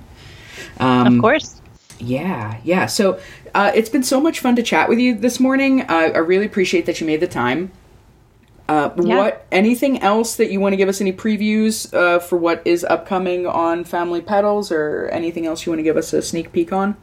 Um, 0.78 1.16
of 1.16 1.20
course. 1.20 1.60
Yeah, 1.98 2.60
yeah. 2.64 2.86
So 2.86 3.20
uh, 3.54 3.72
it's 3.74 3.90
been 3.90 4.04
so 4.04 4.20
much 4.20 4.40
fun 4.40 4.56
to 4.56 4.62
chat 4.62 4.88
with 4.88 4.98
you 4.98 5.14
this 5.16 5.40
morning. 5.40 5.82
Uh, 5.82 6.12
I 6.14 6.18
really 6.18 6.46
appreciate 6.46 6.86
that 6.86 7.00
you 7.00 7.06
made 7.06 7.20
the 7.20 7.28
time. 7.28 7.72
Uh, 8.68 8.90
yeah. 9.02 9.16
What 9.16 9.46
anything 9.50 10.00
else 10.00 10.36
that 10.36 10.50
you 10.50 10.60
want 10.60 10.74
to 10.74 10.76
give 10.76 10.88
us 10.88 11.00
any 11.00 11.12
previews 11.12 11.92
uh, 11.92 12.20
for 12.20 12.38
what 12.38 12.62
is 12.64 12.84
upcoming 12.84 13.44
on 13.44 13.82
Family 13.82 14.20
Pedals, 14.20 14.70
or 14.70 15.08
anything 15.08 15.44
else 15.44 15.66
you 15.66 15.72
want 15.72 15.80
to 15.80 15.84
give 15.84 15.96
us 15.96 16.12
a 16.12 16.22
sneak 16.22 16.52
peek 16.52 16.72
on? 16.72 16.96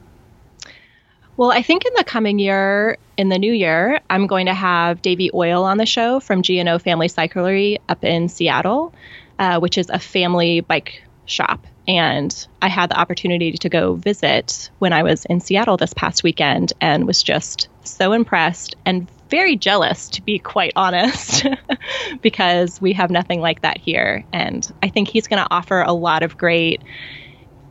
Well, 1.40 1.50
I 1.50 1.62
think 1.62 1.86
in 1.86 1.94
the 1.96 2.04
coming 2.04 2.38
year, 2.38 2.98
in 3.16 3.30
the 3.30 3.38
new 3.38 3.54
year, 3.54 4.00
I'm 4.10 4.26
going 4.26 4.44
to 4.44 4.52
have 4.52 5.00
Davey 5.00 5.30
Oil 5.32 5.64
on 5.64 5.78
the 5.78 5.86
show 5.86 6.20
from 6.20 6.42
G&O 6.42 6.78
Family 6.78 7.08
Cyclery 7.08 7.78
up 7.88 8.04
in 8.04 8.28
Seattle, 8.28 8.92
uh, 9.38 9.58
which 9.58 9.78
is 9.78 9.88
a 9.88 9.98
family 9.98 10.60
bike 10.60 11.02
shop. 11.24 11.66
And 11.88 12.46
I 12.60 12.68
had 12.68 12.90
the 12.90 13.00
opportunity 13.00 13.52
to 13.52 13.70
go 13.70 13.94
visit 13.94 14.68
when 14.80 14.92
I 14.92 15.02
was 15.02 15.24
in 15.24 15.40
Seattle 15.40 15.78
this 15.78 15.94
past 15.94 16.22
weekend 16.22 16.74
and 16.78 17.06
was 17.06 17.22
just 17.22 17.68
so 17.84 18.12
impressed 18.12 18.76
and 18.84 19.08
very 19.30 19.56
jealous, 19.56 20.10
to 20.10 20.22
be 20.22 20.38
quite 20.38 20.74
honest, 20.76 21.46
because 22.20 22.82
we 22.82 22.92
have 22.92 23.10
nothing 23.10 23.40
like 23.40 23.62
that 23.62 23.78
here. 23.78 24.26
And 24.30 24.70
I 24.82 24.90
think 24.90 25.08
he's 25.08 25.26
going 25.26 25.42
to 25.42 25.50
offer 25.50 25.80
a 25.80 25.94
lot 25.94 26.22
of 26.22 26.36
great 26.36 26.82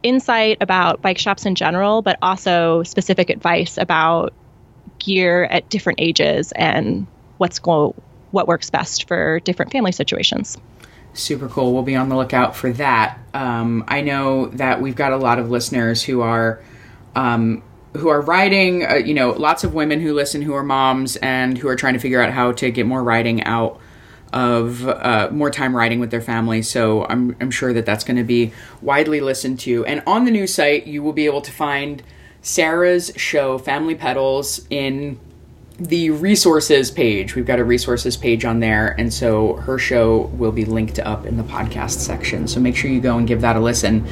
insight 0.04 0.58
about 0.62 1.02
bike 1.02 1.18
shops 1.18 1.46
in 1.46 1.56
general, 1.56 2.02
but 2.02 2.18
also 2.22 2.84
specific 2.84 3.30
advice 3.30 3.78
about 3.78 4.34
gear 5.00 5.46
at 5.46 5.70
different 5.70 6.00
ages 6.02 6.52
and 6.54 7.08
what's 7.38 7.60
go 7.60 7.96
what 8.32 8.48
works 8.48 8.70
best 8.70 9.08
for 9.08 9.40
different 9.40 9.72
family 9.72 9.92
situations. 9.92 10.58
Super 11.14 11.48
cool. 11.48 11.74
We'll 11.74 11.84
be 11.84 11.96
on 11.96 12.10
the 12.10 12.16
lookout 12.16 12.56
for 12.56 12.72
that. 12.74 13.18
Um, 13.34 13.84
I 13.88 14.02
know 14.02 14.48
that 14.48 14.82
we've 14.82 14.96
got 14.96 15.12
a 15.12 15.18
lot 15.18 15.40
of 15.40 15.50
listeners 15.50 16.04
who 16.04 16.22
are 16.22 16.62
um, 17.16 17.64
who 17.98 18.10
are 18.10 18.22
riding. 18.22 18.86
Uh, 18.86 18.96
you 18.96 19.14
know, 19.14 19.32
lots 19.32 19.64
of 19.64 19.74
women 19.74 20.00
who 20.00 20.14
listen 20.14 20.42
who 20.42 20.54
are 20.54 20.64
moms 20.64 21.16
and 21.18 21.58
who 21.58 21.68
are 21.68 21.76
trying 21.76 21.94
to 21.94 22.00
figure 22.00 22.22
out 22.22 22.32
how 22.32 22.52
to 22.54 22.70
get 22.70 22.86
more 22.86 23.04
riding 23.04 23.44
out 23.44 23.80
of 24.34 24.88
uh, 24.88 25.30
more 25.32 25.50
time 25.50 25.76
riding 25.76 26.00
with 26.00 26.12
their 26.12 26.22
family. 26.22 26.62
So 26.62 27.06
I'm 27.06 27.36
I'm 27.40 27.52
sure 27.52 27.74
that 27.74 27.86
that's 27.86 28.04
going 28.04 28.18
to 28.18 28.24
be 28.24 28.52
widely 28.82 29.22
listened 29.22 29.60
to. 29.62 29.86
And 29.86 30.04
on 30.06 30.26
the 30.26 30.32
new 30.32 30.48
site, 30.48 30.88
you 30.88 31.04
will 31.04 31.14
be 31.14 31.26
able 31.26 31.42
to 31.42 31.52
find 31.52 32.04
Sarah's 32.42 33.12
show, 33.16 33.58
Family 33.58 33.96
Pedals, 33.96 34.66
in 34.70 35.20
the 35.78 36.10
resources 36.10 36.92
page. 36.92 37.36
We've 37.36 37.46
got 37.46 37.60
a 37.60 37.64
resources 37.64 38.18
page 38.18 38.44
on 38.44 38.60
there, 38.60 38.96
and 39.00 39.14
so 39.14 39.56
her 39.56 39.78
show 39.78 40.24
will 40.38 40.52
be 40.52 40.66
linked 40.66 41.00
up 41.00 41.26
in 41.26 41.38
the 41.38 41.44
podcast 41.44 42.00
section. 42.00 42.48
So 42.48 42.60
make 42.60 42.76
sure 42.76 42.92
you 42.92 43.00
go 43.00 43.18
and 43.18 43.28
give 43.28 43.42
that 43.42 43.56
a 43.56 43.60
listen 43.60 44.06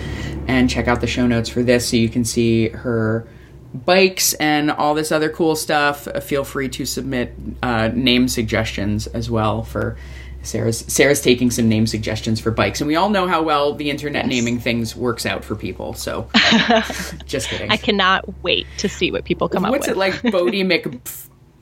and 0.48 0.70
check 0.70 0.88
out 0.88 1.02
the 1.02 1.08
show 1.08 1.28
notes 1.28 1.50
for 1.50 1.64
this 1.64 1.90
so 1.90 1.98
you 1.98 2.10
can 2.10 2.24
see 2.24 2.70
her 2.70 3.28
bikes 3.74 4.34
and 4.36 4.72
all 4.72 4.94
this 4.94 5.12
other 5.12 5.30
cool 5.30 5.56
stuff. 5.56 6.08
Uh, 6.08 6.20
feel 6.20 6.44
free 6.44 6.70
to 6.70 6.86
submit 6.86 7.34
uh, 7.62 7.90
name 7.94 8.28
suggestions 8.28 9.08
as 9.08 9.30
well 9.30 9.64
for 9.64 9.98
Sarah's 10.44 10.80
Sarah's 10.80 11.22
taking 11.22 11.52
some 11.52 11.68
name 11.68 11.88
suggestions 11.88 12.40
for 12.40 12.52
bikes, 12.52 12.80
and 12.80 12.88
we 12.88 12.96
all 12.96 13.10
know 13.10 13.28
how 13.28 13.44
well 13.44 13.74
the 13.74 13.90
internet 13.90 14.26
yes. 14.26 14.30
naming 14.30 14.60
things 14.60 14.96
works 14.96 15.26
out 15.26 15.44
for 15.44 15.56
people. 15.56 15.94
So, 15.94 16.30
just 17.26 17.50
kidding. 17.50 17.70
I 17.70 17.78
cannot 17.78 18.44
wait 18.44 18.66
to 18.78 18.88
see 18.88 19.12
what 19.12 19.26
people 19.26 19.50
come 19.50 19.64
What's 19.64 19.88
up 19.88 19.96
with. 19.96 19.98
What's 19.98 20.24
it 20.24 20.30
like, 20.30 20.34
Boaty 20.34 20.66
Mc? 20.66 21.02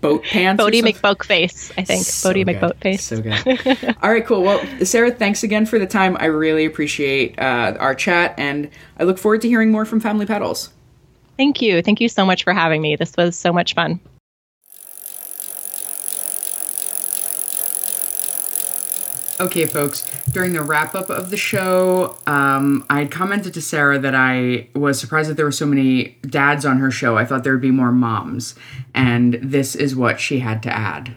boat 0.05 0.23
pants. 0.23 0.61
Boaty 0.61 0.83
McBoatface, 0.83 1.71
I 1.77 1.83
think. 1.83 2.03
So 2.03 2.29
Boaty 2.29 2.45
McBoatface. 2.45 2.99
So 2.99 3.21
good. 3.21 3.95
All 4.03 4.11
right, 4.11 4.25
cool. 4.25 4.43
Well, 4.43 4.63
Sarah, 4.85 5.11
thanks 5.11 5.43
again 5.43 5.65
for 5.65 5.79
the 5.79 5.87
time. 5.87 6.15
I 6.19 6.25
really 6.25 6.65
appreciate 6.65 7.39
uh, 7.39 7.75
our 7.79 7.95
chat, 7.95 8.35
and 8.37 8.69
I 8.99 9.03
look 9.03 9.17
forward 9.17 9.41
to 9.41 9.47
hearing 9.47 9.71
more 9.71 9.85
from 9.85 9.99
Family 9.99 10.25
Pedals. 10.25 10.69
Thank 11.38 11.61
you. 11.61 11.81
Thank 11.81 12.01
you 12.01 12.09
so 12.09 12.25
much 12.25 12.43
for 12.43 12.53
having 12.53 12.81
me. 12.81 12.95
This 12.95 13.15
was 13.17 13.36
so 13.36 13.51
much 13.51 13.73
fun. 13.73 13.99
Okay, 19.38 19.65
folks, 19.65 20.05
during 20.31 20.53
the 20.53 20.61
wrap 20.61 20.95
up 20.95 21.09
of 21.09 21.29
the 21.29 21.36
show, 21.36 22.17
um, 22.25 22.86
I 22.89 23.05
commented 23.05 23.53
to 23.55 23.61
Sarah 23.61 23.99
that 23.99 24.15
I 24.15 24.69
was 24.73 24.97
surprised 24.97 25.29
that 25.29 25.36
there 25.36 25.45
were 25.45 25.51
so 25.51 25.65
many 25.65 26.17
dads 26.21 26.65
on 26.65 26.77
her 26.79 26.89
show. 26.89 27.17
I 27.17 27.25
thought 27.25 27.43
there 27.43 27.51
would 27.51 27.61
be 27.61 27.71
more 27.71 27.91
moms. 27.91 28.55
And 28.93 29.33
this 29.41 29.75
is 29.75 29.93
what 29.93 30.21
she 30.21 30.39
had 30.39 30.63
to 30.63 30.73
add. 30.73 31.13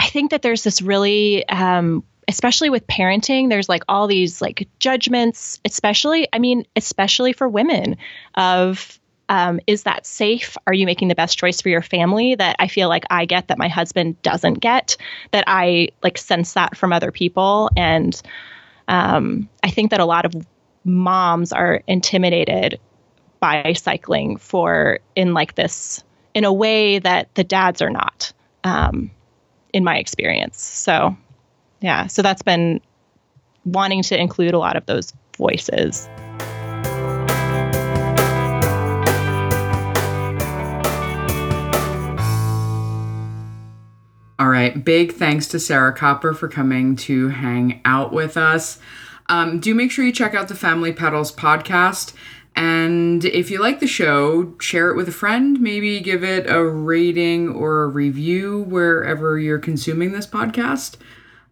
I 0.00 0.08
think 0.08 0.32
that 0.32 0.42
there's 0.42 0.64
this 0.64 0.82
really, 0.82 1.48
um, 1.48 2.02
especially 2.26 2.68
with 2.68 2.84
parenting, 2.88 3.48
there's 3.48 3.68
like 3.68 3.84
all 3.86 4.08
these 4.08 4.42
like 4.42 4.68
judgments, 4.80 5.60
especially, 5.64 6.26
I 6.32 6.40
mean, 6.40 6.66
especially 6.74 7.32
for 7.32 7.48
women, 7.48 7.96
of 8.34 8.99
um, 9.30 9.60
is 9.68 9.84
that 9.84 10.04
safe? 10.04 10.56
Are 10.66 10.74
you 10.74 10.84
making 10.84 11.06
the 11.06 11.14
best 11.14 11.38
choice 11.38 11.60
for 11.60 11.68
your 11.68 11.82
family 11.82 12.34
that 12.34 12.56
I 12.58 12.66
feel 12.66 12.88
like 12.88 13.04
I 13.10 13.24
get 13.24 13.46
that 13.48 13.58
my 13.58 13.68
husband 13.68 14.20
doesn't 14.22 14.54
get? 14.54 14.96
That 15.30 15.44
I 15.46 15.90
like 16.02 16.18
sense 16.18 16.52
that 16.54 16.76
from 16.76 16.92
other 16.92 17.12
people. 17.12 17.70
And 17.76 18.20
um, 18.88 19.48
I 19.62 19.70
think 19.70 19.92
that 19.92 20.00
a 20.00 20.04
lot 20.04 20.24
of 20.26 20.34
moms 20.84 21.52
are 21.52 21.80
intimidated 21.86 22.80
by 23.38 23.72
cycling 23.74 24.36
for 24.36 24.98
in 25.14 25.32
like 25.32 25.54
this 25.54 26.02
in 26.34 26.44
a 26.44 26.52
way 26.52 26.98
that 26.98 27.32
the 27.36 27.44
dads 27.44 27.80
are 27.80 27.90
not 27.90 28.32
um, 28.64 29.12
in 29.72 29.84
my 29.84 29.96
experience 29.96 30.60
so 30.60 31.16
yeah 31.80 32.06
so 32.06 32.22
that's 32.22 32.42
been 32.42 32.80
wanting 33.64 34.02
to 34.02 34.18
include 34.18 34.52
a 34.52 34.58
lot 34.58 34.76
of 34.76 34.84
those 34.86 35.12
voices 35.36 36.08
Big 44.70 45.12
thanks 45.12 45.46
to 45.48 45.60
Sarah 45.60 45.94
Kopper 45.94 46.36
for 46.36 46.48
coming 46.48 46.96
to 46.96 47.28
hang 47.28 47.80
out 47.84 48.12
with 48.12 48.36
us. 48.36 48.78
Um, 49.28 49.60
do 49.60 49.74
make 49.74 49.90
sure 49.90 50.04
you 50.04 50.12
check 50.12 50.34
out 50.34 50.48
the 50.48 50.54
Family 50.54 50.92
Pedals 50.92 51.32
podcast. 51.32 52.14
And 52.56 53.24
if 53.24 53.50
you 53.50 53.60
like 53.60 53.80
the 53.80 53.86
show, 53.86 54.54
share 54.58 54.90
it 54.90 54.96
with 54.96 55.08
a 55.08 55.12
friend. 55.12 55.60
Maybe 55.60 56.00
give 56.00 56.24
it 56.24 56.50
a 56.50 56.64
rating 56.64 57.48
or 57.48 57.84
a 57.84 57.88
review 57.88 58.62
wherever 58.62 59.38
you're 59.38 59.58
consuming 59.58 60.12
this 60.12 60.26
podcast. 60.26 60.96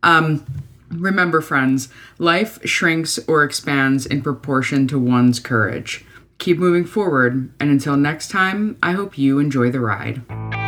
Um, 0.03 0.45
remember, 0.91 1.41
friends, 1.41 1.89
life 2.19 2.59
shrinks 2.65 3.19
or 3.29 3.45
expands 3.45 4.07
in 4.07 4.23
proportion 4.23 4.89
to 4.89 4.99
one's 4.99 5.39
courage. 5.39 6.05
Keep 6.39 6.59
moving 6.59 6.85
forward, 6.85 7.53
and 7.59 7.71
until 7.71 7.97
next 7.97 8.29
time, 8.29 8.77
I 8.83 8.93
hope 8.93 9.19
you 9.19 9.39
enjoy 9.39 9.71
the 9.71 9.81
ride. 9.81 10.68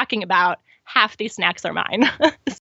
Talking 0.00 0.22
about, 0.22 0.58
half 0.84 1.16
these 1.16 1.34
snacks 1.34 1.64
are 1.64 1.72
mine. 1.72 2.10